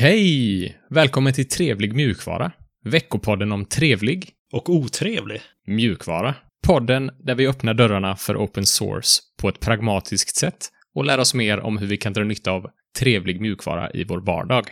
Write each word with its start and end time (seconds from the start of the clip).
Hej! 0.00 0.76
Välkommen 0.90 1.32
till 1.32 1.48
Trevlig 1.48 1.94
mjukvara. 1.94 2.52
Veckopodden 2.84 3.52
om 3.52 3.64
trevlig 3.64 4.30
Och 4.52 4.68
otrevlig. 4.68 5.40
mjukvara. 5.66 6.34
Podden 6.66 7.10
där 7.18 7.34
vi 7.34 7.48
öppnar 7.48 7.74
dörrarna 7.74 8.16
för 8.16 8.36
open 8.36 8.66
source 8.66 9.22
på 9.40 9.48
ett 9.48 9.60
pragmatiskt 9.60 10.36
sätt 10.36 10.68
och 10.94 11.04
lär 11.04 11.18
oss 11.18 11.34
mer 11.34 11.60
om 11.60 11.78
hur 11.78 11.86
vi 11.86 11.96
kan 11.96 12.12
dra 12.12 12.24
nytta 12.24 12.50
av 12.50 12.70
trevlig 12.98 13.40
mjukvara 13.40 13.90
i 13.90 14.04
vår 14.04 14.20
vardag. 14.20 14.64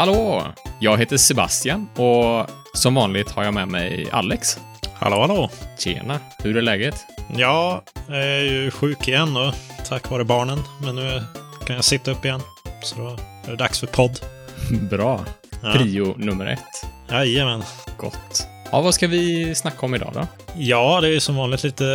Hallå! 0.00 0.42
Jag 0.78 0.98
heter 0.98 1.16
Sebastian 1.16 1.88
och 1.96 2.50
som 2.74 2.94
vanligt 2.94 3.30
har 3.30 3.44
jag 3.44 3.54
med 3.54 3.68
mig 3.68 4.08
Alex. 4.12 4.58
Hallå, 4.94 5.20
hallå. 5.20 5.50
Tjena! 5.78 6.20
Hur 6.38 6.56
är 6.56 6.62
läget? 6.62 6.94
Ja, 7.36 7.82
jag 8.08 8.18
är 8.18 8.40
ju 8.40 8.70
sjuk 8.70 9.08
igen 9.08 9.34
då, 9.34 9.52
tack 9.88 10.10
vare 10.10 10.24
barnen. 10.24 10.58
Men 10.82 10.96
nu 10.96 11.22
kan 11.66 11.76
jag 11.76 11.84
sitta 11.84 12.10
upp 12.10 12.24
igen. 12.24 12.40
Så 12.82 12.96
då 12.96 13.08
är 13.46 13.50
det 13.50 13.56
dags 13.56 13.80
för 13.80 13.86
podd. 13.86 14.20
Bra. 14.90 15.20
Ja. 15.62 15.72
Prio 15.72 16.14
nummer 16.16 16.46
ett. 16.46 16.86
Jajamän. 17.10 17.62
Gott. 17.96 18.46
Ja, 18.72 18.80
vad 18.80 18.94
ska 18.94 19.06
vi 19.06 19.54
snacka 19.54 19.86
om 19.86 19.94
idag 19.94 20.10
då? 20.14 20.26
Ja, 20.56 21.00
det 21.00 21.08
är 21.08 21.12
ju 21.12 21.20
som 21.20 21.36
vanligt 21.36 21.64
lite 21.64 21.86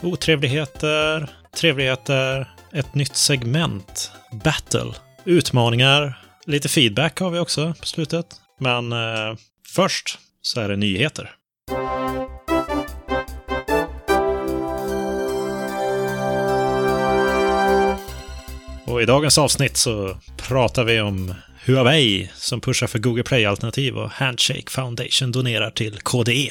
eh, 0.00 0.08
otrevligheter, 0.08 1.30
trevligheter, 1.56 2.54
ett 2.72 2.94
nytt 2.94 3.16
segment, 3.16 4.12
battle, 4.32 4.92
utmaningar, 5.24 6.23
lite 6.46 6.68
feedback 6.68 7.18
har 7.20 7.30
vi 7.30 7.38
också 7.38 7.74
på 7.80 7.86
slutet. 7.86 8.26
Men 8.60 8.92
eh, 8.92 9.36
först 9.74 10.18
så 10.42 10.60
är 10.60 10.68
det 10.68 10.76
nyheter. 10.76 11.30
Och 18.86 19.02
i 19.02 19.04
dagens 19.04 19.38
avsnitt 19.38 19.76
så 19.76 20.16
pratar 20.48 20.84
vi 20.84 21.00
om 21.00 21.34
Huawei 21.66 22.30
som 22.34 22.60
pushar 22.60 22.86
för 22.86 22.98
Google 22.98 23.22
Play-alternativ 23.22 23.96
och 23.96 24.10
Handshake 24.10 24.70
Foundation 24.70 25.32
donerar 25.32 25.70
till 25.70 25.98
KDE. 26.00 26.50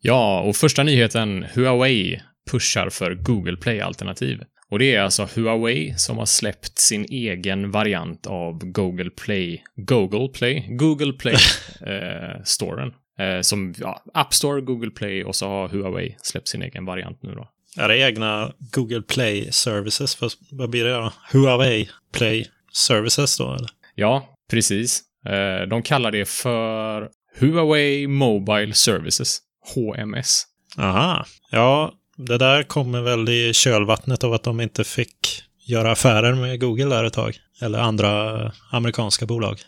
Ja, 0.00 0.40
och 0.40 0.56
första 0.56 0.82
nyheten. 0.82 1.46
Huawei 1.54 2.20
pushar 2.50 2.90
för 2.90 3.14
Google 3.14 3.56
Play-alternativ. 3.56 4.40
Och 4.72 4.78
det 4.78 4.94
är 4.94 5.00
alltså 5.00 5.28
Huawei 5.34 5.94
som 5.96 6.18
har 6.18 6.26
släppt 6.26 6.78
sin 6.78 7.04
egen 7.04 7.70
variant 7.70 8.26
av 8.26 8.58
Google 8.64 9.10
Play, 9.10 9.62
Google 9.76 10.28
Play, 10.28 10.66
Google 10.68 11.12
Play, 11.12 11.34
eh, 11.86 12.42
storen. 12.44 12.92
Eh, 13.18 13.40
som, 13.40 13.74
ja, 13.78 14.02
App 14.14 14.34
Store, 14.34 14.60
Google 14.60 14.90
Play 14.90 15.24
och 15.24 15.36
så 15.36 15.48
har 15.48 15.68
Huawei 15.68 16.16
släppt 16.22 16.48
sin 16.48 16.62
egen 16.62 16.84
variant 16.84 17.22
nu 17.22 17.34
då. 17.34 17.48
Är 17.78 17.88
det 17.88 17.98
egna 17.98 18.52
Google 18.58 19.02
Play 19.02 19.52
Services? 19.52 20.20
Vad, 20.20 20.32
vad 20.50 20.70
blir 20.70 20.84
det 20.84 20.92
då? 20.92 21.12
Huawei 21.32 21.88
Play 22.12 22.46
Services 22.72 23.38
då? 23.38 23.54
Eller? 23.54 23.70
Ja, 23.94 24.36
precis. 24.50 25.02
Eh, 25.26 25.68
de 25.68 25.82
kallar 25.82 26.10
det 26.10 26.28
för 26.28 27.08
Huawei 27.38 28.06
Mobile 28.06 28.74
Services, 28.74 29.38
HMS. 29.74 30.46
Aha. 30.78 31.26
Ja, 31.50 31.94
det 32.16 32.38
där 32.38 32.62
kommer 32.62 33.00
väl 33.00 33.28
i 33.28 33.52
kölvattnet 33.54 34.24
av 34.24 34.32
att 34.32 34.42
de 34.42 34.60
inte 34.60 34.84
fick 34.84 35.42
göra 35.66 35.92
affärer 35.92 36.34
med 36.34 36.60
Google 36.60 36.84
där 36.84 37.04
ett 37.04 37.12
tag. 37.12 37.36
Eller 37.60 37.78
andra 37.78 38.52
amerikanska 38.70 39.26
bolag. 39.26 39.58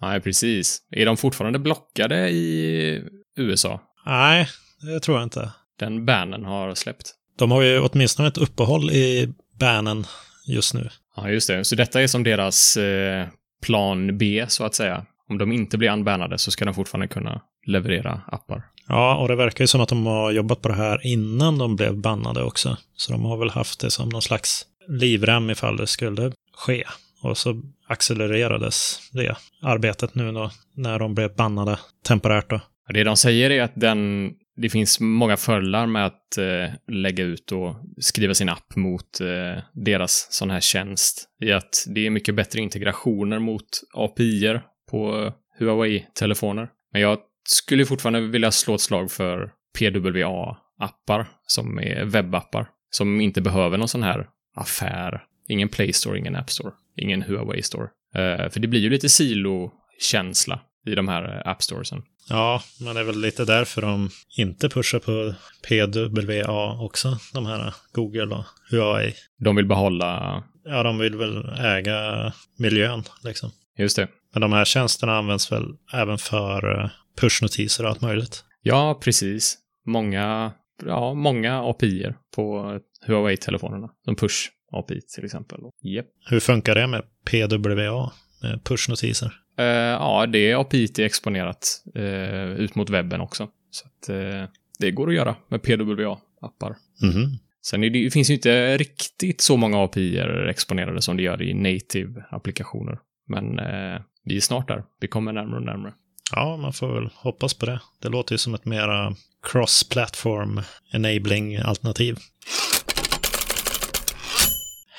Nej, 0.00 0.20
precis. 0.20 0.82
Är 0.90 1.06
de 1.06 1.16
fortfarande 1.16 1.58
blockade 1.58 2.30
i 2.30 3.04
USA? 3.36 3.80
Nej, 4.06 4.48
det 4.80 5.00
tror 5.00 5.16
jag 5.16 5.26
inte. 5.26 5.52
Den 5.78 6.06
bannen 6.06 6.44
har 6.44 6.74
släppt. 6.74 7.14
De 7.38 7.50
har 7.50 7.62
ju 7.62 7.80
åtminstone 7.80 8.28
ett 8.28 8.38
uppehåll 8.38 8.90
i 8.90 9.34
banen 9.58 10.04
just 10.46 10.74
nu. 10.74 10.88
Ja, 11.16 11.30
just 11.30 11.48
det. 11.48 11.64
Så 11.64 11.74
detta 11.76 12.02
är 12.02 12.06
som 12.06 12.22
deras 12.22 12.76
eh, 12.76 13.26
plan 13.62 14.18
B, 14.18 14.44
så 14.48 14.64
att 14.64 14.74
säga. 14.74 15.06
Om 15.28 15.38
de 15.38 15.52
inte 15.52 15.78
blir 15.78 15.90
unbannade 15.92 16.38
så 16.38 16.50
ska 16.50 16.64
de 16.64 16.74
fortfarande 16.74 17.08
kunna 17.08 17.40
leverera 17.66 18.20
appar. 18.26 18.62
Ja, 18.92 19.16
och 19.16 19.28
det 19.28 19.36
verkar 19.36 19.64
ju 19.64 19.68
som 19.68 19.80
att 19.80 19.88
de 19.88 20.06
har 20.06 20.30
jobbat 20.30 20.62
på 20.62 20.68
det 20.68 20.74
här 20.74 21.06
innan 21.06 21.58
de 21.58 21.76
blev 21.76 21.96
bannade 21.96 22.42
också. 22.42 22.76
Så 22.96 23.12
de 23.12 23.24
har 23.24 23.36
väl 23.36 23.50
haft 23.50 23.80
det 23.80 23.90
som 23.90 24.08
någon 24.08 24.22
slags 24.22 24.66
livrem 24.88 25.50
ifall 25.50 25.76
det 25.76 25.86
skulle 25.86 26.32
ske. 26.56 26.84
Och 27.22 27.38
så 27.38 27.62
accelererades 27.88 28.98
det 29.12 29.36
arbetet 29.62 30.14
nu 30.14 30.32
då, 30.32 30.50
när 30.74 30.98
de 30.98 31.14
blev 31.14 31.34
bannade 31.34 31.78
temporärt 32.06 32.50
då. 32.50 32.60
Det 32.92 33.04
de 33.04 33.16
säger 33.16 33.50
är 33.50 33.62
att 33.62 33.72
den, 33.74 34.30
det 34.56 34.70
finns 34.70 35.00
många 35.00 35.36
fördelar 35.36 35.86
med 35.86 36.06
att 36.06 36.38
eh, 36.38 36.74
lägga 36.94 37.24
ut 37.24 37.52
och 37.52 37.76
skriva 38.00 38.34
sin 38.34 38.48
app 38.48 38.76
mot 38.76 39.20
eh, 39.20 39.62
deras 39.72 40.26
sån 40.30 40.50
här 40.50 40.60
tjänst. 40.60 41.28
I 41.42 41.52
att 41.52 41.84
det 41.86 42.06
är 42.06 42.10
mycket 42.10 42.34
bättre 42.34 42.60
integrationer 42.60 43.38
mot 43.38 43.68
API-er 43.94 44.62
på 44.90 45.32
Huawei-telefoner. 45.58 46.68
Men 46.92 47.02
jag 47.02 47.18
skulle 47.44 47.86
fortfarande 47.86 48.20
vilja 48.20 48.50
slå 48.50 48.74
ett 48.74 48.80
slag 48.80 49.10
för 49.10 49.50
PWA-appar 49.78 51.26
som 51.46 51.78
är 51.78 52.04
webbappar. 52.04 52.68
Som 52.90 53.20
inte 53.20 53.40
behöver 53.40 53.78
någon 53.78 53.88
sån 53.88 54.02
här 54.02 54.26
affär. 54.56 55.24
Ingen 55.48 55.68
Play 55.68 55.92
Store, 55.92 56.18
ingen 56.18 56.36
App 56.36 56.50
Store, 56.50 56.72
ingen 56.96 57.22
Huawei 57.22 57.62
Store. 57.62 57.88
Eh, 58.14 58.50
för 58.50 58.60
det 58.60 58.68
blir 58.68 58.80
ju 58.80 58.90
lite 58.90 59.08
silo-känsla 59.08 60.60
i 60.86 60.94
de 60.94 61.08
här 61.08 61.36
eh, 61.36 61.50
App 61.50 61.62
Storesen. 61.62 62.02
Ja, 62.28 62.62
men 62.80 62.94
det 62.94 63.00
är 63.00 63.04
väl 63.04 63.20
lite 63.20 63.44
därför 63.44 63.82
de 63.82 64.10
inte 64.38 64.68
pushar 64.68 64.98
på 64.98 65.34
PWA 65.68 66.80
också, 66.84 67.18
de 67.34 67.46
här 67.46 67.74
Google 67.92 68.34
och 68.34 68.44
Huawei. 68.70 69.14
De 69.38 69.56
vill 69.56 69.66
behålla, 69.66 70.42
Ja, 70.64 70.82
de 70.82 70.98
vill 70.98 71.16
väl 71.16 71.48
äga 71.58 72.32
miljön 72.58 73.02
liksom. 73.24 73.50
just 73.78 73.96
det, 73.96 74.08
Men 74.32 74.40
de 74.40 74.52
här 74.52 74.64
tjänsterna 74.64 75.16
används 75.18 75.52
väl 75.52 75.64
även 75.92 76.18
för 76.18 76.80
eh, 76.80 76.90
pushnotiser 77.16 77.84
och 77.84 77.90
allt 77.90 78.00
möjligt. 78.00 78.44
Ja, 78.62 79.00
precis. 79.02 79.58
Många, 79.86 80.52
ja, 80.86 81.14
många 81.14 81.62
API-er 81.62 82.16
på 82.34 82.78
Huawei-telefonerna. 83.06 83.90
Som 84.04 84.16
push-API 84.16 85.00
till 85.14 85.24
exempel. 85.24 85.60
Japp. 85.82 86.06
Hur 86.30 86.40
funkar 86.40 86.74
det 86.74 86.86
med 86.86 87.02
PWA, 87.24 88.12
med 88.42 88.64
pushnotiser? 88.64 89.32
Eh, 89.58 89.66
ja, 89.66 90.26
det 90.26 90.54
API 90.54 90.84
är 90.84 91.00
exponerat 91.00 91.82
eh, 91.94 92.50
ut 92.50 92.74
mot 92.74 92.90
webben 92.90 93.20
också. 93.20 93.48
Så 93.70 93.86
att 93.86 94.08
eh, 94.08 94.44
det 94.78 94.90
går 94.90 95.08
att 95.08 95.14
göra 95.14 95.36
med 95.48 95.60
PWA-appar. 95.60 96.76
Mhm. 97.02 97.38
Sen 97.64 97.84
är 97.84 97.90
det, 97.90 98.10
finns 98.10 98.30
ju 98.30 98.34
inte 98.34 98.76
riktigt 98.76 99.40
så 99.40 99.56
många 99.56 99.78
API-er 99.78 100.46
exponerade 100.48 101.02
som 101.02 101.16
det 101.16 101.22
gör 101.22 101.42
i 101.42 101.54
native-applikationer. 101.54 102.98
Men 103.28 103.58
eh, 103.58 104.00
vi 104.24 104.36
är 104.36 104.40
snart 104.40 104.68
där. 104.68 104.84
Vi 105.00 105.08
kommer 105.08 105.32
närmare 105.32 105.56
och 105.56 105.66
närmare. 105.66 105.92
Ja, 106.32 106.56
man 106.56 106.72
får 106.72 106.94
väl 106.94 107.10
hoppas 107.14 107.54
på 107.54 107.66
det. 107.66 107.80
Det 108.02 108.08
låter 108.08 108.34
ju 108.34 108.38
som 108.38 108.54
ett 108.54 108.64
mera 108.64 109.16
cross-platform 109.42 110.62
enabling 110.92 111.56
alternativ. 111.56 112.18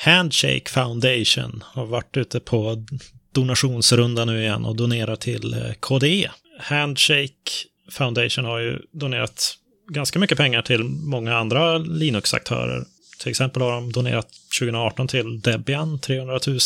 Handshake 0.03 0.69
Foundation 0.69 1.63
har 1.65 1.85
varit 1.85 2.17
ute 2.17 2.39
på 2.39 2.85
donationsrunda 3.31 4.25
nu 4.25 4.41
igen 4.41 4.65
och 4.65 4.75
donerar 4.75 5.15
till 5.15 5.53
eh, 5.53 5.73
KDE. 5.79 6.31
Handshake 6.59 7.51
Foundation 7.91 8.45
har 8.45 8.59
ju 8.59 8.79
donerat 8.91 9.57
ganska 9.89 10.19
mycket 10.19 10.37
pengar 10.37 10.61
till 10.61 10.83
många 10.83 11.37
andra 11.37 11.77
Linux-aktörer. 11.77 12.85
Till 13.19 13.29
exempel 13.29 13.61
har 13.61 13.71
de 13.71 13.91
donerat 13.91 14.27
2018 14.59 15.07
till 15.07 15.41
Debian 15.41 15.99
300 15.99 16.39
000 16.47 16.59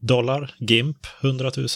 dollar, 0.00 0.54
GIMP 0.58 0.96
100 1.20 1.50
000, 1.56 1.68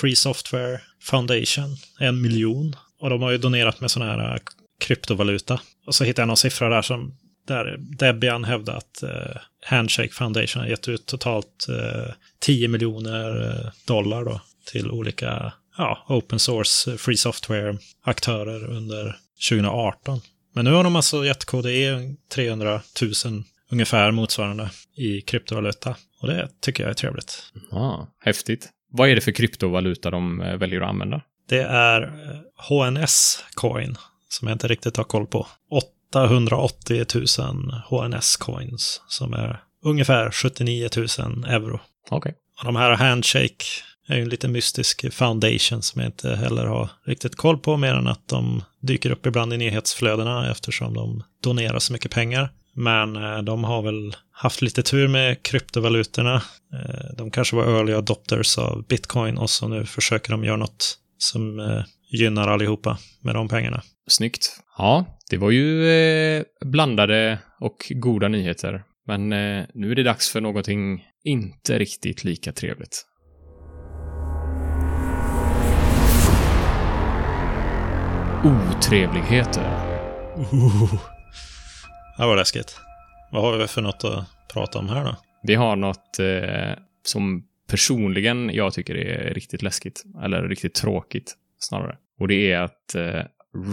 Free 0.00 0.16
Software 0.16 0.80
Foundation 1.02 1.76
en 2.00 2.20
miljon. 2.20 2.76
Och 3.00 3.10
de 3.10 3.22
har 3.22 3.30
ju 3.30 3.38
donerat 3.38 3.80
med 3.80 3.90
sån 3.90 4.02
här 4.02 4.34
eh, 4.34 4.40
kryptovaluta. 4.80 5.60
Och 5.86 5.94
så 5.94 6.04
hittade 6.04 6.22
jag 6.22 6.28
någon 6.28 6.36
siffra 6.36 6.68
där 6.68 6.82
som 6.82 7.18
där 7.46 7.76
Debian 7.78 8.44
hävdar 8.44 8.76
att 8.76 9.02
eh, 9.02 9.36
Handshake 9.66 10.12
Foundation 10.12 10.62
har 10.62 10.68
gett 10.68 10.88
ut 10.88 11.06
totalt 11.06 11.66
eh, 11.68 12.14
10 12.40 12.68
miljoner 12.68 13.50
eh, 13.50 13.70
dollar 13.86 14.24
då 14.24 14.40
till 14.66 14.90
olika 14.90 15.52
ja, 15.78 16.06
open 16.08 16.38
source 16.38 16.90
eh, 16.90 16.96
free 16.96 17.16
software-aktörer 17.16 18.64
under 18.64 19.16
2018. 19.50 20.20
Men 20.54 20.64
nu 20.64 20.72
har 20.72 20.84
de 20.84 20.96
alltså 20.96 21.24
gett 21.24 21.44
KDE 21.44 22.14
300 22.34 22.80
000 23.24 23.44
ungefär 23.70 24.10
motsvarande 24.10 24.70
i 24.96 25.20
kryptovaluta. 25.20 25.96
Och 26.20 26.28
det 26.28 26.48
tycker 26.60 26.82
jag 26.82 26.90
är 26.90 26.94
trevligt. 26.94 27.42
Ja, 27.70 28.08
häftigt. 28.20 28.68
Vad 28.96 29.08
är 29.08 29.14
det 29.14 29.20
för 29.20 29.32
kryptovaluta 29.32 30.10
de 30.10 30.40
eh, 30.40 30.56
väljer 30.56 30.80
att 30.80 30.88
använda? 30.88 31.20
Det 31.48 31.62
är 31.62 32.02
eh, 32.02 32.36
HNS 32.56 33.44
coin 33.54 33.96
som 34.28 34.48
jag 34.48 34.54
inte 34.54 34.68
riktigt 34.68 34.96
har 34.96 35.04
koll 35.04 35.26
på. 35.26 35.46
880 35.70 37.04
000 37.14 37.26
HNS 37.88 38.36
coins 38.36 39.02
som 39.08 39.34
är 39.34 39.60
ungefär 39.84 40.30
79 40.30 40.88
000 40.96 41.06
euro. 41.46 41.80
Okej. 42.10 42.34
Och 42.58 42.64
de 42.64 42.76
här 42.76 42.90
Handshake 42.90 43.64
är 44.08 44.16
ju 44.16 44.22
en 44.22 44.28
lite 44.28 44.48
mystisk 44.48 45.12
foundation 45.12 45.82
som 45.82 46.00
jag 46.00 46.08
inte 46.08 46.36
heller 46.36 46.66
har 46.66 46.88
riktigt 47.04 47.36
koll 47.36 47.58
på, 47.58 47.76
mer 47.76 47.94
än 47.94 48.06
att 48.06 48.28
de 48.28 48.62
dyker 48.80 49.10
upp 49.10 49.26
ibland 49.26 49.52
i 49.52 49.56
nyhetsflödena 49.56 50.50
eftersom 50.50 50.94
de 50.94 51.22
donerar 51.42 51.78
så 51.78 51.92
mycket 51.92 52.10
pengar. 52.10 52.50
Men 52.76 53.16
eh, 53.16 53.38
de 53.38 53.64
har 53.64 53.82
väl 53.82 54.16
haft 54.32 54.62
lite 54.62 54.82
tur 54.82 55.08
med 55.08 55.42
kryptovalutorna. 55.42 56.34
Eh, 56.72 57.16
De 57.16 57.30
kanske 57.30 57.56
var 57.56 57.64
early 57.64 57.92
adopters 57.92 58.58
av 58.58 58.86
bitcoin 58.86 59.38
och 59.38 59.50
så 59.50 59.68
nu 59.68 59.84
försöker 59.86 60.30
de 60.30 60.44
göra 60.44 60.56
något 60.56 60.98
som 61.18 61.60
eh, 61.60 61.84
gynnar 62.12 62.48
allihopa 62.48 62.98
med 63.22 63.34
de 63.34 63.48
pengarna. 63.48 63.82
Snyggt. 64.08 64.60
Ja, 64.78 65.04
det 65.30 65.36
var 65.36 65.50
ju 65.50 66.44
blandade 66.64 67.38
och 67.60 67.76
goda 67.90 68.28
nyheter. 68.28 68.82
Men 69.06 69.28
nu 69.74 69.90
är 69.90 69.94
det 69.94 70.02
dags 70.02 70.30
för 70.30 70.40
någonting 70.40 71.04
inte 71.24 71.78
riktigt 71.78 72.24
lika 72.24 72.52
trevligt. 72.52 73.04
Otrevligheter. 78.44 79.86
Det 82.18 82.26
var 82.26 82.36
läskigt. 82.36 82.80
Vad 83.32 83.42
har 83.42 83.58
vi 83.58 83.66
för 83.66 83.82
något 83.82 84.04
att 84.04 84.24
prata 84.52 84.78
om 84.78 84.88
här 84.88 85.04
då? 85.04 85.16
Vi 85.42 85.54
har 85.54 85.76
något 85.76 86.18
eh, 86.18 86.82
som 87.02 87.44
personligen 87.68 88.50
jag 88.54 88.72
tycker 88.72 88.94
är 88.94 89.34
riktigt 89.34 89.62
läskigt. 89.62 90.04
Eller 90.24 90.48
riktigt 90.48 90.74
tråkigt 90.74 91.36
snarare. 91.58 91.96
Och 92.20 92.28
det 92.28 92.52
är 92.52 92.60
att 92.60 92.94
eh, 92.94 93.22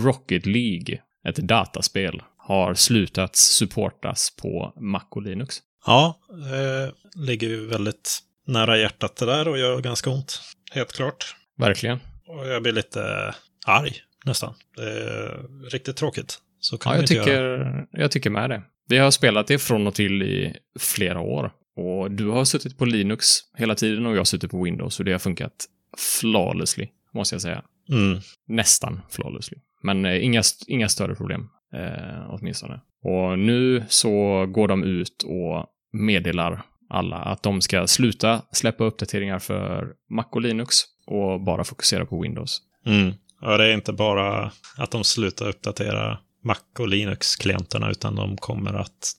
Rocket 0.05 0.45
League, 0.45 0.99
ett 1.27 1.35
dataspel, 1.35 2.21
har 2.37 2.73
slutat 2.73 3.35
supportas 3.35 4.35
på 4.41 4.73
Mac 4.75 5.05
och 5.09 5.21
Linux. 5.21 5.55
Ja, 5.85 6.19
det 6.29 6.91
ligger 7.15 7.47
ju 7.47 7.67
väldigt 7.67 8.19
nära 8.47 8.77
hjärtat 8.77 9.15
det 9.15 9.25
där 9.25 9.47
och 9.47 9.57
gör 9.57 9.81
ganska 9.81 10.09
ont. 10.09 10.41
Helt 10.71 10.91
klart. 10.91 11.35
Verkligen. 11.57 11.99
Och 12.27 12.47
jag 12.47 12.63
blir 12.63 12.73
lite 12.73 13.35
arg 13.65 13.93
nästan. 14.25 14.53
Det 14.75 14.83
är 14.83 15.45
riktigt 15.69 15.97
tråkigt. 15.97 16.39
Så 16.63 16.77
kan 16.77 16.91
Ja, 16.91 16.95
jag 16.97 17.03
inte 17.03 17.13
göra. 17.13 17.25
tycker, 17.25 17.87
jag 18.01 18.11
tycker 18.11 18.29
med 18.29 18.49
det. 18.49 18.61
Vi 18.89 18.97
har 18.97 19.11
spelat 19.11 19.47
det 19.47 19.59
från 19.59 19.87
och 19.87 19.93
till 19.95 20.23
i 20.23 20.53
flera 20.79 21.19
år. 21.19 21.51
Och 21.75 22.11
du 22.11 22.27
har 22.27 22.45
suttit 22.45 22.77
på 22.77 22.85
Linux 22.85 23.27
hela 23.57 23.75
tiden 23.75 24.05
och 24.05 24.13
jag 24.13 24.19
har 24.19 24.25
suttit 24.25 24.51
på 24.51 24.63
Windows 24.63 24.99
och 24.99 25.05
det 25.05 25.11
har 25.11 25.19
funkat 25.19 25.65
flawlessly, 26.19 26.87
måste 27.13 27.35
jag 27.35 27.41
säga. 27.41 27.63
Mm. 27.89 28.19
Nästan 28.47 29.01
flawlessly. 29.09 29.57
Men 29.83 30.05
eh, 30.05 30.25
inga, 30.25 30.43
inga 30.67 30.89
större 30.89 31.15
problem, 31.15 31.49
eh, 31.73 32.25
åtminstone. 32.29 32.79
Och 33.03 33.39
nu 33.39 33.83
så 33.87 34.45
går 34.45 34.67
de 34.67 34.83
ut 34.83 35.23
och 35.23 35.65
meddelar 35.93 36.61
alla 36.89 37.15
att 37.17 37.43
de 37.43 37.61
ska 37.61 37.87
sluta 37.87 38.41
släppa 38.51 38.83
uppdateringar 38.83 39.39
för 39.39 39.87
Mac 40.09 40.25
och 40.31 40.41
Linux 40.41 40.75
och 41.05 41.41
bara 41.41 41.63
fokusera 41.63 42.05
på 42.05 42.21
Windows. 42.21 42.61
Mm. 42.85 43.13
Ja, 43.41 43.57
det 43.57 43.65
är 43.65 43.73
inte 43.73 43.93
bara 43.93 44.51
att 44.77 44.91
de 44.91 45.03
slutar 45.03 45.47
uppdatera 45.49 46.19
Mac 46.43 46.59
och 46.79 46.87
Linux-klienterna, 46.87 47.91
utan 47.91 48.15
de 48.15 48.37
kommer 48.37 48.73
att 48.73 49.11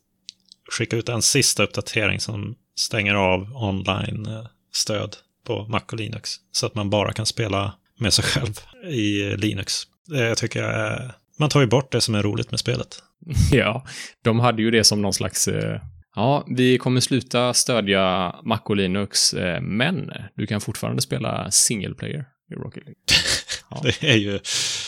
skicka 0.72 0.96
ut 0.96 1.08
en 1.08 1.22
sista 1.22 1.62
uppdatering 1.62 2.20
som 2.20 2.54
stänger 2.76 3.14
av 3.14 3.52
online-stöd 3.54 5.16
på 5.46 5.66
Mac 5.68 5.82
och 5.92 5.98
Linux. 5.98 6.36
Så 6.52 6.66
att 6.66 6.74
man 6.74 6.90
bara 6.90 7.12
kan 7.12 7.26
spela 7.26 7.74
med 7.98 8.12
sig 8.12 8.24
själv 8.24 8.60
i 8.88 9.36
Linux. 9.36 9.82
Det 10.06 10.34
tycker 10.34 10.62
jag 10.62 10.74
är... 10.74 11.14
Man 11.38 11.48
tar 11.48 11.60
ju 11.60 11.66
bort 11.66 11.92
det 11.92 12.00
som 12.00 12.14
är 12.14 12.22
roligt 12.22 12.50
med 12.50 12.60
spelet. 12.60 13.02
Ja, 13.52 13.86
de 14.22 14.40
hade 14.40 14.62
ju 14.62 14.70
det 14.70 14.84
som 14.84 15.02
någon 15.02 15.14
slags... 15.14 15.48
Eh, 15.48 15.80
ja, 16.14 16.44
vi 16.48 16.78
kommer 16.78 17.00
sluta 17.00 17.54
stödja 17.54 18.34
Mac 18.44 18.60
och 18.64 18.76
Linux, 18.76 19.34
eh, 19.34 19.60
men 19.60 20.12
du 20.34 20.46
kan 20.46 20.60
fortfarande 20.60 21.02
spela 21.02 21.50
single 21.50 21.94
player 21.94 22.24
i 22.50 22.54
Rocket 22.54 22.84
League. 22.84 23.00
Ja. 23.70 23.80
Det 23.82 24.02
är 24.02 24.16
ju... 24.16 24.38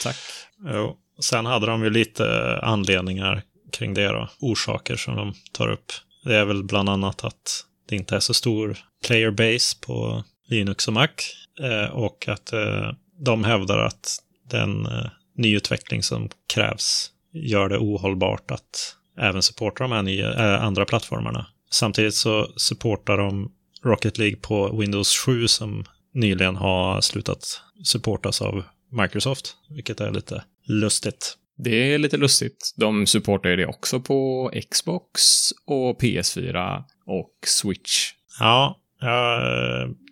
Tack. 0.03 0.17
Jo. 0.65 0.97
Sen 1.21 1.47
hade 1.47 1.67
de 1.67 1.83
ju 1.83 1.91
lite 1.91 2.25
eh, 2.27 2.69
anledningar 2.69 3.43
kring 3.73 3.95
det 3.95 4.09
då. 4.09 4.29
Orsaker 4.41 4.97
som 4.97 5.17
de 5.17 5.35
tar 5.53 5.69
upp. 5.69 5.93
Det 6.25 6.37
är 6.37 6.45
väl 6.45 6.65
bland 6.65 6.89
annat 6.89 7.25
att 7.25 7.65
det 7.89 7.97
inte 7.97 8.17
är 8.17 8.21
så 8.21 8.35
stor 8.35 8.79
player 9.07 9.31
base 9.31 9.77
på 9.81 10.25
Linux 10.49 10.89
och 10.89 10.95
Mac. 10.95 11.09
Eh, 11.61 11.91
och 11.91 12.29
att 12.29 12.53
eh, 12.53 12.93
de 13.19 13.45
hävdar 13.45 13.79
att 13.79 14.19
den 14.51 14.89
nyutveckling 15.37 16.03
som 16.03 16.29
krävs 16.55 17.11
gör 17.33 17.69
det 17.69 17.79
ohållbart 17.79 18.51
att 18.51 18.97
även 19.19 19.43
supporta 19.43 19.85
de 19.85 19.93
här 19.93 20.03
nya, 20.03 20.55
äh, 20.55 20.65
andra 20.65 20.85
plattformarna. 20.85 21.47
Samtidigt 21.71 22.15
så 22.15 22.49
supportar 22.57 23.17
de 23.17 23.53
Rocket 23.85 24.19
League 24.19 24.37
på 24.37 24.77
Windows 24.77 25.19
7 25.19 25.49
som 25.49 25.85
nyligen 26.15 26.57
har 26.57 27.01
slutat 27.01 27.61
supportas 27.85 28.43
av 28.43 28.65
Microsoft, 28.91 29.57
vilket 29.71 30.01
är 30.01 30.11
lite 30.11 30.45
lustigt. 30.67 31.37
Det 31.59 31.95
är 31.95 31.99
lite 31.99 32.17
lustigt. 32.17 32.75
De 32.77 33.07
supportar 33.07 33.51
ju 33.51 33.57
det 33.57 33.67
också 33.67 34.01
på 34.01 34.51
Xbox 34.71 35.21
och 35.67 36.01
PS4 36.01 36.83
och 37.07 37.33
Switch. 37.47 38.13
Ja, 38.41 38.81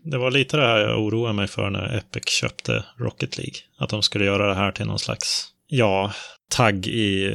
det 0.05 0.19
var 0.19 0.31
lite 0.31 0.57
det 0.57 0.67
här 0.67 0.79
jag 0.79 1.05
oroade 1.05 1.33
mig 1.33 1.47
för 1.47 1.71
när 1.71 1.97
Epic 1.97 2.29
köpte 2.29 2.85
Rocket 2.99 3.39
League. 3.39 3.55
Att 3.79 3.89
de 3.89 4.03
skulle 4.03 4.25
göra 4.25 4.49
det 4.49 4.55
här 4.55 4.73
till 4.73 4.87
någon 4.87 4.99
slags, 4.99 5.49
ja, 5.67 6.13
tagg 6.49 6.87
i 6.87 7.31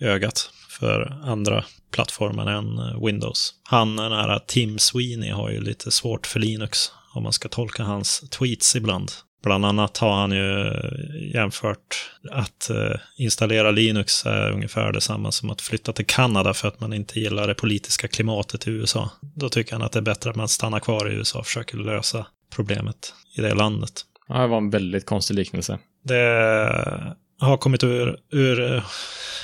ögat 0.00 0.50
för 0.68 1.20
andra 1.24 1.64
plattformar 1.90 2.46
än 2.46 3.00
Windows. 3.06 3.54
Han, 3.62 3.96
den 3.96 4.12
här 4.12 4.38
Tim 4.46 4.78
Sweeney, 4.78 5.30
har 5.30 5.50
ju 5.50 5.60
lite 5.60 5.90
svårt 5.90 6.26
för 6.26 6.40
Linux 6.40 6.92
om 7.14 7.22
man 7.22 7.32
ska 7.32 7.48
tolka 7.48 7.82
hans 7.82 8.30
tweets 8.30 8.76
ibland. 8.76 9.12
Bland 9.44 9.64
annat 9.64 9.98
har 9.98 10.12
han 10.12 10.32
ju 10.32 10.72
jämfört 11.34 12.10
att 12.30 12.70
eh, 12.70 13.00
installera 13.16 13.70
Linux 13.70 14.26
är 14.26 14.50
ungefär 14.50 14.92
detsamma 14.92 15.32
som 15.32 15.50
att 15.50 15.60
flytta 15.60 15.92
till 15.92 16.06
Kanada 16.06 16.54
för 16.54 16.68
att 16.68 16.80
man 16.80 16.92
inte 16.92 17.20
gillar 17.20 17.48
det 17.48 17.54
politiska 17.54 18.08
klimatet 18.08 18.66
i 18.66 18.70
USA. 18.70 19.10
Då 19.20 19.48
tycker 19.48 19.72
han 19.72 19.82
att 19.82 19.92
det 19.92 19.98
är 19.98 20.02
bättre 20.02 20.30
att 20.30 20.36
man 20.36 20.48
stannar 20.48 20.80
kvar 20.80 21.10
i 21.10 21.14
USA 21.14 21.38
och 21.38 21.46
försöker 21.46 21.76
lösa 21.76 22.26
problemet 22.54 23.14
i 23.36 23.40
det 23.40 23.54
landet. 23.54 23.92
Ja, 24.28 24.34
det 24.34 24.46
var 24.46 24.58
en 24.58 24.70
väldigt 24.70 25.06
konstig 25.06 25.34
liknelse. 25.34 25.78
Det 26.04 27.14
har 27.38 27.56
kommit, 27.56 27.84
ur, 27.84 28.16
ur, 28.30 28.82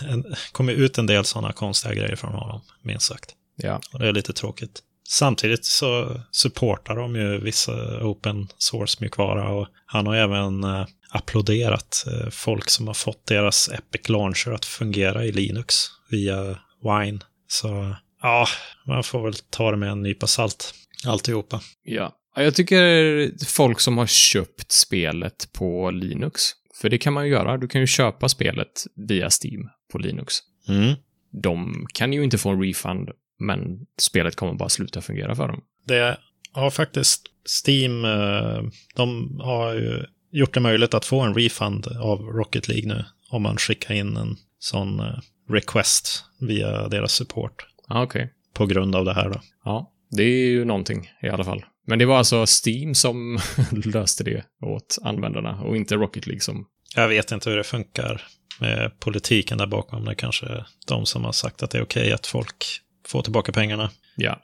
en, 0.09 0.35
kommit 0.53 0.79
ut 0.79 0.99
en 0.99 1.07
del 1.07 1.25
sådana 1.25 1.53
konstiga 1.53 1.95
grejer 1.95 2.17
från 2.17 2.33
honom, 2.33 2.61
minst 2.83 3.07
sagt. 3.07 3.35
Ja, 3.57 3.81
Och 3.93 3.99
det 3.99 4.09
är 4.09 4.13
lite 4.13 4.33
tråkigt. 4.33 4.81
Samtidigt 5.11 5.65
så 5.65 6.21
supportar 6.31 6.97
de 6.97 7.17
ju 7.17 7.41
vissa 7.41 7.73
open 8.05 8.49
source-mjukvara 8.59 9.49
och 9.49 9.69
han 9.87 10.07
har 10.07 10.17
även 10.17 10.65
eh, 10.65 10.87
applåderat 11.11 12.05
eh, 12.07 12.31
folk 12.31 12.71
som 12.71 12.87
har 12.87 12.95
fått 12.95 13.27
deras 13.27 13.69
Epic 13.69 14.09
Launcher 14.09 14.53
att 14.53 14.65
fungera 14.65 15.25
i 15.25 15.33
Linux 15.33 15.75
via 16.11 16.59
Wine. 16.83 17.19
Så 17.49 17.97
ja, 18.23 18.47
man 18.87 19.03
får 19.03 19.23
väl 19.25 19.35
ta 19.35 19.71
det 19.71 19.77
med 19.77 19.91
en 19.91 20.03
nypa 20.03 20.27
salt, 20.27 20.75
alltihopa. 21.07 21.61
ja. 21.85 22.17
Ja, 22.37 22.43
Jag 22.43 22.55
tycker 22.55 23.45
folk 23.47 23.81
som 23.81 23.99
har 23.99 24.07
köpt 24.07 24.73
spelet 24.73 25.49
på 25.53 25.91
Linux, 25.91 26.43
för 26.81 26.89
det 26.89 26.99
kan 26.99 27.13
man 27.13 27.25
ju 27.25 27.31
göra. 27.33 27.57
Du 27.57 27.69
kan 27.69 27.81
ju 27.81 27.87
köpa 27.87 28.29
spelet 28.29 28.85
via 29.09 29.29
Steam 29.43 29.69
på 29.93 29.99
Linux. 29.99 30.35
Mm. 30.69 30.95
De 31.43 31.87
kan 31.95 32.13
ju 32.13 32.25
inte 32.25 32.39
få 32.39 32.51
en 32.51 32.63
refund, 32.63 33.11
men 33.41 33.87
spelet 33.99 34.37
kommer 34.37 34.53
bara 34.55 34.69
sluta 34.69 35.01
fungera 35.01 35.35
för 35.35 35.49
dem. 35.49 35.61
Det 35.87 36.17
har 36.53 36.71
faktiskt 36.71 37.23
Steam, 37.67 38.05
eh, 38.05 38.63
de 38.97 39.39
har 39.41 39.75
ju 39.75 40.05
gjort 40.33 40.55
det 40.55 40.61
möjligt 40.61 40.95
att 40.95 41.05
få 41.05 41.21
en 41.21 41.35
refund 41.35 41.87
av 41.87 42.21
Rocket 42.21 42.69
League 42.69 42.95
nu 42.95 43.05
om 43.31 43.43
man 43.43 43.57
skickar 43.57 43.95
in 43.95 44.17
en 44.17 44.37
sån 44.59 45.01
eh, 45.01 45.19
request 45.51 46.25
via 46.41 46.89
deras 46.89 47.13
support 47.13 47.67
Ja, 47.89 48.03
okej. 48.03 48.33
på 48.55 48.67
grund 48.67 48.97
av 48.97 49.05
det 49.05 49.15
här 49.15 49.31
då. 49.31 49.41
Ja, 49.65 49.93
det 50.11 50.23
är 50.23 50.51
ju 50.51 50.65
någonting 50.65 51.11
i 51.23 51.29
alla 51.29 51.45
fall. 51.45 51.65
Men 51.87 51.99
det 51.99 52.07
var 52.07 52.19
alltså 52.19 52.47
Steam 52.47 52.95
som 52.95 53.39
löste 53.85 54.25
det 54.25 54.45
åt 54.63 54.99
användarna 55.03 55.61
och 55.61 55.77
inte 55.77 55.97
Rocket 55.97 56.27
League 56.27 56.41
som... 56.41 56.67
Jag 56.97 57.09
vet 57.09 57.33
inte 57.33 57.51
hur 57.51 57.57
det 57.57 57.65
funkar 57.65 58.23
med 58.61 59.01
politiken 59.01 59.59
där 59.59 59.67
bakom. 59.67 60.05
Det 60.05 60.11
är 60.11 60.15
kanske 60.15 60.65
de 60.87 61.07
som 61.07 61.25
har 61.25 61.33
sagt 61.33 61.63
att 61.63 61.71
det 61.71 61.79
är 61.79 61.83
okej 61.83 62.13
att 62.13 62.27
folk 62.27 62.65
får 63.11 63.23
tillbaka 63.23 63.53
pengarna. 63.53 63.91
Ja. 64.17 64.43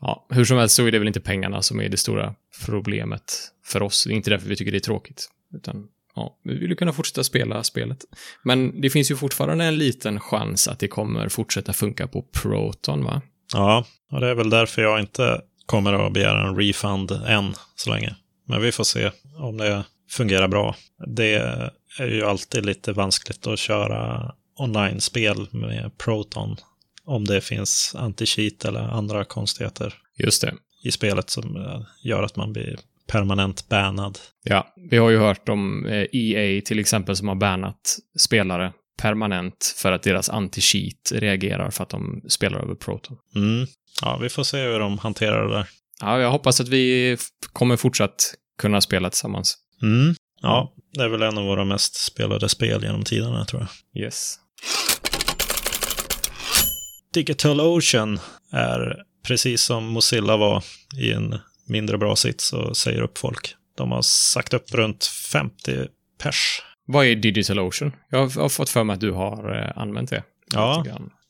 Ja, 0.00 0.26
hur 0.30 0.44
som 0.44 0.58
helst 0.58 0.74
så 0.74 0.86
är 0.86 0.92
det 0.92 0.98
väl 0.98 1.08
inte 1.08 1.20
pengarna 1.20 1.62
som 1.62 1.80
är 1.80 1.88
det 1.88 1.96
stora 1.96 2.34
problemet 2.64 3.32
för 3.64 3.82
oss. 3.82 4.04
Det 4.04 4.12
är 4.12 4.16
inte 4.16 4.30
därför 4.30 4.48
vi 4.48 4.56
tycker 4.56 4.72
det 4.72 4.78
är 4.78 4.80
tråkigt. 4.80 5.28
Utan, 5.54 5.86
ja, 6.14 6.38
vi 6.44 6.58
vill 6.58 6.70
ju 6.70 6.76
kunna 6.76 6.92
fortsätta 6.92 7.24
spela 7.24 7.62
spelet. 7.62 7.98
Men 8.42 8.80
det 8.80 8.90
finns 8.90 9.10
ju 9.10 9.16
fortfarande 9.16 9.64
en 9.64 9.78
liten 9.78 10.20
chans 10.20 10.68
att 10.68 10.78
det 10.78 10.88
kommer 10.88 11.28
fortsätta 11.28 11.72
funka 11.72 12.06
på 12.06 12.22
Proton, 12.22 13.04
va? 13.04 13.22
Ja, 13.52 13.84
och 14.12 14.20
det 14.20 14.26
är 14.26 14.34
väl 14.34 14.50
därför 14.50 14.82
jag 14.82 15.00
inte 15.00 15.40
kommer 15.66 15.92
att 15.92 16.12
begära 16.12 16.48
en 16.48 16.56
refund 16.56 17.10
än 17.10 17.54
så 17.76 17.90
länge. 17.90 18.16
Men 18.48 18.62
vi 18.62 18.72
får 18.72 18.84
se 18.84 19.10
om 19.38 19.56
det 19.56 19.84
fungerar 20.10 20.48
bra. 20.48 20.76
Det 21.06 21.34
är 21.98 22.06
ju 22.06 22.24
alltid 22.24 22.66
lite 22.66 22.92
vanskligt 22.92 23.46
att 23.46 23.58
köra 23.58 24.32
online-spel 24.56 25.48
med 25.50 25.98
Proton. 25.98 26.56
Om 27.06 27.24
det 27.24 27.40
finns 27.40 27.94
anti-cheat 27.98 28.68
eller 28.68 28.80
andra 28.80 29.24
konstigheter 29.24 29.94
Just 30.18 30.42
det. 30.42 30.54
i 30.84 30.90
spelet 30.90 31.30
som 31.30 31.56
eh, 31.56 31.80
gör 32.02 32.22
att 32.22 32.36
man 32.36 32.52
blir 32.52 32.78
permanent 33.06 33.68
bannad. 33.68 34.18
Ja, 34.44 34.74
vi 34.90 34.96
har 34.96 35.10
ju 35.10 35.18
hört 35.18 35.48
om 35.48 35.86
eh, 35.86 36.06
EA 36.12 36.60
till 36.60 36.78
exempel 36.78 37.16
som 37.16 37.28
har 37.28 37.34
bannat 37.34 37.98
spelare 38.18 38.72
permanent 39.02 39.74
för 39.76 39.92
att 39.92 40.02
deras 40.02 40.30
anti-cheat 40.30 41.12
reagerar 41.12 41.70
för 41.70 41.82
att 41.82 41.90
de 41.90 42.22
spelar 42.28 42.58
över 42.58 42.74
Proton. 42.74 43.16
Mm. 43.34 43.66
Ja, 44.02 44.18
vi 44.22 44.28
får 44.28 44.42
se 44.42 44.62
hur 44.62 44.78
de 44.78 44.98
hanterar 44.98 45.48
det 45.48 45.54
där. 45.54 45.68
Ja, 46.00 46.20
jag 46.20 46.30
hoppas 46.30 46.60
att 46.60 46.68
vi 46.68 47.16
kommer 47.52 47.76
fortsatt 47.76 48.34
kunna 48.58 48.80
spela 48.80 49.10
tillsammans. 49.10 49.56
Mm. 49.82 50.14
Ja, 50.42 50.74
det 50.92 51.02
är 51.02 51.08
väl 51.08 51.22
en 51.22 51.38
av 51.38 51.44
våra 51.44 51.64
mest 51.64 51.94
spelade 51.94 52.48
spel 52.48 52.82
genom 52.82 53.02
tiderna 53.04 53.44
tror 53.44 53.62
jag. 53.62 54.02
Yes. 54.04 54.34
Digital 57.14 57.60
Ocean 57.60 58.18
är 58.52 59.02
precis 59.22 59.62
som 59.62 59.84
Mozilla 59.84 60.36
var 60.36 60.64
i 60.98 61.12
en 61.12 61.38
mindre 61.66 61.98
bra 61.98 62.16
sits 62.16 62.52
och 62.52 62.76
säger 62.76 63.02
upp 63.02 63.18
folk. 63.18 63.54
De 63.76 63.92
har 63.92 64.02
sagt 64.02 64.54
upp 64.54 64.74
runt 64.74 65.04
50 65.04 65.86
pers. 66.22 66.62
Vad 66.86 67.06
är 67.06 67.16
Digital 67.16 67.58
Ocean? 67.58 67.92
Jag 68.10 68.28
har, 68.28 68.48
fått 68.48 68.70
för 68.70 68.84
mig 68.84 68.94
att 68.94 69.00
du 69.00 69.10
har 69.10 69.62
eh, 69.62 69.78
använt 69.78 70.10
det. 70.10 70.22
Ja. 70.52 70.84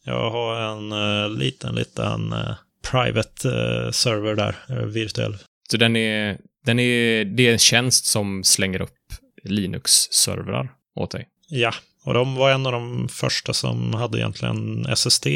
Jag 0.04 0.30
har 0.30 0.60
en 0.60 0.92
uh, 0.92 1.38
liten, 1.38 1.74
liten 1.74 2.32
uh, 2.32 2.54
private 2.90 3.48
uh, 3.48 3.90
server 3.90 4.34
där, 4.34 4.86
virtuell. 4.86 5.36
Så 5.70 5.76
den 5.76 5.96
är, 5.96 6.38
den 6.64 6.78
är, 6.78 7.24
det 7.24 7.48
är 7.48 7.52
en 7.52 7.58
tjänst 7.58 8.06
som 8.06 8.44
slänger 8.44 8.80
upp 8.80 8.98
Linux-servrar 9.42 10.72
åt 10.94 11.10
dig. 11.10 11.28
Ja, 11.48 11.74
och 12.04 12.14
de 12.14 12.34
var 12.34 12.50
en 12.50 12.66
av 12.66 12.72
de 12.72 13.08
första 13.08 13.52
som 13.52 13.94
hade 13.94 14.18
egentligen 14.18 14.86
SSD 14.86 15.26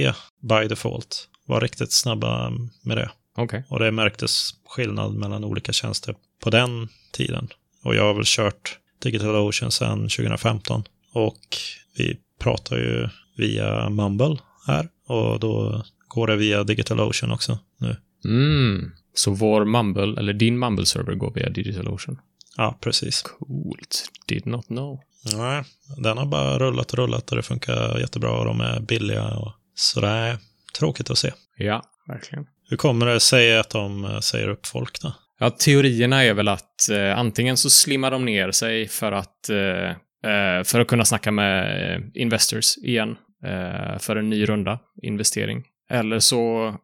by 0.40 0.68
default. 0.68 1.28
Var 1.46 1.60
riktigt 1.60 1.92
snabba 1.92 2.52
med 2.82 2.96
det. 2.96 3.10
Okej. 3.36 3.64
Och 3.68 3.78
det 3.78 3.90
märktes 3.90 4.50
skillnad 4.66 5.14
mellan 5.14 5.44
olika 5.44 5.72
tjänster 5.72 6.14
på 6.42 6.50
den 6.50 6.88
tiden. 7.12 7.48
Och 7.84 7.94
jag 7.94 8.04
har 8.04 8.14
väl 8.14 8.24
kört 8.26 8.78
Digital 9.02 9.36
Ocean 9.36 9.70
sedan 9.70 9.98
2015. 9.98 10.84
Och 11.12 11.56
vi 11.96 12.16
pratar 12.38 12.76
ju 12.76 13.08
via 13.36 13.90
Mumble 13.90 14.36
här. 14.66 14.88
Och 15.06 15.40
då 15.40 15.84
går 16.08 16.26
det 16.26 16.36
via 16.36 16.64
Digital 16.64 17.00
Ocean 17.00 17.32
också 17.32 17.58
nu. 17.78 17.96
Mm. 18.24 18.90
Så 19.14 19.30
vår 19.30 19.64
Mumble, 19.64 20.20
eller 20.20 20.32
din 20.32 20.58
Mumble-server 20.58 21.14
går 21.14 21.32
via 21.34 21.48
Digital 21.48 21.88
Ocean. 21.88 22.18
Ja, 22.56 22.78
precis. 22.80 23.22
Coolt. 23.22 24.10
Did 24.26 24.46
not 24.46 24.66
know. 24.66 25.00
Nej, 25.24 25.64
den 25.96 26.18
har 26.18 26.26
bara 26.26 26.58
rullat 26.58 26.92
och 26.92 26.98
rullat 26.98 27.30
och 27.30 27.36
det 27.36 27.42
funkar 27.42 27.98
jättebra 27.98 28.30
och 28.30 28.44
de 28.44 28.60
är 28.60 28.80
billiga. 28.80 29.24
Och 29.24 29.52
så 29.74 30.00
det 30.00 30.08
är 30.08 30.38
tråkigt 30.78 31.10
att 31.10 31.18
se. 31.18 31.32
Ja, 31.56 31.82
verkligen. 32.06 32.46
Hur 32.70 32.76
kommer 32.76 33.06
det 33.06 33.20
sig 33.20 33.58
att 33.58 33.70
de 33.70 34.04
eh, 34.04 34.20
säger 34.20 34.48
upp 34.48 34.66
folk 34.66 35.00
då? 35.00 35.14
Ja, 35.38 35.50
teorierna 35.50 36.24
är 36.24 36.34
väl 36.34 36.48
att 36.48 36.88
eh, 36.90 37.18
antingen 37.18 37.56
så 37.56 37.70
slimmar 37.70 38.10
de 38.10 38.24
ner 38.24 38.50
sig 38.50 38.88
för 38.88 39.12
att, 39.12 39.48
eh, 39.48 39.88
eh, 40.32 40.64
för 40.64 40.80
att 40.80 40.88
kunna 40.88 41.04
snacka 41.04 41.30
med 41.30 41.92
eh, 41.94 42.00
investors 42.14 42.76
igen 42.76 43.16
eh, 43.44 43.98
för 43.98 44.16
en 44.16 44.30
ny 44.30 44.44
runda 44.44 44.78
investering. 45.02 45.64
Eller 45.90 46.18
så 46.18 46.74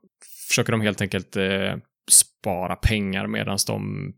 försöker 0.49 0.73
de 0.73 0.81
helt 0.81 1.01
enkelt 1.01 1.37
spara 2.11 2.77
pengar 2.77 3.27
medan 3.27 3.59
de 3.67 4.13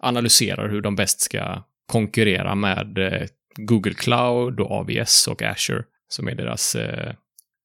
analyserar 0.00 0.68
hur 0.68 0.80
de 0.80 0.96
bäst 0.96 1.20
ska 1.20 1.62
konkurrera 1.88 2.54
med 2.54 2.98
eh, 2.98 3.28
Google 3.56 3.94
Cloud 3.94 4.60
och 4.60 4.70
AWS 4.70 5.26
och 5.26 5.42
Azure 5.42 5.82
som 6.08 6.28
är 6.28 6.34
deras 6.34 6.74
eh, 6.74 7.14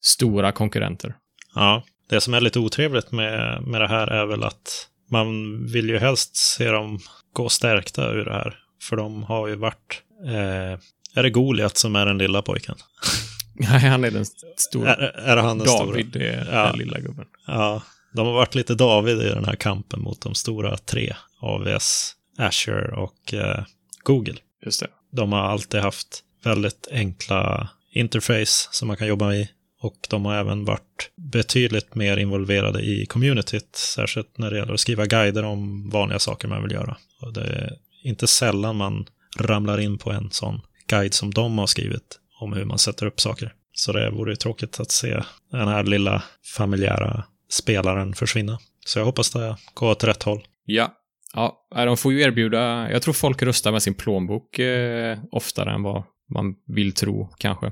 stora 0.03 0.51
konkurrenter. 0.51 1.15
Ja, 1.55 1.83
det 2.09 2.21
som 2.21 2.33
är 2.33 2.41
lite 2.41 2.59
otrevligt 2.59 3.11
med, 3.11 3.63
med 3.67 3.81
det 3.81 3.87
här 3.87 4.07
är 4.07 4.25
väl 4.25 4.43
att 4.43 4.87
man 5.11 5.59
vill 5.65 5.89
ju 5.89 5.97
helst 5.97 6.35
se 6.35 6.69
dem 6.69 6.99
gå 7.33 7.49
stärkta 7.49 8.11
ur 8.11 8.25
det 8.25 8.33
här. 8.33 8.59
För 8.89 8.95
de 8.95 9.23
har 9.23 9.47
ju 9.47 9.55
varit... 9.55 10.01
Eh, 10.25 10.79
är 11.15 11.23
det 11.23 11.29
Goliat 11.29 11.77
som 11.77 11.95
är 11.95 12.05
den 12.05 12.17
lilla 12.17 12.41
pojken? 12.41 12.75
Nej, 13.53 13.79
han 13.79 14.03
är 14.03 14.11
den 14.11 14.25
stora. 14.57 14.95
Är, 14.95 15.01
är 15.01 15.37
han 15.37 15.57
den 15.57 15.67
David 15.67 16.09
stora? 16.09 16.25
är 16.25 16.47
Ja. 16.51 16.67
den 16.67 16.79
lilla 16.79 16.99
gubben. 16.99 17.25
Ja, 17.47 17.81
de 18.13 18.27
har 18.27 18.33
varit 18.33 18.55
lite 18.55 18.75
David 18.75 19.21
i 19.21 19.29
den 19.29 19.45
här 19.45 19.55
kampen 19.55 20.01
mot 20.01 20.21
de 20.21 20.35
stora 20.35 20.77
tre. 20.77 21.15
AWS, 21.39 22.15
Azure 22.37 22.95
och 22.95 23.33
eh, 23.33 23.63
Google. 24.03 24.35
Just 24.65 24.79
det. 24.79 24.87
De 25.11 25.31
har 25.31 25.41
alltid 25.41 25.79
haft 25.79 26.23
väldigt 26.43 26.87
enkla 26.91 27.69
interface 27.91 28.67
som 28.71 28.87
man 28.87 28.97
kan 28.97 29.07
jobba 29.07 29.33
i. 29.33 29.49
Och 29.81 30.07
de 30.09 30.25
har 30.25 30.35
även 30.35 30.65
varit 30.65 31.11
betydligt 31.15 31.95
mer 31.95 32.17
involverade 32.17 32.81
i 32.81 33.05
communityt, 33.05 33.75
särskilt 33.75 34.37
när 34.37 34.51
det 34.51 34.57
gäller 34.57 34.73
att 34.73 34.79
skriva 34.79 35.05
guider 35.05 35.43
om 35.43 35.89
vanliga 35.89 36.19
saker 36.19 36.47
man 36.47 36.63
vill 36.63 36.71
göra. 36.71 36.97
Och 37.21 37.33
det 37.33 37.41
är 37.41 37.77
inte 38.03 38.27
sällan 38.27 38.75
man 38.75 39.05
ramlar 39.37 39.79
in 39.79 39.97
på 39.97 40.11
en 40.11 40.31
sån 40.31 40.61
guide 40.87 41.13
som 41.13 41.33
de 41.33 41.57
har 41.57 41.67
skrivit 41.67 42.19
om 42.39 42.53
hur 42.53 42.65
man 42.65 42.79
sätter 42.79 43.05
upp 43.05 43.21
saker. 43.21 43.53
Så 43.73 43.91
det 43.91 44.09
vore 44.09 44.35
tråkigt 44.35 44.79
att 44.79 44.91
se 44.91 45.23
den 45.51 45.67
här 45.67 45.83
lilla 45.83 46.23
familjära 46.55 47.23
spelaren 47.49 48.13
försvinna. 48.13 48.59
Så 48.85 48.99
jag 48.99 49.05
hoppas 49.05 49.29
det 49.29 49.57
går 49.73 49.91
åt 49.91 50.03
rätt 50.03 50.23
håll. 50.23 50.47
Ja. 50.65 50.93
Ja, 51.33 51.67
de 51.69 51.97
får 51.97 52.13
ju 52.13 52.21
erbjuda, 52.21 52.91
jag 52.91 53.01
tror 53.01 53.13
folk 53.13 53.41
röstar 53.43 53.71
med 53.71 53.83
sin 53.83 53.93
plånbok 53.93 54.59
eh, 54.59 55.17
oftare 55.31 55.71
än 55.71 55.83
vad 55.83 56.03
man 56.33 56.55
vill 56.67 56.93
tro 56.93 57.29
kanske. 57.37 57.71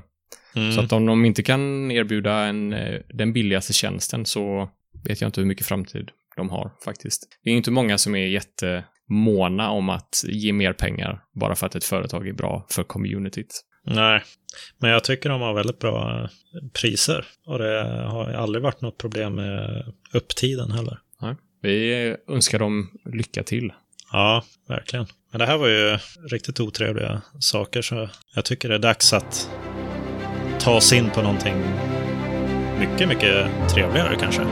Mm. 0.54 0.72
Så 0.72 0.80
att 0.80 0.92
om 0.92 1.06
de 1.06 1.24
inte 1.24 1.42
kan 1.42 1.90
erbjuda 1.90 2.32
en, 2.32 2.72
eh, 2.72 3.00
den 3.08 3.32
billigaste 3.32 3.72
tjänsten 3.72 4.26
så 4.26 4.68
vet 5.04 5.20
jag 5.20 5.28
inte 5.28 5.40
hur 5.40 5.48
mycket 5.48 5.66
framtid 5.66 6.10
de 6.36 6.50
har 6.50 6.70
faktiskt. 6.84 7.28
Det 7.44 7.50
är 7.50 7.54
inte 7.54 7.70
många 7.70 7.98
som 7.98 8.14
är 8.14 8.26
jättemåna 8.26 9.70
om 9.70 9.88
att 9.88 10.24
ge 10.28 10.52
mer 10.52 10.72
pengar 10.72 11.22
bara 11.34 11.54
för 11.54 11.66
att 11.66 11.74
ett 11.74 11.84
företag 11.84 12.28
är 12.28 12.32
bra 12.32 12.66
för 12.70 12.82
communityt. 12.82 13.62
Nej, 13.84 14.22
men 14.78 14.90
jag 14.90 15.04
tycker 15.04 15.28
de 15.28 15.40
har 15.40 15.54
väldigt 15.54 15.78
bra 15.78 16.22
eh, 16.22 16.28
priser. 16.80 17.26
Och 17.46 17.58
det 17.58 17.82
har 18.10 18.32
aldrig 18.32 18.62
varit 18.62 18.80
något 18.80 18.98
problem 18.98 19.34
med 19.34 19.84
upptiden 20.12 20.72
heller. 20.72 20.98
Vi 21.62 22.16
önskar 22.28 22.58
dem 22.58 22.90
lycka 23.04 23.42
till. 23.42 23.72
Ja, 24.12 24.44
verkligen. 24.68 25.06
Men 25.30 25.38
det 25.38 25.46
här 25.46 25.56
var 25.56 25.68
ju 25.68 25.98
riktigt 26.30 26.60
otrevliga 26.60 27.22
saker 27.40 27.82
så 27.82 28.08
jag 28.34 28.44
tycker 28.44 28.68
det 28.68 28.74
är 28.74 28.78
dags 28.78 29.12
att 29.12 29.50
ta 30.60 30.76
oss 30.76 30.92
in 30.92 31.10
på 31.10 31.22
någonting 31.22 31.54
mycket, 32.78 33.08
mycket 33.08 33.48
trevligare 33.74 34.16
kanske. 34.20 34.42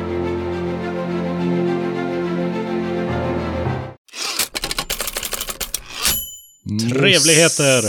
Trevligheter! 6.93 7.83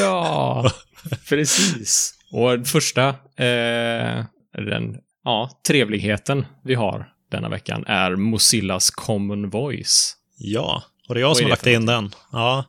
Ja, 0.00 0.70
precis. 1.28 2.14
Och 2.32 2.66
första, 2.66 3.08
eh, 3.36 4.24
den, 4.52 4.96
ja, 5.24 5.50
trevligheten 5.66 6.46
vi 6.64 6.74
har 6.74 7.11
denna 7.32 7.48
veckan 7.48 7.84
är 7.86 8.16
Mozillas 8.16 8.90
Common 8.90 9.50
Voice. 9.50 10.16
Ja, 10.38 10.82
och 11.08 11.14
det 11.14 11.20
är 11.20 11.22
jag 11.22 11.28
Vad 11.28 11.36
som 11.36 11.44
har 11.44 11.50
lagt 11.50 11.66
in 11.66 11.86
den. 11.86 12.14
Ja. 12.32 12.64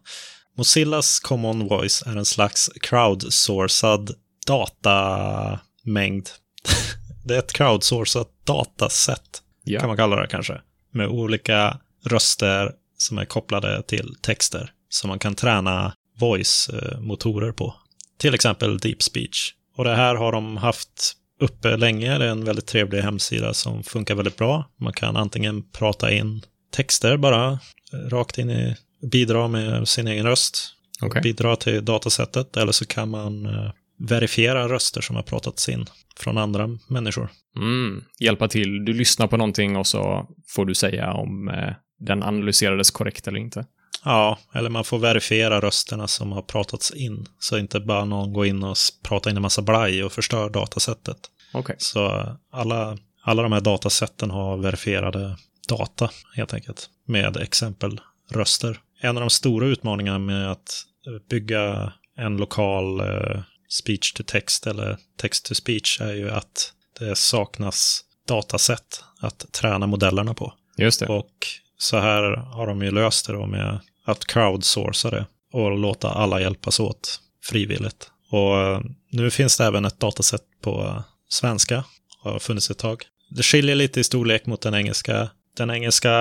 Mozillas 0.58 1.20
Common 1.20 1.68
Voice 1.68 2.04
är 2.06 2.16
en 2.16 2.26
slags 2.26 2.70
crowdsourcad 2.82 4.12
datamängd. 4.48 6.30
det 7.26 7.36
är 7.36 7.40
ett 7.40 7.54
crowdsourcat 7.54 8.30
dataset, 8.46 9.42
Ja. 9.64 9.80
kan 9.80 9.88
man 9.88 9.98
kalla 9.98 10.16
det 10.16 10.28
kanske. 10.28 10.62
Med 10.94 11.08
olika 11.08 11.78
röster 12.06 12.72
som 12.98 13.18
är 13.18 13.26
kopplade 13.26 13.84
till 13.84 14.16
texter. 14.22 14.72
Som 14.90 15.08
man 15.08 15.20
kan 15.20 15.36
träna 15.36 15.94
voice-motorer 16.20 17.52
på. 17.52 17.76
Till 18.20 18.34
exempel 18.34 18.78
deep 18.78 19.02
speech. 19.04 19.54
Och 19.78 19.84
det 19.84 19.96
här 19.96 20.16
har 20.16 20.32
de 20.32 20.58
haft 20.58 21.14
uppe 21.44 21.78
länge. 21.78 22.18
Det 22.18 22.26
är 22.26 22.30
en 22.30 22.46
väldigt 22.46 22.66
trevlig 22.66 23.02
hemsida 23.02 23.54
som 23.54 23.84
funkar 23.84 24.16
väldigt 24.16 24.38
bra. 24.38 24.70
Man 24.80 24.94
kan 24.94 25.18
antingen 25.18 25.64
prata 25.72 26.12
in 26.12 26.42
texter 26.72 27.18
bara, 27.18 27.52
eh, 27.94 28.10
rakt 28.10 28.38
in 28.38 28.50
i, 28.50 28.76
bidra 29.12 29.48
med 29.48 29.88
sin 29.88 30.08
egen 30.08 30.26
röst, 30.26 30.76
Okej. 31.02 31.22
bidra 31.22 31.56
till 31.56 31.86
datasättet, 31.86 32.58
eller 32.58 32.72
så 32.72 32.86
kan 32.86 33.10
man 33.10 33.46
eh, 33.46 33.72
verifiera 34.00 34.70
röster 34.70 35.02
som 35.02 35.16
har 35.16 35.24
pratats 35.24 35.70
in 35.70 35.86
från 36.18 36.38
andra 36.38 36.70
människor. 36.88 37.30
Mm, 37.56 38.04
hjälpa 38.20 38.48
till. 38.48 38.86
Du 38.86 38.94
lyssnar 38.94 39.28
på 39.28 39.38
någonting 39.38 39.76
och 39.76 39.88
så 39.88 40.28
får 40.48 40.66
du 40.66 40.76
säga 40.76 41.14
om 41.14 41.50
eh, 41.50 41.74
den 42.00 42.24
analyserades 42.24 42.92
korrekt 42.92 43.28
eller 43.28 43.40
inte. 43.40 43.66
Ja, 44.06 44.40
eller 44.54 44.70
man 44.70 44.84
får 44.84 45.00
verifiera 45.00 45.62
rösterna 45.62 46.08
som 46.08 46.32
har 46.32 46.42
pratats 46.42 46.92
in, 46.92 47.26
så 47.40 47.58
inte 47.58 47.80
bara 47.80 48.06
någon 48.06 48.34
går 48.34 48.46
in 48.46 48.64
och 48.64 48.76
pratar 49.04 49.32
in 49.32 49.38
en 49.38 49.42
massa 49.42 49.62
blaj 49.62 50.04
och 50.04 50.12
förstör 50.12 50.50
datasättet. 50.50 51.18
Okej. 51.54 51.76
Så 51.80 52.36
alla, 52.52 52.98
alla 53.24 53.44
de 53.44 53.52
här 53.52 53.62
datasätten 53.62 54.32
har 54.32 54.58
verifierade 54.58 55.38
data, 55.70 56.10
helt 56.36 56.54
enkelt, 56.54 56.90
med 57.08 57.38
exempel 57.38 58.02
röster. 58.30 58.80
En 59.02 59.18
av 59.18 59.22
de 59.22 59.30
stora 59.30 59.68
utmaningarna 59.68 60.20
med 60.20 60.52
att 60.52 60.86
bygga 61.30 61.94
en 62.18 62.38
lokal 62.38 63.00
eh, 63.00 63.42
speech 63.70 64.14
to 64.14 64.24
text 64.24 64.68
eller 64.68 64.98
text 65.18 65.46
to 65.46 65.56
speech 65.56 66.02
är 66.02 66.14
ju 66.14 66.32
att 66.32 66.74
det 67.00 67.06
det 67.06 67.16
saknas 67.16 68.02
datasätt 68.28 69.04
att 69.20 69.52
träna 69.52 69.88
modellerna 69.88 70.34
på. 70.34 70.54
Just 70.78 71.00
det. 71.00 71.08
Och 71.08 71.48
så 71.78 71.98
här 71.98 72.24
har 72.36 72.68
de 72.68 72.82
ju 72.82 72.92
löst 72.92 73.28
det 73.28 73.34
då 73.34 73.46
med 73.46 73.80
att 74.06 74.26
crowdsourca 74.26 75.10
det 75.10 75.26
och 75.54 75.78
låta 75.78 76.10
alla 76.10 76.42
hjälpas 76.42 76.80
åt 76.80 77.20
frivilligt. 77.44 78.12
Och 78.30 78.58
eh, 78.58 78.82
nu 79.10 79.32
finns 79.32 79.58
det 79.58 79.66
även 79.66 79.86
ett 79.86 80.00
datasätt 80.00 80.44
på 80.62 81.04
svenska, 81.34 81.84
har 82.20 82.40
funnits 82.40 82.72
ett 82.72 82.78
tag. 82.78 83.04
Det 83.30 83.44
skiljer 83.44 83.76
lite 83.76 84.00
i 84.00 84.04
storlek 84.04 84.46
mot 84.46 84.62
den 84.62 84.74
engelska. 84.74 85.30
Den 85.58 85.72
engelska, 85.72 86.12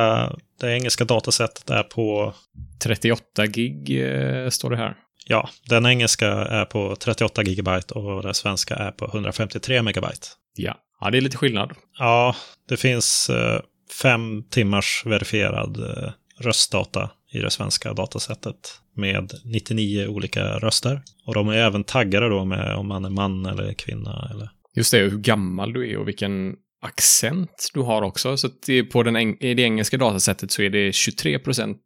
det 0.60 0.72
engelska 0.72 1.04
datasättet 1.04 1.70
är 1.70 1.82
på, 1.82 2.34
38 2.82 3.46
gig 3.46 4.06
eh, 4.06 4.48
står 4.48 4.70
det 4.70 4.76
här. 4.76 4.96
ja, 5.26 5.48
den 5.68 5.86
engelska 5.86 6.28
är 6.28 6.64
på 6.64 6.96
38 6.96 7.42
gigabyte 7.42 7.94
och 7.94 8.22
den 8.22 8.34
svenska 8.34 8.74
är 8.74 8.90
på 8.90 9.04
153 9.04 9.82
megabyte. 9.82 10.26
Ja. 10.56 10.74
ja, 11.00 11.10
det 11.10 11.18
är 11.18 11.20
lite 11.20 11.36
skillnad. 11.36 11.72
Ja, 11.98 12.36
det 12.68 12.76
finns 12.76 13.30
eh, 13.30 13.60
fem 14.02 14.44
timmars 14.50 15.02
verifierad 15.06 15.76
eh, 15.76 16.10
röstdata 16.38 17.10
i 17.32 17.38
det 17.38 17.50
svenska 17.50 17.92
datasättet 17.92 18.80
med 18.96 19.32
99 19.44 20.06
olika 20.06 20.58
röster. 20.58 21.02
Och 21.26 21.34
de 21.34 21.48
är 21.48 21.54
även 21.54 21.84
taggade 21.84 22.28
då 22.28 22.44
med 22.44 22.74
om 22.74 22.88
man 22.88 23.04
är 23.04 23.10
man 23.10 23.46
eller 23.46 23.72
kvinna. 23.72 24.28
Eller... 24.30 24.50
Just 24.76 24.92
det, 24.92 24.98
hur 24.98 25.18
gammal 25.18 25.72
du 25.72 25.90
är 25.90 25.96
och 25.96 26.08
vilken 26.08 26.54
accent 26.82 27.70
du 27.74 27.80
har 27.80 28.02
också. 28.02 28.36
Så 28.36 28.48
på 28.92 29.02
den 29.02 29.16
eng- 29.16 29.36
i 29.40 29.54
det 29.54 29.62
engelska 29.62 29.96
datasättet 29.96 30.50
så 30.50 30.62
är 30.62 30.70
det 30.70 30.90
23% 30.90 31.76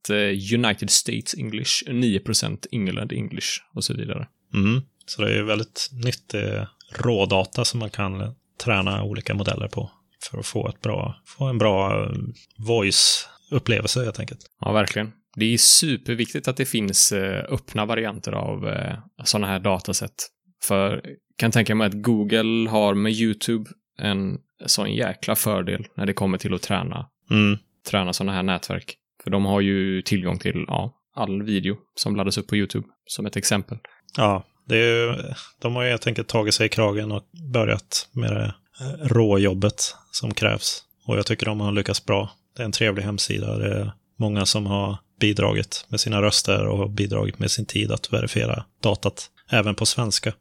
United 0.55 0.91
States 0.91 1.35
English, 1.39 1.85
9% 1.87 2.67
England 2.73 3.13
English 3.13 3.49
och 3.75 3.85
så 3.85 3.95
vidare. 3.95 4.29
Mm. 4.55 4.83
Så 5.07 5.23
det 5.23 5.39
är 5.39 5.43
väldigt 5.43 5.89
nyttig 6.05 6.45
rådata 6.93 7.65
som 7.65 7.81
man 7.81 7.91
kan 7.91 8.35
träna 8.65 9.03
olika 9.03 9.35
modeller 9.35 9.69
på 9.69 9.91
för 10.31 10.39
att 10.39 10.47
få, 10.47 10.69
ett 10.69 10.81
bra, 10.81 11.23
få 11.27 11.45
en 11.45 11.59
bra 11.59 12.05
eh, 12.05 12.17
voice-upplevelse 12.59 14.05
helt 14.05 14.21
enkelt. 14.21 14.41
Ja, 14.61 14.73
verkligen. 14.73 15.13
Det 15.37 15.55
är 15.55 15.59
superviktigt 15.59 16.49
att 16.49 16.57
det 16.57 16.67
finns 16.67 17.13
eh, 17.13 17.45
öppna 17.49 17.87
varianter 17.87 18.33
av 18.33 18.69
eh, 18.69 18.99
sådana 19.25 19.47
här 19.47 19.61
datasätt. 19.61 20.29
För 20.63 20.91
jag 21.05 21.17
kan 21.37 21.51
tänka 21.51 21.75
mig 21.75 21.87
att 21.87 22.03
Google 22.03 22.71
har 22.71 22.95
med 22.95 23.13
YouTube 23.13 23.71
en 23.99 24.39
sån 24.67 24.93
jäkla 24.95 25.37
fördel 25.37 25.87
när 25.95 26.07
det 26.07 26.13
kommer 26.13 26.39
till 26.39 26.55
att 26.55 26.63
träna, 26.63 27.07
Mm. 27.31 27.59
träna 27.91 28.13
sådana 28.13 28.33
här 28.33 28.43
nätverk. 28.43 28.97
För 29.25 29.31
de 29.31 29.45
har 29.45 29.61
ju 29.61 30.03
tillgång 30.03 30.39
till 30.39 30.65
ja, 30.69 30.95
all 31.15 31.43
video 31.43 31.77
som 31.95 32.17
laddas 32.17 32.39
upp 32.39 32.47
på 32.47 32.57
YouTube, 32.57 32.87
som 33.07 33.27
ett 33.27 33.37
exempel. 33.37 33.79
Ja, 34.17 34.45
det 34.69 34.77
är 34.77 35.07
ju, 35.07 35.15
de 35.61 35.77
har 35.77 35.83
ju 35.83 35.91
helt 35.91 36.07
enkelt 36.07 36.29
tagit 36.29 36.55
sig 36.55 36.67
i 36.67 36.69
kragen 36.69 37.13
och 37.13 37.23
börjat 37.53 38.09
med 38.13 38.33
det 38.33 38.55
råjobbet 39.03 39.95
som 40.11 40.35
krävs. 40.35 40.83
Och 41.07 41.17
jag 41.19 41.27
tycker 41.27 41.47
de 41.47 41.61
har 41.61 41.73
lyckats 41.73 42.05
bra. 42.05 42.31
Det 42.57 42.63
är 42.63 42.65
en 42.65 42.73
trevlig 42.73 43.03
hemsida. 43.03 43.59
Det 43.59 43.75
är 43.75 43.93
många 44.19 44.47
som 44.47 44.67
har 44.67 44.97
bidragit 45.21 45.87
med 45.89 46.01
sina 46.01 46.23
röster 46.23 46.67
och 46.67 46.91
bidragit 46.91 47.39
med 47.39 47.51
sin 47.51 47.67
tid 47.67 47.93
att 47.93 48.13
verifiera 48.13 48.65
datat, 48.83 49.31
även 49.51 49.75
på 49.75 49.87
svenska. 49.87 50.33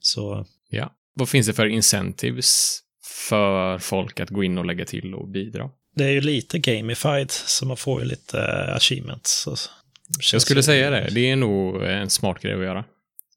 Så 0.00 0.46
Ja. 0.70 0.94
Vad 1.14 1.28
finns 1.28 1.46
det 1.46 1.52
för 1.52 1.66
incentives 1.66 2.80
för 3.26 3.78
folk 3.78 4.20
att 4.20 4.30
gå 4.30 4.44
in 4.44 4.58
och 4.58 4.66
lägga 4.66 4.84
till 4.84 5.14
och 5.14 5.28
bidra? 5.28 5.70
det 5.96 6.04
är 6.04 6.10
ju 6.10 6.20
lite 6.20 6.58
gamified, 6.58 7.30
så 7.30 7.66
man 7.66 7.76
får 7.76 8.00
ju 8.02 8.08
lite 8.08 8.40
eh, 8.40 8.76
achievements. 8.76 9.48
Jag 10.32 10.42
skulle 10.42 10.62
säga 10.62 10.90
det. 10.90 11.08
Det 11.10 11.30
är 11.30 11.36
nog 11.36 11.82
en 11.82 12.10
smart 12.10 12.42
grej 12.42 12.54
att 12.54 12.60
göra. 12.60 12.84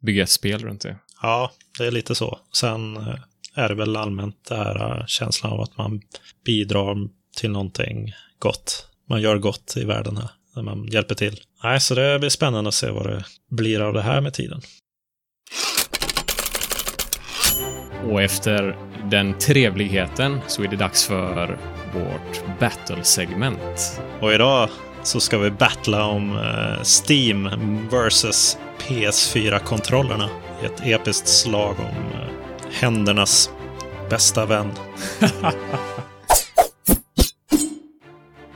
Bygga 0.02 0.24
ett 0.24 0.30
spel 0.30 0.64
runt 0.64 0.82
det. 0.82 0.98
Ja, 1.22 1.52
det 1.78 1.86
är 1.86 1.92
lite 1.92 2.16
så. 2.16 2.40
Sen 2.54 2.98
eh, 2.98 3.16
är 3.56 3.70
det 3.70 3.76
väl 3.76 3.96
allmänt 3.96 4.46
det 4.50 4.56
här 4.56 5.00
eh, 5.00 5.06
känslan 5.06 5.54
av 5.54 5.62
att 5.62 5.78
man 5.78 6.02
bidrar 6.46 7.10
till 7.36 7.52
någonting 7.52 8.14
gott. 8.40 8.88
Man 9.10 9.22
gör 9.22 9.38
gott 9.38 9.74
i 9.78 9.86
världen 9.86 10.18
här, 10.18 10.30
när 10.56 10.64
man 10.64 10.88
hjälper 10.88 11.16
till. 11.16 11.40
Nej, 11.64 11.80
så 11.80 11.96
det 11.96 12.20
blir 12.20 12.30
spännande 12.30 12.68
att 12.68 12.74
se 12.74 12.90
vad 12.90 13.08
det 13.08 13.26
blir 13.50 13.80
av 13.80 13.94
det 13.94 14.02
här 14.02 14.22
med 14.22 14.34
tiden. 14.34 14.62
Och 18.12 18.22
efter 18.22 18.78
den 19.04 19.38
trevligheten 19.38 20.40
så 20.48 20.64
är 20.64 20.68
det 20.68 20.76
dags 20.76 21.06
för 21.06 21.58
vårt 21.94 22.60
battle-segment. 22.60 24.02
Och 24.22 24.34
idag 24.34 24.70
så 25.04 25.20
ska 25.20 25.38
vi 25.38 25.52
battla 25.52 26.06
om 26.06 26.38
eh, 26.38 26.84
Steam 26.84 27.50
versus 27.92 28.58
PS4-kontrollerna 28.80 30.30
i 30.64 30.66
ett 30.66 30.82
episkt 30.84 31.28
slag 31.28 31.76
om 31.80 32.20
eh, 32.20 32.28
händernas 32.72 33.50
bästa 34.10 34.46
vän. 34.46 34.72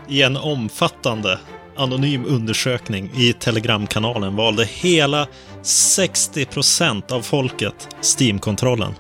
I 0.07 0.21
en 0.21 0.37
omfattande 0.37 1.39
anonym 1.77 2.25
undersökning 2.25 3.11
i 3.15 3.33
Telegramkanalen 3.33 4.35
valde 4.35 4.65
hela 4.65 5.27
60% 5.63 7.11
av 7.13 7.21
folket 7.21 7.87
Steam-kontrollen. 8.01 8.95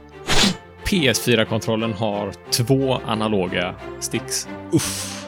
PS4-kontrollen 0.85 1.93
har 1.93 2.33
två 2.51 2.99
analoga 3.05 3.75
sticks. 3.99 4.47
Uff. 4.71 5.23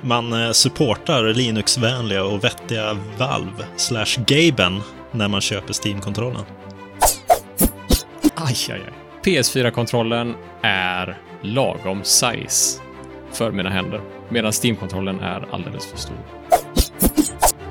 Man 0.00 0.32
eh, 0.32 0.52
supportar 0.52 1.24
Linux-vänliga 1.24 2.24
och 2.24 2.44
vettiga 2.44 2.96
Valve 3.18 3.64
slash 3.76 4.24
Gaben 4.26 4.80
när 5.12 5.28
man 5.28 5.40
köper 5.40 5.72
Steam-kontrollen. 5.72 6.44
Aj, 8.34 8.56
aj, 8.70 8.80
aj. 8.86 8.92
PS4-kontrollen 9.24 10.34
är 10.62 11.18
lagom 11.42 12.04
size 12.04 12.80
för 13.34 13.50
mina 13.52 13.70
händer, 13.70 14.00
medan 14.28 14.52
Steam-kontrollen 14.52 15.20
är 15.20 15.46
alldeles 15.50 15.86
för 15.86 15.96
stor. 15.98 16.16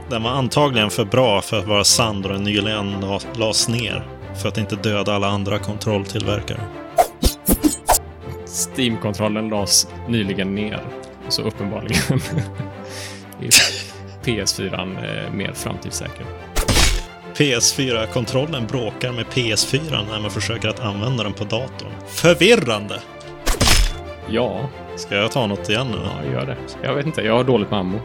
Den 0.10 0.24
var 0.24 0.32
antagligen 0.32 0.90
för 0.90 1.06
bra 1.06 1.42
för 1.42 1.60
att 1.60 1.68
vara 1.68 1.84
sann 1.84 2.22
då 2.22 2.30
den 2.30 2.44
nyligen 2.44 2.92
la- 3.02 3.20
lades 3.36 3.68
ner 3.68 4.08
för 4.42 4.50
att 4.50 4.58
inte 4.58 4.76
döda 4.76 5.14
alla 5.14 5.28
andra 5.28 5.60
kontrolltillverkare. 5.60 6.60
Steam-kontrollen 8.76 9.50
lades 9.50 9.88
nyligen 10.08 10.56
ner, 10.56 10.80
så 11.30 11.42
uppenbarligen 11.42 12.02
är 13.42 13.50
PS4 14.24 14.74
eh, 15.26 15.34
mer 15.34 15.52
framtidssäker. 15.54 16.26
PS4-kontrollen 17.36 18.68
bråkar 18.68 19.12
med 19.12 19.26
PS4 19.26 20.06
när 20.12 20.20
man 20.20 20.32
försöker 20.32 20.70
att 20.70 20.80
använda 20.80 21.24
den 21.24 21.34
på 21.34 21.44
datorn. 21.44 21.92
Förvirrande! 22.08 23.00
Ja, 24.30 24.70
Ska 24.96 25.16
jag 25.16 25.32
ta 25.32 25.48
något 25.48 25.70
igen 25.70 25.88
nu? 25.92 25.98
ja, 26.04 26.32
gör 26.32 26.46
det. 26.46 26.58
Jag 26.84 26.96
vet 26.96 27.06
inte, 27.06 27.22
jag 27.22 27.38
har 27.38 27.44
dåligt 27.44 27.72
med 27.72 27.80
ammo. 27.80 28.00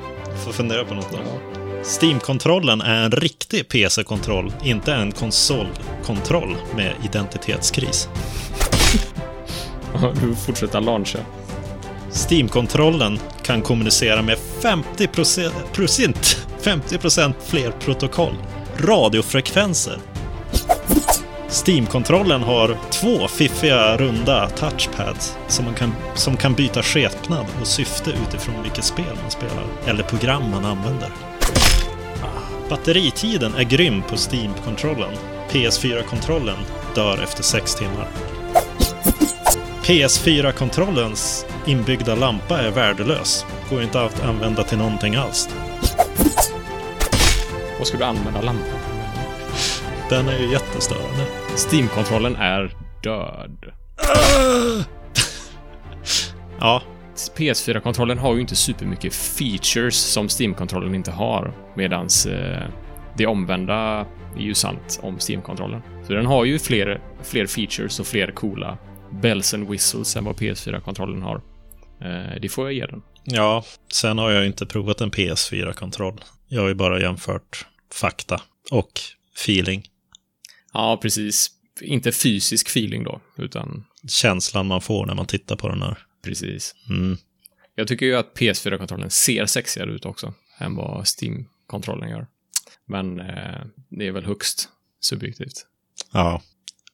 Får 0.44 0.53
fundera 0.53 0.85
på 0.85 0.94
något 0.94 1.11
då. 1.12 1.18
Steam-kontrollen 1.83 2.81
är 2.81 3.05
en 3.05 3.11
riktig 3.11 3.68
PC-kontroll, 3.68 4.53
inte 4.62 4.94
en 4.94 5.12
konsolkontroll 5.12 6.57
med 6.77 6.92
identitetskris. 7.05 8.09
Ja, 10.03 10.12
Du 10.20 10.35
fortsätter 10.35 10.81
launcha. 10.81 11.18
Steam-kontrollen 12.29 13.18
kan 13.42 13.62
kommunicera 13.62 14.22
med 14.22 14.38
50 14.62 15.07
procent, 15.72 16.46
50 16.61 16.98
fler 17.46 17.70
protokoll, 17.70 18.35
radiofrekvenser. 18.79 19.98
Steam-kontrollen 21.50 22.42
har 22.42 22.78
två 22.90 23.28
fiffiga 23.28 23.96
runda 23.96 24.48
touchpads 24.48 25.37
som, 25.48 25.64
man 25.64 25.74
kan, 25.74 25.94
som 26.14 26.37
kan 26.37 26.54
byta 26.54 26.82
skepnad 26.82 27.46
och 27.61 27.66
syfte 27.66 28.11
utifrån 28.11 28.62
vilket 28.62 28.84
spel 28.84 29.18
man 29.22 29.30
spelar 29.30 29.64
eller 29.87 30.02
program 30.02 30.50
man 30.50 30.64
använder. 30.64 31.08
Batteritiden 32.68 33.54
är 33.54 33.62
grym 33.62 34.02
på 34.02 34.16
Steam-kontrollen. 34.16 35.14
PS4-kontrollen 35.50 36.58
dör 36.94 37.22
efter 37.22 37.42
6 37.42 37.74
timmar. 37.74 38.08
PS4-kontrollens 39.82 41.46
inbyggda 41.66 42.14
lampa 42.14 42.58
är 42.58 42.70
värdelös. 42.70 43.44
Går 43.70 43.82
inte 43.82 44.00
att 44.00 44.24
använda 44.24 44.62
till 44.62 44.78
någonting 44.78 45.14
alls. 45.14 45.48
Vad 47.78 47.87
ska 47.87 47.98
du 47.98 48.04
använda 48.04 48.40
lampan? 48.40 48.78
Den 50.09 50.29
är 50.29 50.38
ju 50.38 50.53
jättestörande. 50.53 51.27
Steam-kontrollen 51.71 52.37
är 52.37 52.73
död. 53.03 53.73
Ja, 56.61 56.83
PS4-kontrollen 57.37 58.18
har 58.18 58.35
ju 58.35 58.40
inte 58.40 58.57
supermycket 58.57 59.14
features 59.14 59.97
som 59.97 60.29
Steam-kontrollen 60.29 60.94
inte 60.94 61.11
har, 61.11 61.53
medans 61.77 62.27
eh, 62.27 62.68
det 63.16 63.27
omvända 63.27 64.07
är 64.37 64.40
ju 64.40 64.55
sant 64.55 65.01
om 65.03 65.18
Steam-kontrollen. 65.29 65.83
Så 66.07 66.12
den 66.12 66.27
har 66.27 66.44
ju 66.44 66.59
fler, 66.59 67.01
fler 67.23 67.47
features 67.47 68.01
och 68.01 68.07
fler 68.07 68.31
coola 68.31 68.79
bells 69.11 69.55
and 69.55 69.68
whistles 69.71 70.16
än 70.16 70.25
vad 70.25 70.37
PS4-kontrollen 70.37 71.23
har. 71.23 71.37
Eh, 72.01 72.40
det 72.42 72.49
får 72.49 72.66
jag 72.66 72.73
ge 72.73 72.87
den. 72.87 73.03
ja. 73.25 73.64
Sen 73.92 74.18
har 74.18 74.31
jag 74.31 74.47
inte 74.47 74.66
provat 74.66 75.01
en 75.01 75.11
PS4-kontroll. 75.11 76.21
Jag 76.49 76.61
har 76.62 76.68
ju 76.68 76.75
bara 76.75 77.01
jämfört 77.01 77.66
fakta 77.94 78.40
och 78.71 78.90
feeling. 79.37 79.83
Ja, 80.79 80.99
precis. 81.03 81.51
Inte 81.81 82.12
fysisk 82.12 82.69
feeling 82.69 83.05
då, 83.05 83.21
utan 83.37 83.85
känslan 84.09 84.67
man 84.67 84.81
får 84.81 85.07
när 85.07 85.14
man 85.14 85.27
tittar 85.27 85.57
på 85.57 85.69
den 85.69 85.83
här. 85.83 85.99
Precis. 86.25 86.75
Mm. 86.88 87.17
Jag 87.75 87.88
tycker 87.88 88.07
ju 88.07 88.17
att 88.17 88.35
PS4-kontrollen 88.38 89.11
ser 89.11 89.47
sexigare 89.47 89.91
ut 89.91 90.05
också 90.05 90.35
än 90.59 90.75
vad 90.77 91.07
Steam-kontrollen 91.07 92.11
gör. 92.11 92.27
Men 92.87 93.21
eh, 93.21 93.61
det 93.88 94.07
är 94.07 94.12
väl 94.12 94.25
högst 94.25 94.69
subjektivt. 95.01 95.67
Ja. 96.12 96.43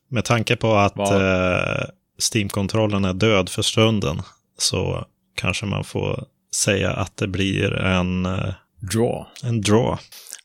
Med 0.09 0.25
tanke 0.25 0.57
på 0.57 0.75
att 0.75 0.99
eh, 0.99 1.85
Steam-kontrollen 2.33 3.05
är 3.05 3.13
död 3.15 3.49
för 3.49 3.63
stunden 3.63 4.23
så 4.59 5.07
kanske 5.35 5.67
man 5.67 5.85
får 5.85 6.27
säga 6.65 6.91
att 6.93 7.17
det 7.17 7.29
blir 7.29 7.73
en, 7.73 8.27
eh, 8.27 8.55
Draw. 8.93 9.27
en 9.43 9.61
draw. 9.61 9.99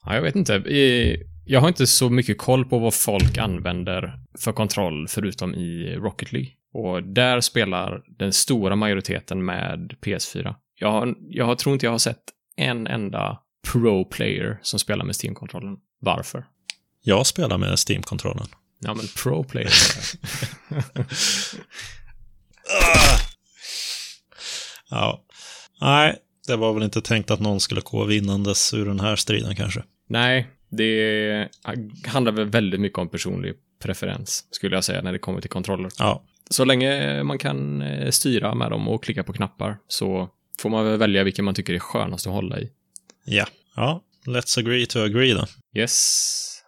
Ja, 0.05 0.15
jag 0.15 0.21
vet 0.21 0.35
inte. 0.35 0.53
I- 0.53 1.28
Jag 1.51 1.61
har 1.61 1.67
inte 1.67 1.87
så 1.87 2.09
mycket 2.09 2.37
koll 2.37 2.65
på 2.65 2.79
vad 2.79 2.93
folk 2.93 3.37
använder 3.37 4.19
för 4.39 4.51
kontroll 4.51 5.07
förutom 5.07 5.55
i 5.55 5.95
Rocket 5.95 6.31
League. 6.31 6.49
Och 6.73 7.03
där 7.03 7.41
spelar 7.41 8.01
den 8.07 8.33
stora 8.33 8.75
majoriteten 8.75 9.45
med 9.45 9.93
PS4. 10.01 10.55
Jag, 10.75 10.91
har, 10.91 11.15
jag 11.29 11.57
tror 11.57 11.73
inte 11.73 11.85
jag 11.85 11.91
har 11.91 11.97
sett 11.97 12.21
en 12.55 12.87
enda 12.87 13.39
pro-player 13.67 14.59
som 14.61 14.79
spelar 14.79 15.05
med 15.05 15.15
Steam-kontrollen. 15.23 15.77
Varför? 16.01 16.45
Jag 17.01 17.27
spelar 17.27 17.57
med 17.57 17.79
Steam-kontrollen. 17.89 18.47
Ja, 18.79 18.93
men 18.93 19.05
pro-player. 19.05 19.71
Ja. 24.89 25.23
Nej, 25.81 26.15
det 26.47 26.55
var 26.55 26.73
väl 26.73 26.83
inte 26.83 27.01
tänkt 27.01 27.31
att 27.31 27.39
någon 27.39 27.59
skulle 27.59 27.81
gå 27.81 28.03
vinnandes 28.05 28.73
ur 28.73 28.85
den 28.85 28.99
här 28.99 29.15
striden 29.15 29.55
kanske. 29.55 29.83
Nej, 30.07 30.47
det 30.69 31.47
handlar 32.07 32.31
väl 32.31 32.45
väldigt 32.45 32.79
mycket 32.79 32.97
om 32.99 33.09
personlig 33.09 33.53
preferens, 33.83 34.45
skulle 34.51 34.75
jag 34.75 34.83
säga, 34.83 35.01
när 35.01 35.11
det 35.11 35.19
kommer 35.19 35.41
till 35.41 35.49
kontroller. 35.49 35.91
Ja, 35.99 36.23
Så 36.49 36.65
länge 36.65 37.23
man 37.23 37.37
kan 37.37 37.81
eh, 37.81 38.09
styra 38.11 38.55
med 38.55 38.71
dem 38.71 38.87
och 38.87 39.03
klicka 39.03 39.23
på 39.23 39.33
knappar 39.33 39.77
så 39.87 40.29
får 40.59 40.69
man 40.69 40.85
väl 40.85 40.97
välja 40.97 41.23
vilken 41.23 41.45
man 41.45 41.53
tycker 41.55 41.73
är 41.73 41.79
skönast 41.79 42.27
att 42.27 42.33
hålla 42.33 42.59
i. 42.59 42.69
ja. 43.25 43.45
Ja, 43.75 44.01
let's 44.25 44.59
agree 44.59 44.85
to 44.85 44.99
agree 44.99 45.33
då. 45.33 45.45
Yes. 45.75 46.61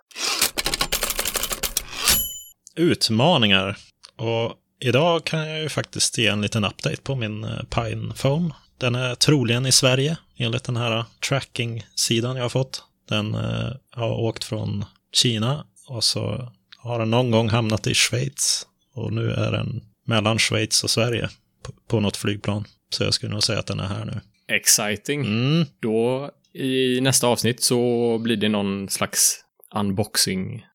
Utmaningar. 2.76 3.78
Och 4.16 4.54
idag 4.80 5.24
kan 5.24 5.48
jag 5.48 5.62
ju 5.62 5.70
faktiskt 5.70 6.18
ge 6.18 6.28
en 6.28 6.42
liten 6.42 6.64
update 6.66 7.02
på 7.04 7.16
min 7.16 7.44
eh, 7.44 7.64
Pine 7.70 8.14
Phone. 8.14 8.54
Den 8.78 8.96
är 8.96 9.16
troligen 9.16 9.66
i 9.66 9.72
Sverige 9.72 10.18
enligt 10.38 10.64
den 10.64 10.78
här 10.78 11.06
tracking-sidan 11.30 12.36
jag 12.36 12.44
har 12.44 12.50
fått. 12.50 12.84
Den 13.12 13.36
eh, 13.36 13.72
har 13.92 14.12
åkt 14.12 14.44
från 14.44 14.86
Kina 15.14 15.66
och 15.88 16.04
så 16.04 16.52
har 16.78 17.00
den 17.00 17.10
någon 17.10 17.32
gång 17.32 17.50
hamnat 17.50 17.88
i 17.88 17.94
Schweiz. 17.94 18.68
Och 18.94 19.14
nu 19.14 19.32
är 19.32 19.52
den 19.52 19.82
mellan 20.06 20.40
Schweiz 20.40 20.84
och 20.84 20.90
Sverige 20.90 21.30
på, 21.64 21.74
på 21.88 22.00
något 22.00 22.18
flygplan. 22.18 22.66
Så 22.90 23.04
jag 23.04 23.14
skulle 23.14 23.32
nog 23.34 23.44
säga 23.44 23.60
att 23.60 23.68
den 23.68 23.80
är 23.80 23.88
här 23.88 24.06
nu. 24.06 24.22
Exciting. 24.56 25.22
Mm, 25.22 25.66
Då 25.80 26.32
i 26.54 27.02
nästa 27.02 27.28
avsnitt 27.28 27.64
så 27.64 28.18
blir 28.18 28.38
det 28.38 28.50
någon 28.50 28.90
slags 28.90 29.40
unboxing. 29.76 30.66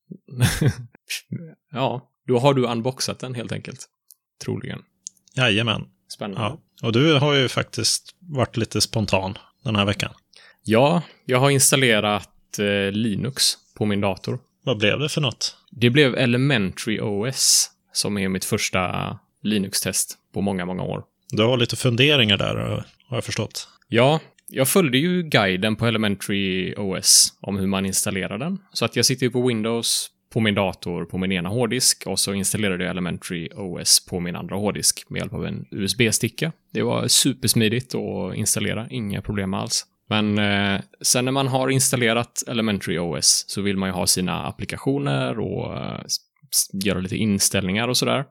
ja, 1.72 2.10
då 2.26 2.38
har 2.38 2.54
du 2.54 2.66
unboxat 2.66 3.18
den 3.18 3.34
helt 3.34 3.52
enkelt. 3.52 3.86
Troligen. 4.44 4.82
jajamän. 5.36 5.84
Spännande. 6.08 6.40
Ja. 6.80 6.86
Och 6.86 6.92
du 6.92 7.14
har 7.18 7.34
ju 7.34 7.48
faktiskt 7.48 8.14
varit 8.20 8.56
lite 8.56 8.80
spontan 8.80 9.38
den 9.64 9.76
här 9.76 9.84
veckan. 9.84 10.12
Ja, 10.68 11.02
jag 11.24 11.38
har 11.38 11.50
installerat 11.50 12.58
eh, 12.58 12.92
Linux 12.92 13.54
på 13.74 13.86
min 13.86 14.00
dator. 14.00 14.38
Vad 14.64 14.78
blev 14.78 14.98
det 14.98 15.08
för 15.08 15.20
något? 15.20 15.56
Det 15.70 15.90
blev 15.90 16.14
Elementary 16.14 17.00
OS, 17.00 17.70
som 17.92 18.18
är 18.18 18.28
mitt 18.28 18.44
första 18.44 19.18
Linux-test 19.42 20.18
på 20.34 20.40
många, 20.40 20.64
många 20.64 20.82
år. 20.82 21.04
Du 21.30 21.42
har 21.42 21.56
lite 21.56 21.76
funderingar 21.76 22.38
där, 22.38 22.54
har 23.06 23.16
jag 23.16 23.24
förstått. 23.24 23.68
Ja, 23.88 24.20
jag 24.48 24.68
följde 24.68 24.98
ju 24.98 25.22
guiden 25.22 25.76
på 25.76 25.86
Elementary 25.86 26.74
OS 26.76 27.32
om 27.40 27.56
hur 27.56 27.66
man 27.66 27.86
installerar 27.86 28.38
den. 28.38 28.58
Så 28.72 28.84
att 28.84 28.96
jag 28.96 29.06
sitter 29.06 29.26
ju 29.26 29.30
på 29.30 29.46
Windows 29.46 30.10
på 30.32 30.40
min 30.40 30.54
dator 30.54 31.04
på 31.04 31.18
min 31.18 31.32
ena 31.32 31.48
hårddisk 31.48 32.02
och 32.06 32.18
så 32.18 32.34
installerade 32.34 32.84
jag 32.84 32.90
Elementary 32.90 33.48
OS 33.54 34.06
på 34.06 34.20
min 34.20 34.36
andra 34.36 34.56
hårddisk 34.56 35.10
med 35.10 35.20
hjälp 35.20 35.34
av 35.34 35.46
en 35.46 35.66
USB-sticka. 35.70 36.52
Det 36.72 36.82
var 36.82 37.08
supersmidigt 37.08 37.94
att 37.94 38.36
installera, 38.36 38.88
inga 38.90 39.22
problem 39.22 39.54
alls. 39.54 39.86
Men 40.08 40.38
eh, 40.38 40.80
sen 41.00 41.24
när 41.24 41.32
man 41.32 41.48
har 41.48 41.68
installerat 41.70 42.42
Elementary 42.46 42.98
OS 42.98 43.44
så 43.48 43.62
vill 43.62 43.76
man 43.76 43.88
ju 43.88 43.92
ha 43.92 44.06
sina 44.06 44.46
applikationer 44.46 45.38
och 45.38 45.76
eh, 45.76 46.00
göra 46.84 46.98
lite 46.98 47.16
inställningar 47.16 47.88
och 47.88 47.96
sådär. 47.96 48.24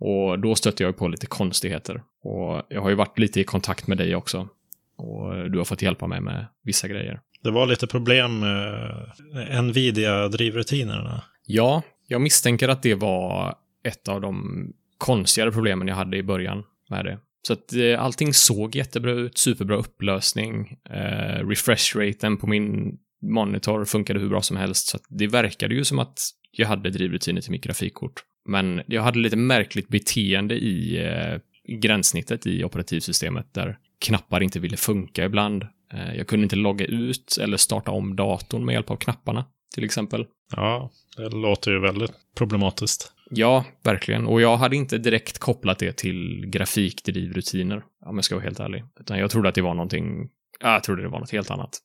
Och 0.00 0.38
då 0.38 0.54
stötte 0.54 0.82
jag 0.82 0.96
på 0.96 1.08
lite 1.08 1.26
konstigheter. 1.26 2.02
Och 2.22 2.62
jag 2.68 2.82
har 2.82 2.90
ju 2.90 2.94
varit 2.94 3.18
lite 3.18 3.40
i 3.40 3.44
kontakt 3.44 3.86
med 3.86 3.98
dig 3.98 4.16
också. 4.16 4.48
Och 4.96 5.50
du 5.50 5.58
har 5.58 5.64
fått 5.64 5.82
hjälpa 5.82 6.06
mig 6.06 6.20
med 6.20 6.46
vissa 6.64 6.88
grejer. 6.88 7.20
Det 7.42 7.50
var 7.50 7.66
lite 7.66 7.86
problem 7.86 8.38
med 8.38 9.64
Nvidia-drivrutinerna. 9.64 11.22
Ja, 11.46 11.82
jag 12.06 12.20
misstänker 12.20 12.68
att 12.68 12.82
det 12.82 12.94
var 12.94 13.54
ett 13.84 14.08
av 14.08 14.20
de 14.20 14.66
konstigare 14.98 15.52
problemen 15.52 15.88
jag 15.88 15.94
hade 15.94 16.16
i 16.16 16.22
början 16.22 16.64
med 16.90 17.04
det. 17.04 17.18
Så 17.46 17.52
att 17.52 17.72
eh, 17.72 18.02
allting 18.02 18.34
såg 18.34 18.76
jättebra 18.76 19.12
ut, 19.12 19.38
superbra 19.38 19.76
upplösning. 19.76 20.78
Eh, 20.90 21.48
refresh-raten 21.48 22.36
på 22.36 22.46
min 22.46 22.98
monitor 23.22 23.84
funkade 23.84 24.20
hur 24.20 24.28
bra 24.28 24.42
som 24.42 24.56
helst. 24.56 24.88
Så 24.88 24.96
att 24.96 25.04
det 25.08 25.26
verkade 25.26 25.74
ju 25.74 25.84
som 25.84 25.98
att 25.98 26.18
jag 26.50 26.68
hade 26.68 26.90
drivrutiner 26.90 27.40
till 27.40 27.50
mitt 27.50 27.64
grafikkort. 27.64 28.24
Men 28.48 28.82
jag 28.86 29.02
hade 29.02 29.18
lite 29.18 29.36
märkligt 29.36 29.88
beteende 29.88 30.54
i 30.54 31.04
eh, 31.04 31.40
gränssnittet 31.78 32.46
i 32.46 32.64
operativsystemet 32.64 33.54
där 33.54 33.78
knappar 34.06 34.42
inte 34.42 34.60
ville 34.60 34.76
funka 34.76 35.24
ibland. 35.24 35.62
Eh, 35.92 36.16
jag 36.16 36.26
kunde 36.26 36.42
inte 36.42 36.56
logga 36.56 36.86
ut 36.86 37.38
eller 37.40 37.56
starta 37.56 37.90
om 37.90 38.16
datorn 38.16 38.64
med 38.64 38.72
hjälp 38.72 38.90
av 38.90 38.96
knapparna, 38.96 39.44
till 39.74 39.84
exempel. 39.84 40.26
Ja, 40.56 40.90
det 41.16 41.28
låter 41.28 41.70
ju 41.70 41.80
väldigt 41.80 42.12
problematiskt. 42.36 43.13
Ja, 43.30 43.64
verkligen. 43.82 44.26
Och 44.26 44.40
jag 44.40 44.56
hade 44.56 44.76
inte 44.76 44.98
direkt 44.98 45.38
kopplat 45.38 45.78
det 45.78 45.96
till 45.96 46.46
grafikdrivrutiner, 46.46 47.84
om 48.06 48.16
jag 48.16 48.24
ska 48.24 48.34
vara 48.34 48.44
helt 48.44 48.60
ärlig. 48.60 48.84
Utan 49.00 49.18
jag 49.18 49.30
trodde 49.30 49.48
att 49.48 49.54
det 49.54 49.62
var 49.62 49.74
någonting, 49.74 50.28
ja, 50.60 50.72
jag 50.72 50.82
trodde 50.84 51.02
det 51.02 51.08
var 51.08 51.20
något 51.20 51.32
helt 51.32 51.50
annat. 51.50 51.78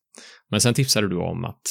Men 0.49 0.61
sen 0.61 0.73
tipsade 0.73 1.07
du 1.07 1.15
om 1.15 1.45
att 1.45 1.61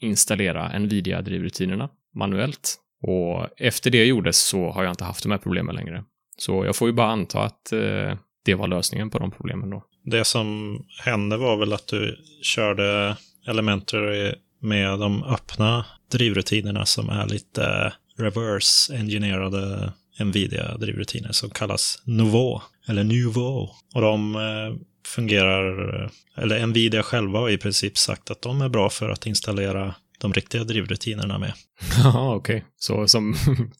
installera 0.00 0.78
Nvidia-drivrutinerna 0.78 1.88
manuellt. 2.14 2.76
Och 3.02 3.48
efter 3.56 3.90
det 3.90 4.04
gjordes 4.04 4.38
så 4.38 4.70
har 4.70 4.84
jag 4.84 4.92
inte 4.92 5.04
haft 5.04 5.22
de 5.22 5.32
här 5.32 5.38
problemen 5.38 5.74
längre. 5.74 6.04
Så 6.36 6.64
jag 6.64 6.76
får 6.76 6.88
ju 6.88 6.94
bara 6.94 7.10
anta 7.10 7.42
att 7.42 7.72
eh, 7.72 8.18
det 8.44 8.54
var 8.54 8.68
lösningen 8.68 9.10
på 9.10 9.18
de 9.18 9.30
problemen 9.30 9.70
då. 9.70 9.84
Det 10.04 10.24
som 10.24 10.78
hände 11.04 11.36
var 11.36 11.56
väl 11.56 11.72
att 11.72 11.86
du 11.86 12.16
körde 12.42 13.16
Elementary 13.48 14.34
med 14.60 14.98
de 14.98 15.24
öppna 15.24 15.84
drivrutinerna 16.12 16.84
som 16.84 17.08
är 17.08 17.26
lite 17.26 17.92
reverse-engineerade 18.18 19.92
Nvidia-drivrutiner 20.18 21.32
som 21.32 21.50
kallas 21.50 22.02
Nouveau, 22.04 22.60
eller 22.88 23.04
Nouveau. 23.04 23.68
Och 23.94 24.00
de 24.00 24.34
eh, 24.34 24.80
fungerar, 25.06 25.94
eh, 26.02 26.10
eller 26.36 26.66
Nvidia 26.66 27.02
själva 27.02 27.38
har 27.38 27.50
i 27.50 27.58
princip 27.58 27.98
sagt 27.98 28.30
att 28.30 28.42
de 28.42 28.60
är 28.60 28.68
bra 28.68 28.90
för 28.90 29.08
att 29.10 29.26
installera 29.26 29.94
de 30.18 30.32
riktiga 30.32 30.64
drivrutinerna 30.64 31.38
med. 31.38 31.52
Ja, 32.04 32.34
okej. 32.34 32.64
Så 32.78 33.08
som 33.08 33.34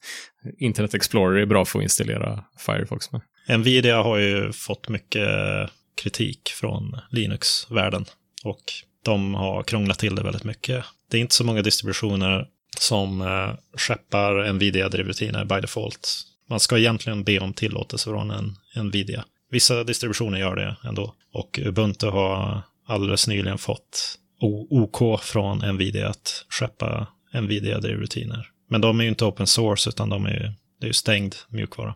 Internet 0.58 0.94
Explorer 0.94 1.42
är 1.42 1.46
bra 1.46 1.64
för 1.64 1.78
att 1.78 1.82
installera 1.82 2.44
Firefox 2.58 3.12
med. 3.12 3.20
Nvidia 3.60 4.02
har 4.02 4.18
ju 4.18 4.52
fått 4.52 4.88
mycket 4.88 5.28
kritik 6.02 6.48
från 6.48 7.00
Linux-världen 7.10 8.04
och 8.44 8.62
de 9.04 9.34
har 9.34 9.62
krånglat 9.62 9.98
till 9.98 10.14
det 10.14 10.22
väldigt 10.22 10.44
mycket. 10.44 10.84
Det 11.10 11.16
är 11.16 11.20
inte 11.20 11.34
så 11.34 11.44
många 11.44 11.62
distributioner 11.62 12.46
som 12.78 13.20
eh, 13.20 13.50
skeppar 13.76 14.52
Nvidia-drivrutiner 14.52 15.44
by 15.44 15.60
default. 15.60 16.08
Man 16.50 16.60
ska 16.60 16.78
egentligen 16.78 17.24
be 17.24 17.38
om 17.38 17.52
tillåtelse 17.52 18.10
från 18.10 18.30
en 18.30 18.56
Nvidia. 18.84 19.24
Vissa 19.50 19.84
distributioner 19.84 20.38
gör 20.38 20.56
det 20.56 20.76
ändå 20.84 21.14
och 21.32 21.58
Ubuntu 21.62 22.06
har 22.06 22.62
alldeles 22.86 23.28
nyligen 23.28 23.58
fått 23.58 24.18
O- 24.40 24.66
OK 24.70 25.20
från 25.22 25.58
Nvidia 25.58 26.08
att 26.08 26.44
skeppa 26.48 27.06
Nvidia-drivrutiner. 27.32 28.46
Men 28.68 28.80
de 28.80 29.00
är 29.00 29.04
ju 29.04 29.08
inte 29.10 29.24
open 29.24 29.46
source 29.46 29.90
utan 29.90 30.08
de 30.08 30.26
är 30.26 30.30
ju, 30.30 30.52
det 30.80 30.84
är 30.84 30.88
ju 30.88 30.92
stängd 30.92 31.34
mjukvara. 31.48 31.94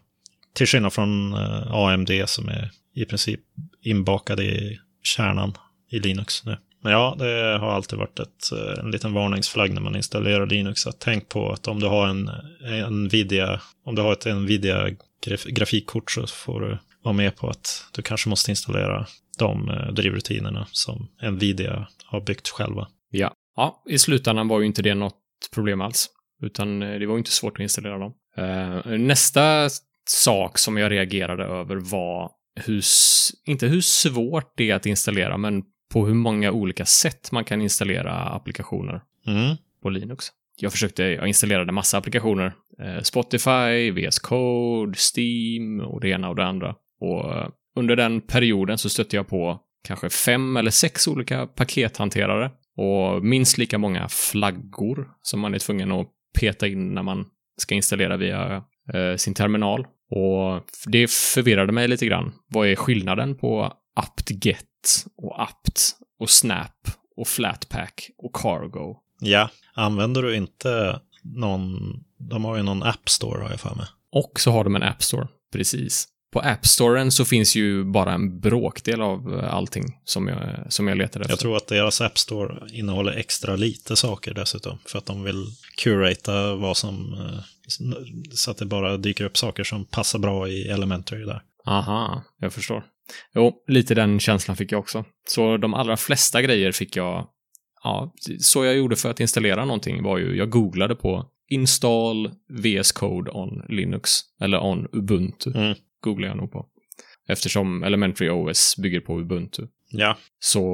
Till 0.54 0.66
skillnad 0.66 0.92
från 0.92 1.34
eh, 1.34 1.72
AMD 1.74 2.10
som 2.26 2.48
är 2.48 2.70
i 2.94 3.04
princip 3.04 3.40
inbakade 3.82 4.44
i 4.44 4.78
kärnan 5.02 5.54
i 5.90 5.98
Linux 5.98 6.44
nu. 6.44 6.58
Men 6.82 6.92
ja, 6.92 7.16
det 7.18 7.58
har 7.60 7.70
alltid 7.70 7.98
varit 7.98 8.20
ett, 8.20 8.52
eh, 8.52 8.84
en 8.84 8.90
liten 8.90 9.12
varningsflagg 9.12 9.72
när 9.72 9.80
man 9.80 9.96
installerar 9.96 10.46
Linux. 10.46 10.86
Att 10.86 11.00
tänk 11.00 11.28
på 11.28 11.52
att 11.52 11.68
om 11.68 11.80
du 11.80 11.86
har 11.86 12.06
en, 12.06 12.30
en 12.64 13.04
Nvidia, 13.04 13.60
om 13.84 13.94
du 13.94 14.02
har 14.02 14.12
ett 14.12 14.24
Nvidia 14.24 14.90
graf, 15.26 15.44
grafikkort 15.44 16.10
så 16.10 16.26
får 16.26 16.60
du 16.60 16.78
vara 17.02 17.12
med 17.12 17.36
på 17.36 17.48
att 17.48 17.84
du 17.92 18.02
kanske 18.02 18.28
måste 18.28 18.50
installera 18.50 19.06
de 19.38 19.68
eh, 19.68 19.92
drivrutinerna 19.92 20.66
som 20.72 21.08
Nvidia 21.22 21.88
har 22.04 22.20
byggt 22.20 22.48
själva. 22.48 22.88
Ja. 23.10 23.32
Ja, 23.56 23.82
i 23.88 23.98
slutändan 23.98 24.48
var 24.48 24.60
ju 24.60 24.66
inte 24.66 24.82
det 24.82 24.94
något 24.94 25.18
problem 25.54 25.80
alls. 25.80 26.08
Utan 26.42 26.82
eh, 26.82 26.98
det 26.98 27.06
var 27.06 27.14
ju 27.14 27.18
inte 27.18 27.30
svårt 27.30 27.56
att 27.56 27.62
installera 27.62 27.98
dem. 27.98 28.14
Nästa 28.84 29.68
sak 30.08 30.58
som 30.58 30.76
jag 30.76 30.90
reagerade 30.90 31.44
över 31.44 31.76
var 31.76 32.30
hur, 32.54 32.82
inte 33.44 33.66
hur 33.66 33.80
svårt 33.80 34.52
det 34.56 34.70
är 34.70 34.74
att 34.74 34.86
installera, 34.86 35.36
men 35.36 35.62
på 35.92 36.06
hur 36.06 36.14
många 36.14 36.52
olika 36.52 36.84
sätt 36.84 37.32
man 37.32 37.44
kan 37.44 37.62
installera 37.62 38.12
applikationer 38.14 39.00
Mm. 39.26 39.56
på 39.82 39.90
Linux. 39.90 40.26
Jag 40.56 40.72
försökte, 40.72 41.02
jag 41.02 41.28
installerade 41.28 41.72
massa 41.72 41.98
applikationer. 41.98 42.52
Eh, 42.82 43.02
Spotify, 43.02 43.90
VS 43.90 44.18
Code, 44.18 44.98
Steam 44.98 45.80
och 45.80 46.00
det 46.00 46.08
ena 46.08 46.28
och 46.28 46.36
det 46.36 46.44
andra. 46.46 46.74
Och 47.00 47.36
eh, 47.36 47.48
under 47.76 47.96
den 47.96 48.20
perioden 48.20 48.78
så 48.78 48.88
stötte 48.88 49.16
jag 49.16 49.28
på 49.28 49.60
kanske 49.84 50.10
fem 50.10 50.56
eller 50.56 50.70
sex 50.70 51.08
olika 51.08 51.46
pakethanterare 51.46 52.50
och 52.76 53.24
minst 53.24 53.58
lika 53.58 53.78
många 53.78 54.08
flaggor 54.08 55.08
som 55.22 55.40
man 55.40 55.54
är 55.54 55.58
tvungen 55.58 55.92
att 55.92 56.08
peta 56.40 56.68
in 56.68 56.88
när 56.94 57.02
man 57.02 57.26
ska 57.56 57.74
installera 57.74 58.16
via 58.16 58.56
eh, 58.94 59.16
sin 59.16 59.34
terminal. 59.34 59.86
Och 60.10 60.62
det 60.86 61.10
förvirrade 61.10 61.72
mig 61.72 61.88
lite 61.88 62.06
grann. 62.06 62.32
Vad 62.48 62.68
är 62.68 62.76
skillnaden 62.76 63.36
på 63.36 63.72
apt-get 64.00 64.64
och 65.16 65.42
apt 65.42 65.96
och 66.18 66.30
snap 66.30 66.88
och 67.16 67.28
flatpak 67.28 68.10
och 68.18 68.34
cargo? 68.36 68.96
Ja, 69.20 69.50
använder 69.74 70.22
du 70.22 70.36
inte 70.36 71.00
någon, 71.22 71.78
de 72.18 72.44
har 72.44 72.56
ju 72.56 72.62
någon 72.62 72.82
App 72.82 73.08
Store 73.08 73.42
har 73.42 73.50
jag 73.50 73.60
för 73.60 73.74
mig. 73.74 73.86
Och 74.12 74.40
så 74.40 74.50
har 74.50 74.64
de 74.64 74.76
en 74.76 74.82
App 74.82 75.02
Store, 75.02 75.28
precis. 75.52 76.08
På 76.32 76.40
App 76.40 76.66
Storen 76.66 77.12
så 77.12 77.24
finns 77.24 77.56
ju 77.56 77.84
bara 77.84 78.12
en 78.12 78.40
bråkdel 78.40 79.00
av 79.02 79.34
eh, 79.34 79.54
allting 79.54 79.84
som 80.04 80.28
jag, 80.28 80.38
som 80.72 80.88
jag 80.88 80.98
letar 80.98 81.20
efter. 81.20 81.32
Jag 81.32 81.38
tror 81.38 81.56
att 81.56 81.66
deras 81.66 82.00
App 82.00 82.18
Store 82.18 82.70
innehåller 82.72 83.12
extra 83.12 83.56
lite 83.56 83.96
saker 83.96 84.34
dessutom. 84.34 84.78
För 84.86 84.98
att 84.98 85.06
de 85.06 85.22
vill 85.22 85.46
curata 85.76 86.54
vad 86.54 86.76
som... 86.76 87.12
eh, 87.14 87.40
Så 88.34 88.50
att 88.50 88.56
det 88.56 88.66
bara 88.66 88.96
dyker 88.96 89.24
upp 89.24 89.36
saker 89.36 89.64
som 89.64 89.84
passar 89.84 90.18
bra 90.18 90.48
i 90.48 90.68
Elementary 90.68 91.24
där. 91.24 91.42
Aha, 91.66 92.22
jag 92.38 92.52
förstår. 92.52 92.84
Jo, 93.34 93.52
lite 93.68 93.94
den 93.94 94.20
känslan 94.20 94.56
fick 94.56 94.72
jag 94.72 94.78
också. 94.80 95.04
Så 95.28 95.56
de 95.56 95.74
allra 95.74 95.96
flesta 95.96 96.42
grejer 96.42 96.72
fick 96.72 96.96
jag... 96.96 97.28
Ja, 97.84 98.14
så 98.40 98.64
jag 98.64 98.76
gjorde 98.76 98.96
för 98.96 99.10
att 99.10 99.20
installera 99.20 99.64
någonting 99.64 100.02
var 100.02 100.18
ju, 100.18 100.36
jag 100.36 100.50
googlade 100.50 100.94
på 100.94 101.26
install 101.48 102.30
VS 102.48 102.92
Code 102.92 103.30
on 103.30 103.62
Linux, 103.68 104.10
eller 104.40 104.62
on 104.62 104.86
Ubuntu, 104.92 105.52
Mm. 105.54 105.74
googlade 106.04 106.30
jag 106.30 106.36
nog 106.36 106.52
på. 106.52 106.66
Eftersom 107.28 107.82
Elementary 107.84 108.30
OS 108.30 108.74
bygger 108.82 109.00
på 109.00 109.20
Ubuntu. 109.20 109.62
Ja, 109.90 110.16
Så, 110.38 110.64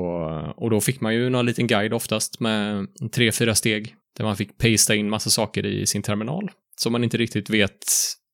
och 0.57 0.71
då 0.71 0.81
fick 0.81 1.01
man 1.01 1.15
ju 1.15 1.29
någon 1.31 1.47
liten 1.47 1.67
guide 1.67 1.93
oftast 1.93 2.41
med 2.41 2.87
tre, 3.13 3.33
fyra 3.33 3.55
steg 3.55 3.95
där 4.17 4.25
man 4.25 4.37
fick 4.37 4.59
pasta 4.59 4.95
in 4.95 5.11
massa 5.11 5.31
saker 5.31 5.67
i 5.67 5.87
sin 5.87 6.03
terminal 6.03 6.51
som 6.77 6.93
man 6.93 7.05
inte 7.05 7.17
riktigt 7.17 7.51
vet 7.51 7.79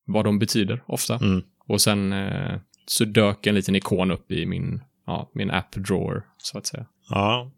vad 0.07 0.25
de 0.25 0.39
betyder 0.39 0.83
ofta. 0.87 1.15
Mm. 1.17 1.43
Och 1.69 1.81
sen 1.81 2.13
eh, 2.13 2.59
så 2.87 3.05
dök 3.05 3.47
en 3.47 3.55
liten 3.55 3.77
ikon 3.77 4.11
upp 4.11 4.31
i 4.31 4.47
min, 4.47 4.83
ja, 5.07 5.31
min 5.35 5.51
app 5.51 5.73
drawer, 5.73 6.23
så 6.39 6.59
att 6.59 6.67
säga. 6.67 6.87
ja. 7.09 7.51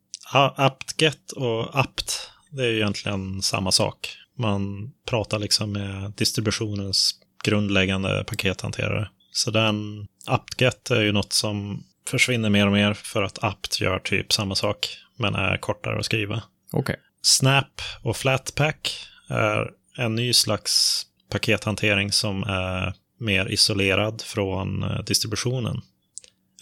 Apt-get 0.57 1.33
och 1.33 1.79
apt, 1.81 2.31
det 2.51 2.65
är 2.65 2.69
ju 2.69 2.77
egentligen 2.77 3.43
samma 3.43 3.73
sak. 3.73 4.17
Man 4.39 4.93
pratar 5.09 5.39
liksom 5.39 5.73
med 5.73 6.13
distributionens 6.17 7.21
grundläggande 7.45 8.25
pakethanterare. 8.27 9.09
Så 9.33 9.51
den 9.51 10.07
apt-get 10.27 10.91
är 10.91 11.01
ju 11.01 11.13
något 11.13 11.33
som 11.33 11.85
försvinner 12.09 12.51
mer 12.51 12.67
och 12.67 12.73
mer 12.73 12.95
för 12.95 13.23
att 13.23 13.45
apt 13.45 13.81
gör 13.81 13.99
typ 13.99 14.33
samma 14.33 14.55
sak, 14.55 14.89
men 15.17 15.35
är 15.35 15.57
kortare 15.57 15.99
att 15.99 16.05
skriva. 16.05 16.43
Okej. 16.73 16.97
Snap 17.23 17.81
och 18.03 18.17
Flatpak 18.17 19.07
är 19.29 19.71
en 19.99 20.15
ny 20.15 20.33
slags 20.33 21.03
pakethantering 21.31 22.13
som 22.13 22.43
är 22.43 22.95
mer 23.19 23.53
isolerad 23.53 24.23
från 24.23 24.83
eh, 24.83 25.05
distributionen. 25.05 25.81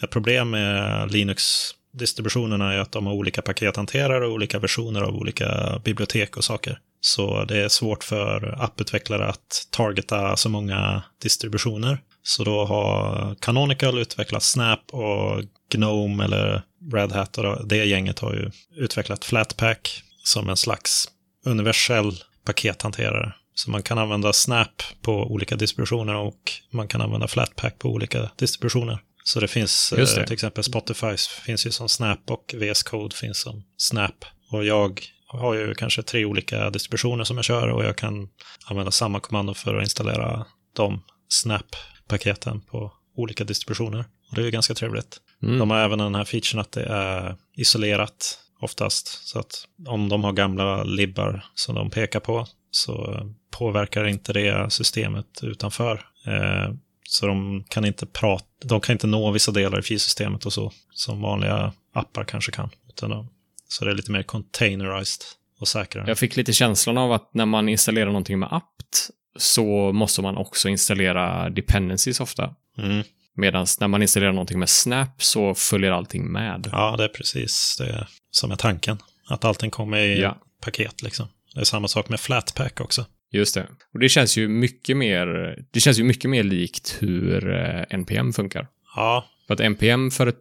Ett 0.03 0.09
problem 0.09 0.49
med 0.49 1.11
Linux-distributionerna 1.11 2.73
är 2.73 2.77
att 2.77 2.91
de 2.91 3.05
har 3.05 3.13
olika 3.13 3.41
pakethanterare 3.41 4.27
och 4.27 4.33
olika 4.33 4.59
versioner 4.59 5.01
av 5.01 5.15
olika 5.15 5.81
bibliotek 5.83 6.37
och 6.37 6.43
saker. 6.43 6.79
Så 7.01 7.45
det 7.45 7.57
är 7.57 7.69
svårt 7.69 8.03
för 8.03 8.63
apputvecklare 8.63 9.27
att 9.27 9.67
targeta 9.69 10.37
så 10.37 10.49
många 10.49 11.03
distributioner. 11.21 11.97
Så 12.23 12.43
då 12.43 12.65
har 12.65 13.35
Canonical 13.39 13.99
utvecklat 13.99 14.43
Snap 14.43 14.79
och 14.91 15.43
Gnome 15.71 16.23
eller 16.23 16.61
Red 16.93 17.11
Hat 17.11 17.37
och 17.37 17.67
det 17.67 17.85
gänget 17.85 18.19
har 18.19 18.33
ju 18.33 18.51
utvecklat 18.75 19.25
Flatpak 19.25 20.03
som 20.23 20.49
en 20.49 20.57
slags 20.57 21.07
universell 21.45 22.13
pakethanterare. 22.45 23.33
Så 23.55 23.71
man 23.71 23.83
kan 23.83 23.97
använda 23.97 24.33
Snap 24.33 24.83
på 25.01 25.11
olika 25.11 25.55
distributioner 25.55 26.15
och 26.15 26.51
man 26.71 26.87
kan 26.87 27.01
använda 27.01 27.27
Flatpak 27.27 27.79
på 27.79 27.89
olika 27.89 28.31
distributioner. 28.37 28.99
Så 29.23 29.39
det 29.39 29.47
finns 29.47 29.93
det. 29.95 30.01
eh, 30.17 30.25
till 30.25 30.33
exempel 30.33 30.63
Spotify 30.63 31.17
finns 31.45 31.67
ju 31.67 31.71
som 31.71 31.89
Snap 31.89 32.19
och 32.29 32.55
VS 32.57 32.83
Code 32.83 33.15
finns 33.15 33.41
som 33.41 33.63
Snap. 33.77 34.25
Och 34.51 34.65
jag 34.65 35.01
har 35.27 35.53
ju 35.53 35.75
kanske 35.75 36.03
tre 36.03 36.25
olika 36.25 36.69
distributioner 36.69 37.23
som 37.23 37.37
jag 37.37 37.45
kör 37.45 37.67
och 37.67 37.85
jag 37.85 37.95
kan 37.95 38.29
använda 38.65 38.91
samma 38.91 39.19
kommando 39.19 39.53
för 39.53 39.75
att 39.75 39.83
installera 39.83 40.45
de 40.75 41.01
Snap-paketen 41.29 42.61
på 42.61 42.93
olika 43.15 43.43
distributioner. 43.43 44.05
Och 44.29 44.35
det 44.35 44.41
är 44.41 44.45
ju 44.45 44.51
ganska 44.51 44.73
trevligt. 44.73 45.17
Mm. 45.43 45.59
De 45.59 45.69
har 45.69 45.77
även 45.77 45.99
den 45.99 46.15
här 46.15 46.25
featuren 46.25 46.61
att 46.61 46.71
det 46.71 46.83
är 46.83 47.35
isolerat 47.57 48.39
oftast. 48.61 49.27
Så 49.27 49.39
att 49.39 49.67
om 49.87 50.09
de 50.09 50.23
har 50.23 50.31
gamla 50.31 50.83
libbar 50.83 51.45
som 51.55 51.75
de 51.75 51.89
pekar 51.89 52.19
på 52.19 52.47
så 52.75 53.19
påverkar 53.51 54.05
inte 54.07 54.33
det 54.33 54.71
systemet 54.73 55.25
utanför. 55.43 56.05
Eh, 56.27 56.73
så 57.09 57.27
de 57.27 57.63
kan 57.69 57.85
inte 57.85 58.05
prata, 58.05 58.45
de 58.65 58.81
kan 58.81 58.93
inte 58.93 59.07
nå 59.07 59.31
vissa 59.31 59.51
delar 59.51 59.79
i 59.79 59.81
filsystemet 59.81 60.45
och 60.45 60.53
så, 60.53 60.71
som 60.93 61.21
vanliga 61.21 61.73
appar 61.93 62.23
kanske 62.23 62.51
kan. 62.51 62.69
Utan 62.89 63.27
så 63.67 63.85
det 63.85 63.91
är 63.91 63.95
lite 63.95 64.11
mer 64.11 64.23
containerized 64.23 65.23
och 65.59 65.67
säkrare. 65.67 66.05
Jag 66.07 66.17
fick 66.17 66.35
lite 66.35 66.53
känslan 66.53 66.97
av 66.97 67.11
att 67.11 67.33
när 67.33 67.45
man 67.45 67.69
installerar 67.69 68.05
någonting 68.05 68.39
med 68.39 68.49
apt 68.53 69.09
så 69.37 69.91
måste 69.91 70.21
man 70.21 70.37
också 70.37 70.69
installera 70.69 71.49
dependencies 71.49 72.19
ofta. 72.19 72.55
Mm. 72.77 73.03
Medan 73.35 73.65
när 73.79 73.87
man 73.87 74.01
installerar 74.01 74.31
någonting 74.31 74.59
med 74.59 74.69
Snap 74.69 75.23
så 75.23 75.55
följer 75.55 75.91
allting 75.91 76.31
med. 76.31 76.69
Ja, 76.71 76.95
det 76.97 77.03
är 77.03 77.07
precis 77.07 77.75
det 77.79 78.07
som 78.31 78.51
är 78.51 78.55
tanken. 78.55 78.97
Att 79.27 79.45
allting 79.45 79.71
kommer 79.71 79.97
i 79.97 80.21
Ja. 80.21 80.37
paket 80.61 81.01
liksom. 81.01 81.27
Det 81.55 81.61
är 81.61 81.65
samma 81.65 81.87
sak 81.87 82.09
med 82.09 82.19
Flatpak 82.19 82.81
också. 82.81 83.05
Just 83.31 83.55
det. 83.55 83.67
Och 83.93 83.99
det 83.99 84.09
känns 84.09 84.37
ju 84.37 84.47
mycket 84.47 84.97
mer, 84.97 85.57
det 85.71 85.79
känns 85.79 85.99
ju 85.99 86.03
mycket 86.03 86.29
mer 86.29 86.43
likt 86.43 86.97
hur 86.99 87.53
eh, 87.53 87.83
NPM 87.89 88.33
funkar. 88.33 88.67
Ja, 88.95 89.25
För 89.47 89.53
att 89.53 89.59
NPM 89.59 90.11
för 90.11 90.27
ett 90.27 90.35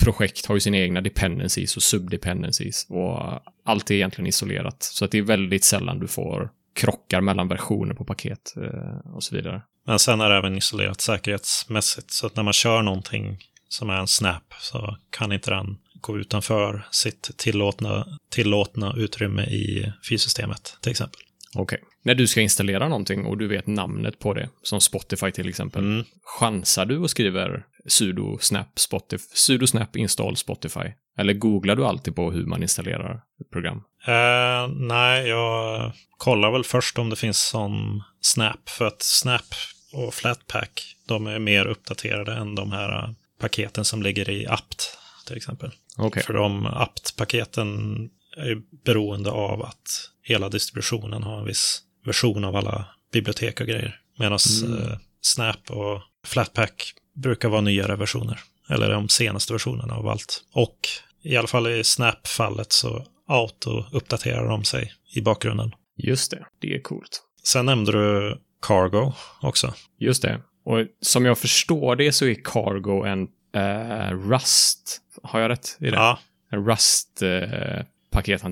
projekt 0.00 0.46
har 0.46 0.54
ju 0.54 0.60
sina 0.60 0.76
egna 0.76 1.00
dependencies 1.00 1.76
och 1.76 1.82
subdependencies 1.82 2.86
och 2.88 3.42
allt 3.64 3.90
är 3.90 3.94
egentligen 3.94 4.26
isolerat. 4.26 4.82
Så 4.82 5.04
att 5.04 5.10
det 5.10 5.18
är 5.18 5.22
väldigt 5.22 5.64
sällan 5.64 5.98
du 5.98 6.08
får 6.08 6.50
krockar 6.74 7.20
mellan 7.20 7.48
versioner 7.48 7.94
på 7.94 8.04
paket 8.04 8.54
eh, 8.56 9.14
och 9.14 9.22
så 9.22 9.36
vidare. 9.36 9.62
Men 9.86 9.98
sen 9.98 10.20
är 10.20 10.30
det 10.30 10.36
även 10.36 10.56
isolerat 10.56 11.00
säkerhetsmässigt. 11.00 12.10
Så 12.10 12.26
att 12.26 12.36
när 12.36 12.42
man 12.42 12.52
kör 12.52 12.82
någonting 12.82 13.38
som 13.68 13.90
är 13.90 13.96
en 13.96 14.06
snap 14.06 14.54
så 14.60 14.96
kan 15.10 15.32
inte 15.32 15.50
den 15.50 15.76
gå 16.02 16.18
utanför 16.18 16.86
sitt 16.90 17.30
tillåtna, 17.36 18.06
tillåtna 18.30 18.94
utrymme 18.96 19.42
i 19.42 19.92
filsystemet 20.02 20.76
till 20.80 20.90
exempel. 20.90 21.20
Okej. 21.54 21.80
När 22.04 22.14
du 22.14 22.26
ska 22.26 22.40
installera 22.40 22.88
någonting 22.88 23.24
och 23.26 23.38
du 23.38 23.48
vet 23.48 23.66
namnet 23.66 24.18
på 24.18 24.34
det, 24.34 24.48
som 24.62 24.80
Spotify 24.80 25.30
till 25.30 25.48
exempel, 25.48 25.82
Mm. 25.82 26.04
chansar 26.38 26.86
du 26.86 26.98
och 26.98 27.10
skriver 27.10 27.64
sudo 27.86 28.38
snap 28.38 28.78
Spotify, 28.78 29.24
sudo 29.34 29.66
snap 29.66 29.96
install 29.96 30.36
Spotify? 30.36 30.92
Eller 31.18 31.32
googlar 31.32 31.76
du 31.76 31.84
alltid 31.86 32.16
på 32.16 32.30
hur 32.30 32.46
man 32.46 32.62
installerar 32.62 33.20
ett 33.40 33.50
program? 33.50 33.82
Eh, 34.06 34.68
nej, 34.74 35.28
jag 35.28 35.92
kollar 36.18 36.50
väl 36.52 36.64
först 36.64 36.98
om 36.98 37.10
det 37.10 37.16
finns 37.16 37.40
som 37.48 38.02
Snap. 38.20 38.68
För 38.68 38.84
att 38.84 39.02
Snap 39.02 39.44
och 39.92 40.14
Flatpak, 40.14 40.96
de 41.08 41.26
är 41.26 41.38
mer 41.38 41.66
uppdaterade 41.66 42.32
än 42.34 42.54
de 42.54 42.72
här 42.72 43.14
paketen 43.40 43.84
som 43.84 44.02
ligger 44.02 44.30
i 44.30 44.46
apt 44.46 44.98
till 45.26 45.36
exempel. 45.36 45.70
Okej. 45.98 46.22
För 46.22 46.32
de 46.32 46.66
apt-paketen 46.66 48.08
är 48.36 48.46
ju 48.46 48.62
beroende 48.84 49.30
av 49.30 49.62
att 49.62 50.10
hela 50.22 50.48
distributionen 50.48 51.22
har 51.22 51.38
en 51.38 51.44
viss 51.44 51.82
version 52.06 52.44
av 52.44 52.56
alla 52.56 52.86
bibliotek 53.12 53.60
och 53.60 53.66
grejer. 53.66 54.00
Medan 54.18 54.38
Mm. 54.64 54.78
eh, 54.78 54.98
Snap 55.20 55.70
och 55.70 56.00
Flatpak 56.26 56.94
brukar 57.14 57.48
vara 57.48 57.60
nyare 57.60 57.96
versioner. 57.96 58.40
Eller 58.68 58.90
de 58.90 59.08
senaste 59.08 59.52
versionerna 59.52 59.94
av 59.94 60.08
allt. 60.08 60.42
Och 60.52 60.78
i 61.22 61.36
alla 61.36 61.48
fall 61.48 61.66
i 61.66 61.84
Snap-fallet 61.84 62.72
så 62.72 63.06
auto-uppdaterar 63.28 64.48
de 64.48 64.64
sig 64.64 64.92
i 65.14 65.20
bakgrunden. 65.20 65.72
Just 65.96 66.30
det. 66.30 66.46
Det 66.60 66.74
är 66.74 66.80
coolt. 66.80 67.22
Sen 67.44 67.66
nämnde 67.66 67.92
du 67.92 68.38
Cargo 68.62 69.12
också. 69.40 69.74
Just 69.98 70.22
det. 70.22 70.40
Och 70.64 70.78
som 71.00 71.24
jag 71.24 71.38
förstår 71.38 71.96
det 71.96 72.12
så 72.12 72.26
är 72.26 72.34
Cargo 72.44 73.04
en 73.04 73.28
eh, 73.52 74.10
Rust. 74.10 74.98
Har 75.22 75.40
jag 75.40 75.48
rätt 75.48 75.76
i 75.80 75.90
det? 75.90 75.96
Ja, 75.96 76.18
En 76.50 76.64
Rust 76.64 77.22
eh, 77.22 77.82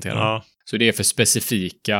ja, 0.03 0.43
Så 0.65 0.77
det 0.77 0.87
är 0.87 0.91
för 0.91 1.03
specifika 1.03 1.99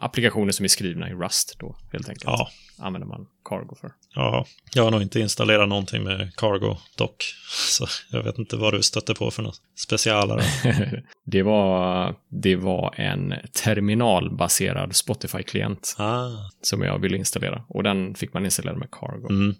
applikationer 0.00 0.52
som 0.52 0.64
är 0.64 0.68
skrivna 0.68 1.10
i 1.10 1.12
Rust 1.12 1.56
då, 1.58 1.76
helt 1.92 2.08
enkelt. 2.08 2.24
Ja. 2.24 2.48
Använder 2.78 3.08
man 3.08 3.26
Cargo 3.44 3.74
för. 3.80 3.92
Ja, 4.14 4.46
jag 4.74 4.84
har 4.84 4.90
nog 4.90 5.02
inte 5.02 5.20
installerat 5.20 5.68
någonting 5.68 6.04
med 6.04 6.36
Cargo 6.36 6.76
dock. 6.96 7.24
Så 7.68 7.86
jag 8.10 8.22
vet 8.22 8.38
inte 8.38 8.56
vad 8.56 8.74
du 8.74 8.82
stötte 8.82 9.14
på 9.14 9.30
för 9.30 9.42
något 9.42 9.60
specialare. 9.78 10.42
det, 11.24 11.42
var, 11.42 12.14
det 12.28 12.56
var 12.56 12.94
en 12.96 13.34
terminalbaserad 13.52 14.96
Spotify-klient 14.96 15.96
ah. 15.98 16.28
som 16.62 16.82
jag 16.82 16.98
ville 16.98 17.16
installera. 17.16 17.64
Och 17.68 17.82
den 17.82 18.14
fick 18.14 18.32
man 18.32 18.44
installera 18.44 18.76
med 18.76 18.90
Cargo. 18.90 19.28
Mm. 19.30 19.54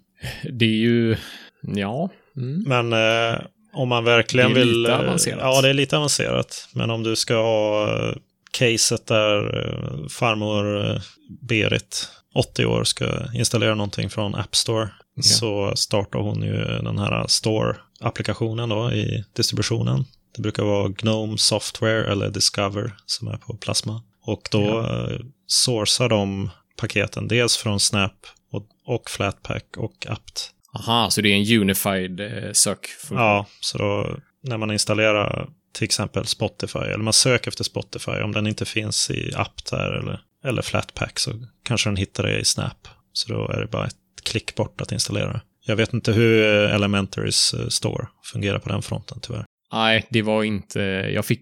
Det 0.51 0.65
är 0.65 0.79
ju, 0.79 1.15
ja. 1.61 2.09
Mm. 2.37 2.63
Men 2.67 2.93
eh, 3.33 3.39
om 3.73 3.89
man 3.89 4.03
verkligen 4.03 4.53
Det 4.53 4.59
är 4.61 4.65
vill... 4.65 4.81
lite 4.81 4.93
eh, 4.93 4.99
avancerat. 4.99 5.39
Ja, 5.41 5.61
det 5.61 5.69
är 5.69 5.73
lite 5.73 5.97
avancerat. 5.97 6.67
Men 6.73 6.89
om 6.89 7.03
du 7.03 7.15
ska 7.15 7.35
ha 7.35 7.89
eh, 8.09 8.15
caset 8.51 9.07
där 9.07 9.65
eh, 9.67 10.07
farmor 10.07 11.01
Berit, 11.41 12.07
80 12.35 12.65
år, 12.65 12.83
ska 12.83 13.05
installera 13.33 13.75
någonting 13.75 14.09
från 14.09 14.35
App 14.35 14.55
Store 14.55 14.89
Ja. 15.15 15.21
så 15.23 15.75
startar 15.75 16.19
hon 16.19 16.41
ju 16.41 16.55
den 16.65 16.97
här 16.99 17.25
Store-applikationen 17.27 18.69
då 18.69 18.91
i 18.91 19.23
distributionen. 19.35 20.05
Det 20.35 20.41
brukar 20.41 20.63
vara 20.63 20.87
Gnome 20.89 21.37
Software 21.37 22.11
eller 22.11 22.29
Discover 22.29 22.93
som 23.05 23.27
är 23.27 23.37
på 23.37 23.57
Plasma. 23.57 24.01
Och 24.23 24.47
då 24.51 24.61
Ja. 24.61 25.09
sourcar 25.47 26.09
de 26.09 26.49
paketen 26.77 27.27
dels 27.27 27.57
från 27.57 27.79
Snap 27.79 28.13
och, 28.51 28.67
och 28.85 29.09
Flatpak 29.09 29.63
och 29.77 30.07
apt. 30.09 30.51
Aha, 30.73 31.09
så 31.09 31.21
det 31.21 31.29
är 31.29 31.35
en 31.35 31.61
unified 31.61 32.19
eh, 32.19 32.51
sökfunktion. 32.51 33.17
Ja, 33.17 33.45
så 33.59 33.77
då 33.77 34.17
när 34.43 34.57
man 34.57 34.71
installerar 34.71 35.49
till 35.73 35.85
exempel 35.85 36.25
Spotify, 36.25 36.79
eller 36.79 37.03
man 37.03 37.13
söker 37.13 37.47
efter 37.47 37.63
Spotify, 37.63 38.11
om 38.11 38.31
den 38.31 38.47
inte 38.47 38.65
finns 38.65 39.11
i 39.11 39.33
app 39.35 39.65
där 39.71 39.99
eller, 39.99 40.21
eller 40.43 40.61
Flatpak 40.61 41.19
så 41.19 41.31
kanske 41.63 41.89
den 41.89 41.95
hittar 41.95 42.23
det 42.23 42.39
i 42.39 42.45
Snap. 42.45 42.87
Så 43.13 43.33
då 43.33 43.47
är 43.47 43.61
det 43.61 43.67
bara 43.67 43.87
ett 43.87 43.95
klick 44.23 44.55
bort 44.55 44.81
att 44.81 44.91
installera 44.91 45.33
det. 45.33 45.41
Jag 45.65 45.75
vet 45.75 45.93
inte 45.93 46.11
hur 46.11 46.65
eh, 46.65 46.75
Elementaries 46.75 47.53
eh, 47.53 47.67
Store 47.67 48.07
fungerar 48.23 48.59
på 48.59 48.69
den 48.69 48.81
fronten 48.81 49.19
tyvärr. 49.21 49.45
Nej, 49.73 50.07
det 50.09 50.21
var 50.21 50.43
inte... 50.43 50.79
Jag 51.13 51.25
fick, 51.25 51.41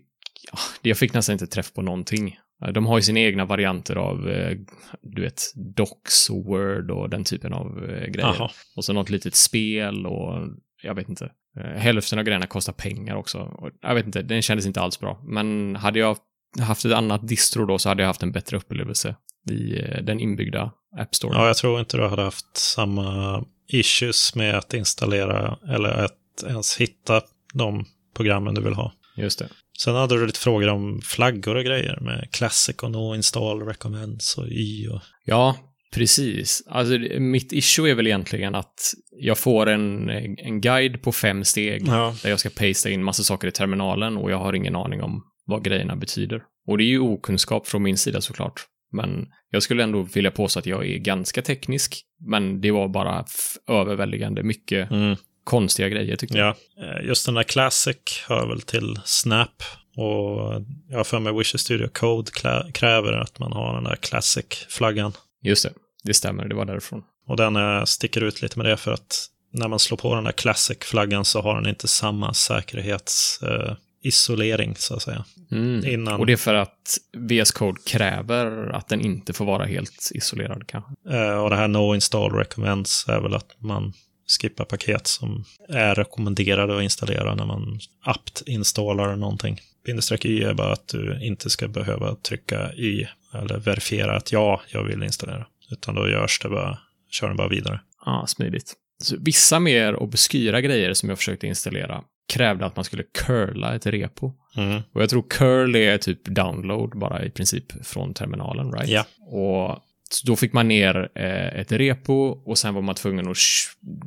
jag 0.81 0.97
fick 0.97 1.13
nästan 1.13 1.33
inte 1.33 1.47
träff 1.47 1.73
på 1.73 1.81
någonting. 1.81 2.39
De 2.73 2.85
har 2.85 2.97
ju 2.97 3.01
sina 3.01 3.19
egna 3.19 3.45
varianter 3.45 3.95
av, 3.95 4.29
eh, 4.29 4.57
du 5.01 5.21
vet, 5.21 5.41
Docs 5.75 6.29
och 6.29 6.45
Word 6.45 6.91
och 6.91 7.09
den 7.09 7.23
typen 7.23 7.53
av 7.53 7.67
eh, 7.67 8.07
grejer. 8.07 8.35
Jaha. 8.39 8.49
Och 8.75 8.85
så 8.85 8.93
något 8.93 9.09
litet 9.09 9.35
spel 9.35 10.05
och 10.05 10.47
jag 10.83 10.95
vet 10.95 11.09
inte. 11.09 11.31
Eh, 11.59 11.81
Hälften 11.81 12.19
av 12.19 12.25
grejerna 12.25 12.47
kostar 12.47 12.73
pengar 12.73 13.15
också. 13.15 13.51
Jag 13.81 13.95
vet 13.95 14.05
inte, 14.05 14.21
den 14.21 14.41
kändes 14.41 14.65
inte 14.65 14.81
alls 14.81 14.99
bra. 14.99 15.21
Men 15.23 15.75
hade 15.75 15.99
jag 15.99 16.17
haft 16.59 16.85
ett 16.85 16.93
annat 16.93 17.27
distro 17.27 17.65
då 17.65 17.79
så 17.79 17.89
hade 17.89 18.03
jag 18.03 18.07
haft 18.07 18.23
en 18.23 18.31
bättre 18.31 18.57
upplevelse 18.57 19.15
i 19.49 19.79
eh, 19.79 20.03
den 20.03 20.19
inbyggda 20.19 20.71
App 20.97 21.15
Store. 21.15 21.37
Ja, 21.37 21.47
jag 21.47 21.57
tror 21.57 21.79
inte 21.79 21.97
du 21.97 22.07
hade 22.07 22.21
haft 22.21 22.57
samma 22.57 23.43
issues 23.67 24.35
med 24.35 24.55
att 24.55 24.73
installera 24.73 25.57
eller 25.69 25.89
att 25.89 26.43
ens 26.47 26.77
hitta 26.77 27.21
de 27.53 27.85
programmen 28.15 28.53
du 28.55 28.61
vill 28.61 28.73
ha. 28.73 28.93
Just 29.15 29.39
det. 29.39 29.49
Sen 29.83 29.95
hade 29.95 30.19
du 30.19 30.25
lite 30.25 30.39
frågor 30.39 30.67
om 30.67 31.01
flaggor 31.03 31.55
och 31.55 31.63
grejer 31.63 31.99
med 32.01 32.29
Classic 32.31 32.75
och 32.75 32.91
No 32.91 33.15
Install 33.15 33.61
Recommends 33.61 34.37
och 34.37 34.47
Y 34.47 34.87
och... 34.87 35.01
Ja, 35.25 35.55
precis. 35.93 36.63
Alltså, 36.67 36.97
mitt 37.19 37.53
issue 37.53 37.91
är 37.91 37.95
väl 37.95 38.07
egentligen 38.07 38.55
att 38.55 38.93
jag 39.19 39.37
får 39.37 39.69
en, 39.69 40.09
en 40.37 40.61
guide 40.61 41.01
på 41.01 41.11
fem 41.11 41.43
steg 41.43 41.83
Ja. 41.87 42.15
där 42.23 42.29
jag 42.29 42.39
ska 42.39 42.49
pasta 42.49 42.89
in 42.89 43.03
massa 43.03 43.23
saker 43.23 43.47
i 43.47 43.51
terminalen 43.51 44.17
och 44.17 44.31
jag 44.31 44.37
har 44.37 44.53
ingen 44.53 44.75
aning 44.75 45.01
om 45.01 45.23
vad 45.45 45.63
grejerna 45.63 45.95
betyder. 45.95 46.43
Och 46.67 46.77
det 46.77 46.83
är 46.83 46.85
ju 46.89 46.99
okunskap 46.99 47.67
från 47.67 47.83
min 47.83 47.97
sida 47.97 48.21
såklart. 48.21 48.61
Men 48.91 49.27
jag 49.51 49.63
skulle 49.63 49.83
ändå 49.83 50.01
vilja 50.01 50.31
påstå 50.31 50.59
att 50.59 50.65
jag 50.65 50.87
är 50.87 50.97
ganska 50.97 51.41
teknisk. 51.41 52.01
Men 52.29 52.61
det 52.61 52.71
var 52.71 52.87
bara 52.87 53.25
överväldigande 53.69 54.43
mycket 54.43 54.91
Mm. 54.91 55.15
Konstiga 55.49 55.89
grejer 55.89 56.15
tyckte 56.15 56.37
jag. 56.37 56.55
Ja, 56.77 56.83
eh, 56.83 57.05
just 57.07 57.25
den 57.25 57.35
där 57.35 57.43
Classic 57.43 57.97
hör 58.27 58.47
väl 58.47 58.61
till 58.61 58.99
Snap. 59.05 59.63
Och 59.95 60.63
jag 60.89 60.97
har 60.97 61.03
för 61.03 61.19
mig 61.19 61.33
Visual 61.33 61.59
Studio 61.59 61.87
Code 61.87 62.31
kräver 62.73 63.13
att 63.13 63.39
man 63.39 63.53
har 63.53 63.75
den 63.75 63.83
där 63.83 63.95
Classic-flaggan. 63.95 65.11
Just 65.43 65.63
det, 65.63 65.71
det 66.03 66.13
stämmer, 66.13 66.47
det 66.47 66.55
var 66.55 66.65
därifrån. 66.65 67.03
Och 67.27 67.37
den 67.37 67.55
eh, 67.55 67.83
sticker 67.83 68.21
ut 68.21 68.41
lite 68.41 68.59
med 68.59 68.65
det 68.65 68.77
för 68.77 68.91
att 68.91 69.25
när 69.53 69.67
man 69.67 69.79
slår 69.79 69.97
på 69.97 70.15
den 70.15 70.23
där 70.23 70.31
Classic-flaggan 70.31 71.25
så 71.25 71.41
har 71.41 71.55
den 71.55 71.69
inte 71.69 71.87
samma 71.87 72.33
säkerhetsisolering, 72.33 74.69
eh, 74.69 74.75
så 74.75 74.95
att 74.95 75.01
säga. 75.01 75.25
Mm. 75.51 75.85
Innan, 75.85 76.19
Och 76.19 76.25
det 76.25 76.33
är 76.33 76.37
för 76.37 76.53
att 76.53 76.97
VS 77.17 77.51
Code 77.51 77.79
kräver 77.85 78.75
att 78.75 78.87
den 78.87 79.01
inte 79.01 79.33
får 79.33 79.45
vara 79.45 79.65
helt 79.65 80.11
isolerad 80.13 80.67
kanske. 80.67 80.91
och 81.33 81.49
det 81.49 81.55
här 81.55 81.67
No 81.67 81.95
Install 81.95 82.31
Recommends 82.31 83.05
är 83.07 83.19
väl 83.19 83.35
att 83.35 83.55
man 83.59 83.93
skippar 84.29 84.65
paket 84.65 85.07
som 85.07 85.43
är 85.69 85.95
rekommenderade 85.95 86.77
att 86.77 86.83
installera 86.83 87.35
när 87.35 87.45
man 87.45 87.79
apt-installar 88.01 89.15
någonting. 89.15 89.59
Bindestreck 89.85 90.25
Y 90.25 90.43
är 90.43 90.53
bara 90.53 90.73
att 90.73 90.87
du 90.87 91.19
inte 91.21 91.49
ska 91.49 91.67
behöva 91.67 92.15
trycka 92.15 92.73
Y 92.73 93.05
eller 93.33 93.57
verifiera 93.57 94.17
att 94.17 94.31
ja, 94.31 94.61
jag 94.67 94.83
vill 94.83 95.03
installera. 95.03 95.45
Utan 95.71 95.95
då 95.95 96.09
görs 96.09 96.39
det 96.39 96.49
bara, 96.49 96.79
kör 97.11 97.27
den 97.27 97.37
bara 97.37 97.47
vidare. 97.47 97.81
Ja, 98.05 98.25
smidigt. 98.27 98.73
Så 99.03 99.15
vissa 99.19 99.59
mer 99.59 99.95
obskyra 99.95 100.61
grejer 100.61 100.93
som 100.93 101.09
jag 101.09 101.17
försökte 101.17 101.47
installera 101.47 102.03
krävde 102.29 102.65
att 102.65 102.75
man 102.75 102.85
skulle 102.85 103.03
curla 103.03 103.75
ett 103.75 103.85
repo. 103.85 104.31
Mm. 104.55 104.81
Och 104.93 105.01
jag 105.01 105.09
tror 105.09 105.25
curl 105.29 105.75
är 105.75 105.97
typ 105.97 106.25
download 106.25 106.99
bara 106.99 107.25
i 107.25 107.29
princip 107.29 107.85
från 107.85 108.13
terminalen, 108.13 108.73
right? 108.73 108.89
Ja. 108.89 109.05
Och 109.19 109.83
så 110.13 110.27
då 110.27 110.35
fick 110.35 110.53
man 110.53 110.67
ner 110.67 111.09
eh, 111.15 111.59
ett 111.59 111.71
repo 111.71 112.13
och 112.45 112.57
sen 112.57 112.73
var 112.73 112.81
man 112.81 112.95
tvungen 112.95 113.27
att 113.27 113.37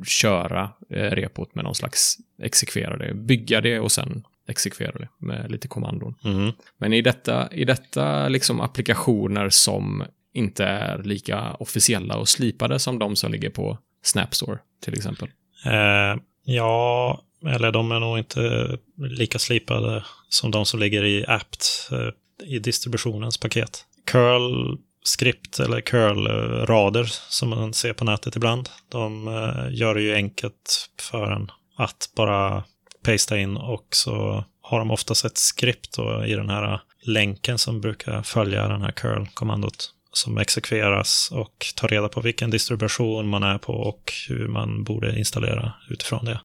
köra 0.07 0.69
eh, 0.89 1.11
repot 1.11 1.55
med 1.55 1.63
någon 1.63 1.75
slags 1.75 2.17
exekvera 2.41 2.97
det, 2.97 3.13
bygga 3.13 3.61
det 3.61 3.79
och 3.79 3.91
sen 3.91 4.23
exekvera 4.47 4.99
det 4.99 5.07
med 5.17 5.51
lite 5.51 5.67
kommandon. 5.67 6.15
Mm. 6.23 6.51
Men 6.77 6.93
i 6.93 7.01
detta, 7.01 7.53
i 7.53 7.65
detta 7.65 8.27
liksom 8.27 8.61
applikationer 8.61 9.49
som 9.49 10.03
inte 10.33 10.65
är 10.65 11.03
lika 11.03 11.53
officiella 11.53 12.17
och 12.17 12.29
slipade 12.29 12.79
som 12.79 12.99
de 12.99 13.15
som 13.15 13.31
ligger 13.31 13.49
på 13.49 13.77
Snap 14.03 14.35
Store 14.35 14.59
till 14.83 14.93
exempel. 14.93 15.29
Eh, 15.65 16.21
ja, 16.43 17.21
eller 17.45 17.71
de 17.71 17.91
är 17.91 17.99
nog 17.99 18.17
inte 18.17 18.77
lika 18.97 19.39
slipade 19.39 20.03
som 20.29 20.51
de 20.51 20.65
som 20.65 20.79
ligger 20.79 21.05
i 21.05 21.25
apt 21.27 21.89
eh, 21.91 22.09
i 22.47 22.59
distributionens 22.59 23.37
paket. 23.37 23.85
Curl 24.05 24.77
skript 25.03 25.59
eller 25.59 25.81
curl-rader 25.81 27.03
som 27.29 27.49
man 27.49 27.73
ser 27.73 27.93
på 27.93 28.05
nätet 28.05 28.35
ibland. 28.35 28.69
De 28.89 29.27
eh, 29.27 29.79
gör 29.79 29.95
det 29.95 30.01
ju 30.01 30.13
enkelt 30.15 30.89
för 30.99 31.31
en 31.31 31.51
att 31.77 32.09
bara 32.15 32.63
pasta 33.03 33.39
in 33.39 33.57
och 33.57 33.87
så 33.91 34.45
har 34.61 34.79
de 34.79 34.91
oftast 34.91 35.25
ett 35.25 35.37
skript 35.37 35.97
i 36.27 36.33
den 36.33 36.49
här 36.49 36.81
länken 37.01 37.57
som 37.57 37.81
brukar 37.81 38.23
följa 38.23 38.67
den 38.67 38.81
här 38.81 38.91
curl-kommandot 38.91 39.93
som 40.11 40.37
exekveras 40.37 41.29
och 41.31 41.65
tar 41.75 41.87
reda 41.87 42.09
på 42.09 42.21
vilken 42.21 42.49
distribution 42.49 43.27
man 43.27 43.43
är 43.43 43.57
på 43.57 43.73
och 43.73 44.13
hur 44.29 44.47
man 44.47 44.83
borde 44.83 45.19
installera 45.19 45.73
utifrån 45.89 46.25
det. 46.25 46.39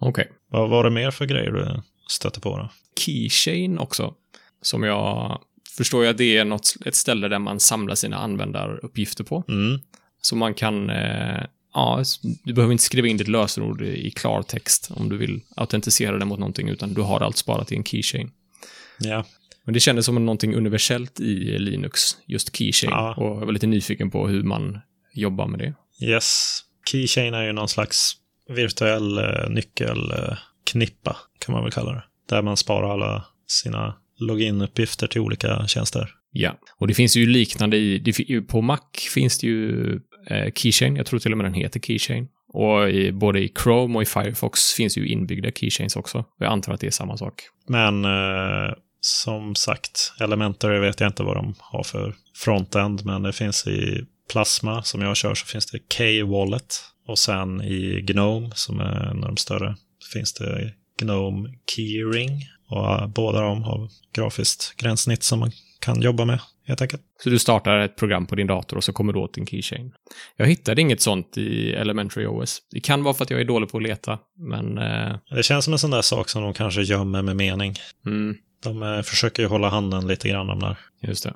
Okej. 0.00 0.32
Vad 0.50 0.70
var 0.70 0.84
det 0.84 0.90
mer 0.90 1.10
för 1.10 1.24
grejer 1.24 1.50
du 1.50 1.82
stötte 2.08 2.40
på 2.40 2.56
då? 2.56 2.68
Keychain 2.98 3.78
också, 3.78 4.14
som 4.62 4.82
jag 4.82 5.40
förstår 5.76 6.04
jag 6.04 6.16
det 6.16 6.36
är 6.36 6.44
något, 6.44 6.74
ett 6.84 6.94
ställe 6.94 7.28
där 7.28 7.38
man 7.38 7.60
samlar 7.60 7.94
sina 7.94 8.16
användaruppgifter 8.16 9.24
på. 9.24 9.44
Mm. 9.48 9.80
Så 10.22 10.36
man 10.36 10.54
kan, 10.54 10.90
eh, 10.90 11.42
ja, 11.74 12.04
du 12.44 12.52
behöver 12.52 12.72
inte 12.72 12.84
skriva 12.84 13.08
in 13.08 13.16
ditt 13.16 13.28
lösenord 13.28 13.82
i 13.82 14.10
klartext 14.10 14.90
om 14.94 15.08
du 15.08 15.16
vill 15.16 15.40
autentisera 15.56 16.18
det 16.18 16.24
mot 16.24 16.38
någonting, 16.38 16.68
utan 16.68 16.94
du 16.94 17.00
har 17.00 17.20
allt 17.20 17.36
sparat 17.36 17.72
i 17.72 17.76
en 17.76 17.84
keychain. 17.84 18.30
Ja. 18.98 19.24
Men 19.64 19.74
det 19.74 19.80
kändes 19.80 20.06
som 20.06 20.14
någonting 20.14 20.54
universellt 20.54 21.20
i 21.20 21.58
Linux, 21.58 22.16
just 22.26 22.56
keychain. 22.56 22.90
Ja. 22.90 23.14
Och 23.14 23.40
jag 23.40 23.46
var 23.46 23.52
lite 23.52 23.66
nyfiken 23.66 24.10
på 24.10 24.28
hur 24.28 24.42
man 24.42 24.78
jobbar 25.12 25.46
med 25.46 25.58
det. 25.58 25.74
Yes. 26.06 26.60
Keychain 26.90 27.34
är 27.34 27.42
ju 27.42 27.52
någon 27.52 27.68
slags 27.68 28.12
virtuell 28.48 29.18
eh, 29.18 29.50
nyckelknippa, 29.50 31.16
kan 31.38 31.52
man 31.52 31.62
väl 31.62 31.72
kalla 31.72 31.92
det. 31.92 32.04
Där 32.28 32.42
man 32.42 32.56
sparar 32.56 32.92
alla 32.92 33.24
sina 33.46 33.94
loginuppgifter 34.18 35.06
till 35.06 35.20
olika 35.20 35.66
tjänster. 35.66 36.10
Ja, 36.32 36.58
och 36.76 36.88
det 36.88 36.94
finns 36.94 37.16
ju 37.16 37.26
liknande 37.26 37.76
i, 37.76 37.98
det, 37.98 38.40
på 38.40 38.60
Mac 38.60 38.80
finns 39.14 39.38
det 39.38 39.46
ju 39.46 39.92
eh, 40.26 40.52
Keychain, 40.54 40.96
jag 40.96 41.06
tror 41.06 41.18
till 41.18 41.32
och 41.32 41.38
med 41.38 41.46
den 41.46 41.54
heter 41.54 41.80
Keychain. 41.80 42.28
Och 42.48 42.90
i, 42.90 43.12
både 43.12 43.40
i 43.40 43.52
Chrome 43.62 43.96
och 43.96 44.02
i 44.02 44.06
Firefox 44.06 44.60
finns 44.60 44.98
ju 44.98 45.08
inbyggda 45.08 45.50
Keychains 45.50 45.96
också. 45.96 46.24
Jag 46.38 46.52
antar 46.52 46.72
att 46.72 46.80
det 46.80 46.86
är 46.86 46.90
samma 46.90 47.16
sak. 47.16 47.42
Men 47.68 48.04
eh, 48.04 48.74
som 49.00 49.54
sagt, 49.54 50.12
Elementary 50.20 50.78
vet 50.78 51.00
jag 51.00 51.08
inte 51.08 51.22
vad 51.22 51.36
de 51.36 51.54
har 51.58 51.82
för 51.82 52.14
frontend, 52.36 53.04
men 53.04 53.22
det 53.22 53.32
finns 53.32 53.66
i 53.66 54.06
Plasma 54.32 54.82
som 54.82 55.00
jag 55.00 55.16
kör 55.16 55.34
så 55.34 55.46
finns 55.46 55.66
det 55.66 55.78
K-Wallet. 55.78 56.80
Och 57.06 57.18
sen 57.18 57.62
i 57.62 58.00
Gnome 58.00 58.50
som 58.54 58.80
är 58.80 59.10
en 59.10 59.24
av 59.24 59.28
de 59.28 59.36
större 59.36 59.76
finns 60.12 60.32
det 60.32 60.72
Gnome 61.00 61.48
Keyring. 61.76 62.42
Och 62.68 63.08
båda 63.08 63.40
de 63.40 63.62
har 63.62 63.88
grafiskt 64.12 64.76
gränssnitt 64.76 65.22
som 65.22 65.38
man 65.38 65.50
kan 65.80 66.02
jobba 66.02 66.24
med, 66.24 66.40
helt 66.66 66.82
enkelt. 66.82 67.02
Så 67.22 67.30
du 67.30 67.38
startar 67.38 67.78
ett 67.78 67.96
program 67.96 68.26
på 68.26 68.34
din 68.34 68.46
dator 68.46 68.76
och 68.76 68.84
så 68.84 68.92
kommer 68.92 69.12
du 69.12 69.18
åt 69.18 69.34
din 69.34 69.46
keychain. 69.46 69.92
Jag 70.36 70.46
hittade 70.46 70.80
inget 70.80 71.00
sånt 71.00 71.38
i 71.38 71.72
Elementary 71.72 72.26
OS. 72.26 72.58
Det 72.70 72.80
kan 72.80 73.02
vara 73.02 73.14
för 73.14 73.24
att 73.24 73.30
jag 73.30 73.40
är 73.40 73.44
dålig 73.44 73.68
på 73.68 73.76
att 73.76 73.82
leta, 73.82 74.18
men... 74.36 74.78
Eh... 74.78 75.16
Det 75.30 75.42
känns 75.42 75.64
som 75.64 75.74
en 75.74 75.78
sån 75.78 75.90
där 75.90 76.02
sak 76.02 76.28
som 76.28 76.42
de 76.42 76.54
kanske 76.54 76.82
gömmer 76.82 77.22
med 77.22 77.36
mening. 77.36 77.74
Mm. 78.06 78.36
De 78.62 78.82
eh, 78.82 79.02
försöker 79.02 79.42
ju 79.42 79.48
hålla 79.48 79.68
handen 79.68 80.06
lite 80.06 80.28
grann 80.28 80.50
om 80.50 80.60
där. 80.60 80.78
Just 81.02 81.24
det. 81.24 81.34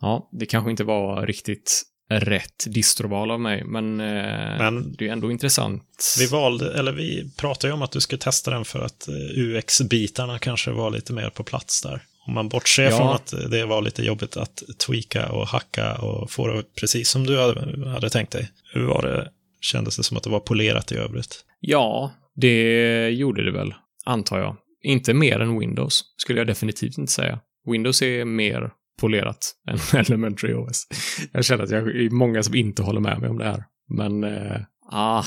Ja, 0.00 0.28
det 0.32 0.46
kanske 0.46 0.70
inte 0.70 0.84
var 0.84 1.26
riktigt 1.26 1.82
rätt 2.20 2.64
distroval 2.66 3.30
av 3.30 3.40
mig, 3.40 3.64
men, 3.64 4.00
eh, 4.00 4.58
men 4.58 4.94
det 4.98 5.08
är 5.08 5.12
ändå 5.12 5.30
intressant. 5.30 6.16
Vi 6.18 6.26
valde, 6.26 6.78
eller 6.78 6.92
vi 6.92 7.30
pratade 7.36 7.70
ju 7.70 7.74
om 7.74 7.82
att 7.82 7.92
du 7.92 8.00
skulle 8.00 8.18
testa 8.18 8.50
den 8.50 8.64
för 8.64 8.80
att 8.80 9.08
eh, 9.08 9.14
UX-bitarna 9.14 10.38
kanske 10.38 10.70
var 10.70 10.90
lite 10.90 11.12
mer 11.12 11.30
på 11.30 11.44
plats 11.44 11.82
där. 11.82 12.02
Om 12.26 12.34
man 12.34 12.48
bortser 12.48 12.82
ja. 12.82 12.96
från 12.96 13.08
att 13.08 13.50
det 13.50 13.64
var 13.64 13.82
lite 13.82 14.02
jobbigt 14.02 14.36
att 14.36 14.62
tweaka 14.86 15.32
och 15.32 15.48
hacka 15.48 15.94
och 15.94 16.30
få 16.30 16.46
det 16.46 16.62
precis 16.80 17.08
som 17.08 17.26
du 17.26 17.40
hade, 17.40 17.90
hade 17.90 18.10
tänkt 18.10 18.32
dig. 18.32 18.50
Hur 18.72 18.84
var 18.84 19.02
det? 19.02 19.30
Kändes 19.60 19.96
det 19.96 20.02
som 20.02 20.16
att 20.16 20.22
det 20.22 20.30
var 20.30 20.40
polerat 20.40 20.92
i 20.92 20.96
övrigt? 20.96 21.44
Ja, 21.60 22.12
det 22.34 23.08
gjorde 23.10 23.44
det 23.44 23.50
väl, 23.50 23.74
antar 24.04 24.38
jag. 24.38 24.56
Inte 24.82 25.14
mer 25.14 25.40
än 25.40 25.58
Windows, 25.58 26.04
skulle 26.16 26.40
jag 26.40 26.46
definitivt 26.46 26.98
inte 26.98 27.12
säga. 27.12 27.40
Windows 27.66 28.02
är 28.02 28.24
mer 28.24 28.70
polerat 29.00 29.54
än 29.70 30.00
Elementary 30.00 30.54
OS. 30.54 30.86
Jag 31.32 31.44
känner 31.44 31.64
att 31.64 31.70
jag 31.70 31.88
är 31.88 32.10
många 32.10 32.42
som 32.42 32.54
inte 32.54 32.82
håller 32.82 33.00
med 33.00 33.20
mig 33.20 33.30
om 33.30 33.38
det 33.38 33.44
här. 33.44 33.64
Men, 33.88 34.24
eh, 34.24 34.60
ah, 34.90 35.24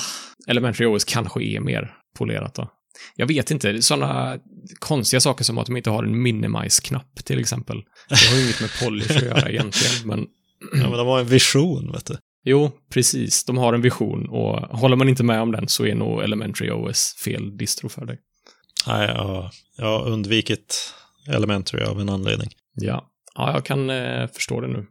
Elementary 0.47 0.87
OS 0.87 1.03
kanske 1.03 1.43
är 1.43 1.59
mer 1.59 1.93
polerat 2.17 2.55
då. 2.55 2.71
Jag 3.15 3.27
vet 3.27 3.51
inte, 3.51 3.81
sådana 3.81 4.39
konstiga 4.79 5.19
saker 5.19 5.43
som 5.43 5.57
att 5.57 5.65
de 5.65 5.77
inte 5.77 5.89
har 5.89 6.03
en 6.03 6.21
minimize-knapp 6.21 7.25
till 7.25 7.39
exempel. 7.39 7.83
Det 8.09 8.29
har 8.29 8.37
ju 8.37 8.43
inget 8.43 8.61
med 8.61 8.69
polish 8.83 9.17
att 9.17 9.23
göra 9.23 9.49
egentligen, 9.49 10.07
men... 10.07 10.27
Ja, 10.73 10.89
men 10.89 10.97
de 10.97 11.07
har 11.07 11.19
en 11.19 11.27
vision, 11.27 11.91
vet 11.91 12.05
du. 12.05 12.17
Jo, 12.43 12.71
precis. 12.89 13.45
De 13.45 13.57
har 13.57 13.73
en 13.73 13.81
vision 13.81 14.29
och 14.29 14.79
håller 14.79 14.95
man 14.95 15.09
inte 15.09 15.23
med 15.23 15.41
om 15.41 15.51
den 15.51 15.67
så 15.67 15.85
är 15.85 15.95
nog 15.95 16.23
Elementary 16.23 16.71
OS 16.71 17.15
fel 17.23 17.57
distro 17.57 17.89
för 17.89 18.05
dig. 18.05 18.19
Nej, 18.87 19.07
jag, 19.77 19.85
har 19.85 20.07
undvikit 20.07 20.93
Elementary 21.27 21.83
av 21.83 22.01
en 22.01 22.09
anledning. 22.09 22.49
Ja, 22.73 23.09
ja 23.35 23.53
jag 23.53 23.65
kan 23.65 23.89
eh, 23.89 24.27
förstå 24.27 24.61
det 24.61 24.67
nu. 24.67 24.85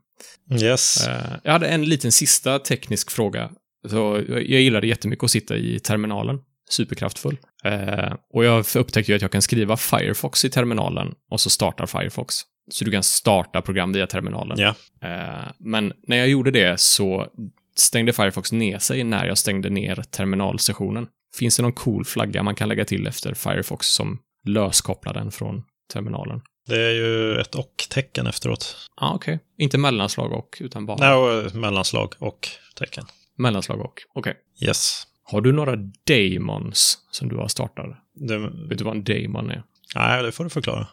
Yes. 0.62 1.06
Eh, 1.06 1.36
jag 1.42 1.52
hade 1.52 1.68
en 1.68 1.84
liten 1.84 2.12
sista 2.12 2.58
teknisk 2.58 3.10
fråga. 3.10 3.50
Så 3.88 4.22
jag 4.28 4.40
gillade 4.40 4.86
jättemycket 4.86 5.24
att 5.24 5.30
sitta 5.30 5.56
i 5.56 5.80
terminalen 5.80 6.38
superkraftfull. 6.70 7.38
Eh, 7.64 8.12
och 8.32 8.44
jag 8.44 8.64
upptäckte 8.76 9.12
ju 9.12 9.16
att 9.16 9.22
jag 9.22 9.30
kan 9.30 9.42
skriva 9.42 9.76
Firefox 9.76 10.44
i 10.44 10.50
terminalen 10.50 11.14
och 11.30 11.40
så 11.40 11.50
startar 11.50 11.86
Firefox. 11.86 12.34
Så 12.70 12.84
du 12.84 12.90
kan 12.90 13.02
starta 13.02 13.62
program 13.62 13.92
via 13.92 14.06
terminalen. 14.06 14.58
Eh, 15.02 15.48
men 15.58 15.92
när 16.06 16.16
jag 16.16 16.28
gjorde 16.28 16.50
det 16.50 16.80
så 16.80 17.26
stängde 17.76 18.12
Firefox 18.12 18.52
ner 18.52 18.78
sig 18.78 19.04
när 19.04 19.26
jag 19.26 19.38
stängde 19.38 19.70
ner 19.70 19.94
terminalsessionen. 20.10 21.06
Finns 21.36 21.56
det 21.56 21.62
någon 21.62 21.72
cool 21.72 22.04
flagga 22.04 22.42
man 22.42 22.54
kan 22.54 22.68
lägga 22.68 22.84
till 22.84 23.06
efter 23.06 23.34
Firefox 23.34 23.86
som 23.86 24.18
löskopplar 24.46 25.14
den 25.14 25.30
från 25.30 25.62
terminalen? 25.92 26.40
Det 26.66 26.82
är 26.82 26.92
ju 26.92 27.40
ett 27.40 27.54
och-tecken 27.54 28.26
efteråt. 28.26 28.76
Ja, 29.00 29.06
ah, 29.06 29.14
okej. 29.14 29.34
Okay. 29.34 29.64
Inte 29.64 29.78
mellanslag 29.78 30.32
och, 30.32 30.58
utan 30.60 30.86
bara... 30.86 30.96
Nej, 30.96 31.54
mellanslag 31.54 32.14
och 32.18 32.48
tecken. 32.78 33.04
Mellanslag 33.36 33.80
och, 33.80 34.00
okej. 34.14 34.30
Okay. 34.30 34.68
Yes. 34.68 35.06
Har 35.24 35.40
du 35.40 35.52
några 35.52 35.76
daemons 36.06 36.98
som 37.10 37.28
du 37.28 37.36
har 37.36 37.48
startat? 37.48 37.86
Det... 38.14 38.38
Vet 38.38 38.78
du 38.78 38.84
vad 38.84 38.96
en 38.96 39.04
daemon 39.04 39.50
är? 39.50 39.62
Nej, 39.94 40.22
det 40.22 40.32
får 40.32 40.44
du 40.44 40.50
förklara. 40.50 40.88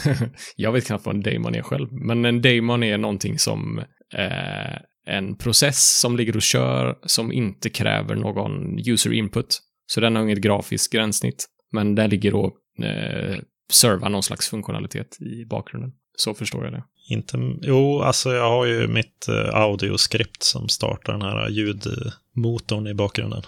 jag 0.56 0.72
vet 0.72 0.86
knappt 0.86 1.06
vad 1.06 1.14
en 1.14 1.22
daemon 1.22 1.54
är 1.54 1.62
själv, 1.62 1.92
men 1.92 2.24
en 2.24 2.42
daemon 2.42 2.82
är 2.82 2.98
någonting 2.98 3.38
som 3.38 3.78
eh, 4.14 4.76
en 5.06 5.36
process 5.36 6.00
som 6.00 6.16
ligger 6.16 6.36
och 6.36 6.42
kör 6.42 6.98
som 7.02 7.32
inte 7.32 7.70
kräver 7.70 8.14
någon 8.14 8.78
user 8.88 9.12
input. 9.12 9.60
Så 9.86 10.00
den 10.00 10.16
har 10.16 10.22
inget 10.22 10.40
grafiskt 10.40 10.92
gränssnitt, 10.92 11.46
men 11.72 11.94
den 11.94 12.10
ligger 12.10 12.34
och 12.34 12.84
eh, 12.84 13.38
servar 13.70 14.08
någon 14.08 14.22
slags 14.22 14.48
funktionalitet 14.48 15.18
i 15.20 15.44
bakgrunden. 15.44 15.92
Så 16.16 16.34
förstår 16.34 16.64
jag 16.64 16.72
det. 16.72 16.84
Inte, 17.08 17.38
jo, 17.62 18.00
alltså 18.00 18.32
jag 18.32 18.48
har 18.48 18.64
ju 18.64 18.88
mitt 18.88 19.26
uh, 19.28 19.54
audioskript 19.54 20.42
som 20.42 20.68
startar 20.68 21.12
den 21.12 21.22
här 21.22 21.48
ljudmotorn 21.48 22.86
i 22.86 22.94
bakgrunden. 22.94 23.42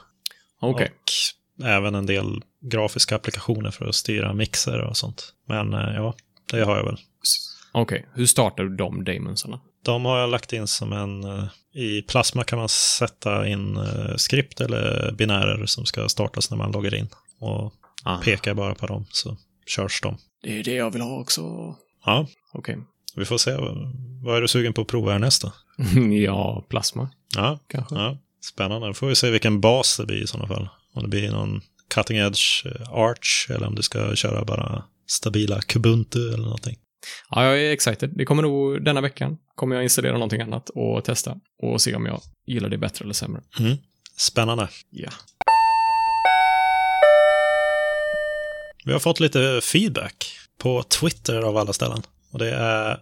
Okay. 0.61 0.87
Och 0.87 1.65
även 1.65 1.95
en 1.95 2.07
del 2.07 2.43
grafiska 2.61 3.17
applikationer 3.17 3.71
för 3.71 3.89
att 3.89 3.95
styra 3.95 4.33
mixer 4.33 4.81
och 4.81 4.97
sånt. 4.97 5.35
Men 5.49 5.75
eh, 5.75 5.95
ja, 5.95 6.15
det 6.51 6.65
har 6.65 6.77
jag 6.77 6.85
väl. 6.85 6.99
Okej, 7.73 7.99
okay. 7.99 8.11
hur 8.15 8.27
startar 8.27 8.65
du 8.65 8.77
de 8.77 9.05
damonsarna? 9.05 9.61
De 9.85 10.05
har 10.05 10.19
jag 10.19 10.31
lagt 10.31 10.53
in 10.53 10.67
som 10.67 10.93
en... 10.93 11.25
Eh, 11.25 11.45
I 11.73 12.03
Plasma 12.03 12.45
kan 12.45 12.59
man 12.59 12.69
sätta 12.69 13.49
in 13.49 13.77
eh, 13.77 14.17
skript 14.17 14.61
eller 14.61 15.12
binärer 15.12 15.67
som 15.67 15.87
ska 15.87 16.09
startas 16.09 16.51
när 16.51 16.59
man 16.59 16.73
loggar 16.73 16.95
in. 16.95 17.09
Och 17.41 17.73
ah. 18.05 18.17
pekar 18.17 18.55
bara 18.55 18.75
på 18.75 18.87
dem 18.87 19.07
så 19.11 19.37
körs 19.67 20.01
de. 20.01 20.19
Det 20.43 20.59
är 20.59 20.65
det 20.65 20.75
jag 20.75 20.91
vill 20.91 21.03
ha 21.03 21.21
också. 21.21 21.41
Ja. 22.05 22.27
Okej. 22.53 22.75
Okay. 22.75 22.85
Vi 23.17 23.25
får 23.25 23.39
se. 23.39 23.57
Vad 24.23 24.37
är 24.37 24.41
du 24.41 24.49
sugen 24.49 24.73
på 24.73 24.81
att 24.81 24.87
prova 24.87 25.12
härnäst 25.12 25.43
då? 25.43 25.53
ja, 26.25 26.65
Plasma. 26.69 27.11
Ja, 27.37 27.59
kanske. 27.69 27.95
Ja. 27.95 28.19
Spännande. 28.53 28.87
Då 28.87 28.95
får 28.95 29.07
vi 29.07 29.15
se 29.15 29.31
vilken 29.31 29.61
bas 29.61 29.97
det 29.97 30.07
blir 30.07 30.23
i 30.23 30.27
sådana 30.27 30.49
fall. 30.49 30.69
Om 30.95 31.03
det 31.03 31.09
blir 31.09 31.31
någon 31.31 31.61
cutting 31.95 32.17
edge 32.17 32.67
eh, 32.67 32.93
arch 32.93 33.51
eller 33.51 33.67
om 33.67 33.75
du 33.75 33.83
ska 33.83 34.15
köra 34.15 34.45
bara 34.45 34.85
stabila 35.07 35.61
kubuntu 35.61 36.29
eller 36.29 36.45
någonting. 36.45 36.77
Ja, 37.31 37.45
jag 37.45 37.61
är 37.61 37.73
excited. 37.73 38.11
Det 38.17 38.25
kommer 38.25 38.43
nog 38.43 38.85
denna 38.85 39.01
veckan. 39.01 39.39
Kommer 39.55 39.77
jag 39.77 39.83
installera 39.83 40.12
någonting 40.12 40.41
annat 40.41 40.71
och 40.71 41.05
testa 41.05 41.37
och 41.62 41.81
se 41.81 41.95
om 41.95 42.07
jag 42.07 42.21
gillar 42.47 42.69
det 42.69 42.79
bättre 42.79 43.05
eller 43.05 43.15
sämre. 43.15 43.43
Mm. 43.61 43.77
Spännande. 44.17 44.69
Ja. 44.91 45.11
Vi 48.85 48.93
har 48.93 49.01
fått 49.01 49.20
lite 49.20 49.61
feedback 49.62 50.39
på 50.59 50.82
Twitter 50.82 51.43
av 51.43 51.57
alla 51.57 51.72
ställen. 51.72 52.03
Och 52.32 52.39
det 52.39 52.51
är 52.51 53.01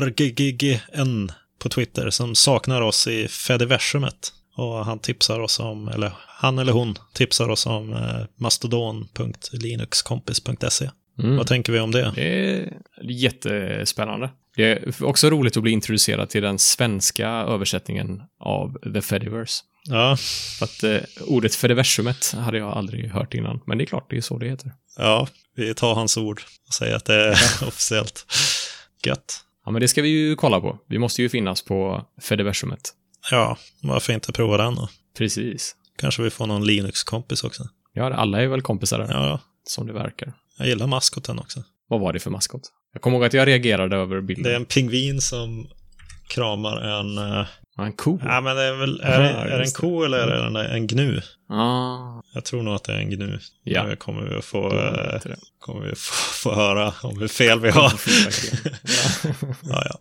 rggn 0.00 1.32
på 1.58 1.68
Twitter 1.68 2.10
som 2.10 2.34
saknar 2.34 2.80
oss 2.80 3.06
i 3.06 3.28
Fediversumet. 3.28 4.32
Och 4.56 4.84
han 4.84 4.98
tipsar 4.98 5.40
oss 5.40 5.60
om, 5.60 5.88
eller 5.88 6.12
han 6.18 6.58
eller 6.58 6.72
hon 6.72 6.94
tipsar 7.12 7.48
oss 7.48 7.66
om 7.66 7.92
eh, 7.92 8.24
mastodon.linuxkompis.se. 8.36 10.90
Mm. 11.18 11.36
Vad 11.36 11.46
tänker 11.46 11.72
vi 11.72 11.80
om 11.80 11.90
det? 11.90 12.12
Det 12.14 12.50
är 12.50 12.72
jättespännande. 13.02 14.30
Det 14.56 14.64
är 14.64 15.04
också 15.04 15.30
roligt 15.30 15.56
att 15.56 15.62
bli 15.62 15.72
introducerad 15.72 16.30
till 16.30 16.42
den 16.42 16.58
svenska 16.58 17.28
översättningen 17.28 18.22
av 18.40 18.78
The 18.94 19.02
Fediverse. 19.02 19.62
Ja. 19.88 20.16
För 20.58 20.64
att 20.64 20.82
eh, 20.82 21.00
ordet 21.26 21.54
Fediversumet 21.54 22.32
hade 22.32 22.58
jag 22.58 22.72
aldrig 22.72 23.10
hört 23.10 23.34
innan, 23.34 23.60
men 23.66 23.78
det 23.78 23.84
är 23.84 23.86
klart, 23.86 24.10
det 24.10 24.16
är 24.16 24.20
så 24.20 24.38
det 24.38 24.48
heter. 24.48 24.72
Ja, 24.96 25.28
vi 25.56 25.74
tar 25.74 25.94
hans 25.94 26.16
ord 26.16 26.42
och 26.68 26.74
säger 26.74 26.96
att 26.96 27.04
det 27.04 27.14
är 27.14 27.32
officiellt. 27.66 28.26
Gött. 29.06 29.40
Ja, 29.64 29.70
men 29.70 29.80
det 29.80 29.88
ska 29.88 30.02
vi 30.02 30.08
ju 30.08 30.36
kolla 30.36 30.60
på. 30.60 30.78
Vi 30.88 30.98
måste 30.98 31.22
ju 31.22 31.28
finnas 31.28 31.62
på 31.62 32.06
Fediversumet. 32.22 32.90
Ja, 33.30 33.58
varför 33.82 34.12
inte 34.12 34.32
prova 34.32 34.56
den 34.56 34.74
då? 34.74 34.88
Precis. 35.18 35.76
Kanske 35.98 36.22
vi 36.22 36.30
får 36.30 36.46
någon 36.46 36.66
Linux-kompis 36.66 37.44
också. 37.44 37.68
Ja, 37.92 38.14
alla 38.14 38.42
är 38.42 38.46
väl 38.46 38.62
kompisar 38.62 38.98
där. 38.98 39.08
Ja. 39.10 39.40
Som 39.64 39.86
det 39.86 39.92
verkar. 39.92 40.32
Jag 40.58 40.68
gillar 40.68 40.86
maskoten 40.86 41.38
också. 41.38 41.64
Vad 41.88 42.00
var 42.00 42.12
det 42.12 42.20
för 42.20 42.30
maskot? 42.30 42.62
Jag 42.92 43.02
kommer 43.02 43.16
ihåg 43.16 43.24
att 43.26 43.32
jag 43.32 43.48
reagerade 43.48 43.96
över 43.96 44.20
bilden. 44.20 44.44
Det 44.44 44.52
är 44.52 44.56
en 44.56 44.64
pingvin 44.64 45.20
som 45.20 45.68
kramar 46.28 46.76
en... 46.76 47.18
En 47.78 47.92
ko? 47.92 48.20
Ja, 48.24 48.40
men 48.40 48.56
det 48.56 48.62
är 48.62 48.72
väl... 48.72 49.00
Är, 49.00 49.22
det, 49.22 49.28
är 49.28 49.58
det 49.58 49.64
en 49.64 49.70
ko 49.70 50.04
eller 50.04 50.18
är 50.18 50.50
det 50.50 50.68
en 50.68 50.86
gnu? 50.86 51.20
Ah. 51.48 52.22
Jag 52.34 52.44
tror 52.44 52.62
nog 52.62 52.74
att 52.74 52.84
det 52.84 52.92
är 52.92 52.98
en 52.98 53.10
gnu. 53.10 53.38
Ja. 53.62 53.86
Nu 53.86 53.96
kommer 53.96 54.22
vi 54.22 54.36
att 54.36 54.44
få, 54.44 54.74
uh, 54.74 55.20
kommer 55.60 55.80
vi 55.80 55.94
få, 55.94 56.14
få 56.50 56.54
höra 56.54 56.94
om 57.02 57.20
hur 57.20 57.28
fel 57.28 57.60
vi 57.60 57.70
har. 57.70 57.92
ja, 59.62 59.82
ja. 59.84 59.98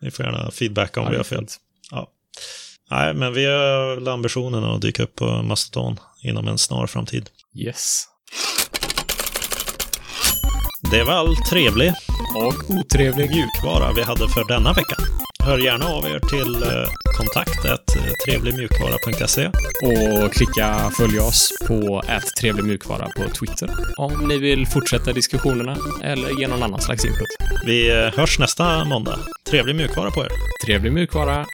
Ni 0.00 0.10
får 0.10 0.24
gärna 0.24 0.50
feedback 0.50 0.96
om 0.96 1.04
ja, 1.04 1.10
vi 1.10 1.16
har 1.16 1.24
fel. 1.24 1.46
Ja. 1.90 2.10
Nej, 2.90 3.14
men 3.14 3.32
vi 3.32 3.44
har 3.44 4.08
ambitionen 4.08 4.64
att 4.64 4.82
dyka 4.82 5.02
upp 5.02 5.16
på 5.16 5.42
Mastodon 5.42 5.96
inom 6.22 6.48
en 6.48 6.58
snar 6.58 6.86
framtid. 6.86 7.30
Yes. 7.54 8.04
Det 10.90 11.04
var 11.04 11.12
all 11.12 11.36
trevlig 11.36 11.92
och 12.36 12.70
otrevlig 12.70 13.30
mjukvara 13.30 13.92
vi 13.92 14.02
hade 14.02 14.28
för 14.28 14.44
denna 14.44 14.72
vecka. 14.72 14.96
Hör 15.50 15.58
gärna 15.58 15.86
av 15.86 16.04
er 16.04 16.18
till 16.18 16.62
eh, 16.62 16.88
kontaktet 17.18 17.80
trevligmjukvara.se. 18.24 19.46
Och 19.82 20.32
klicka 20.32 20.90
följ 20.96 21.20
oss 21.20 21.52
på 21.66 22.02
trevligmjukvara 22.40 23.08
på 23.16 23.22
Twitter 23.30 23.70
om 23.96 24.28
ni 24.28 24.38
vill 24.38 24.66
fortsätta 24.66 25.12
diskussionerna 25.12 25.76
eller 26.02 26.40
ge 26.40 26.48
någon 26.48 26.62
annan 26.62 26.80
slags 26.80 27.04
input. 27.04 27.26
Vi 27.66 27.90
eh, 27.90 28.18
hörs 28.18 28.38
nästa 28.38 28.84
måndag. 28.84 29.18
Trevlig 29.50 29.76
mjukvara 29.76 30.10
på 30.10 30.24
er. 30.24 30.30
Trevlig 30.64 30.92
mjukvara. 30.92 31.46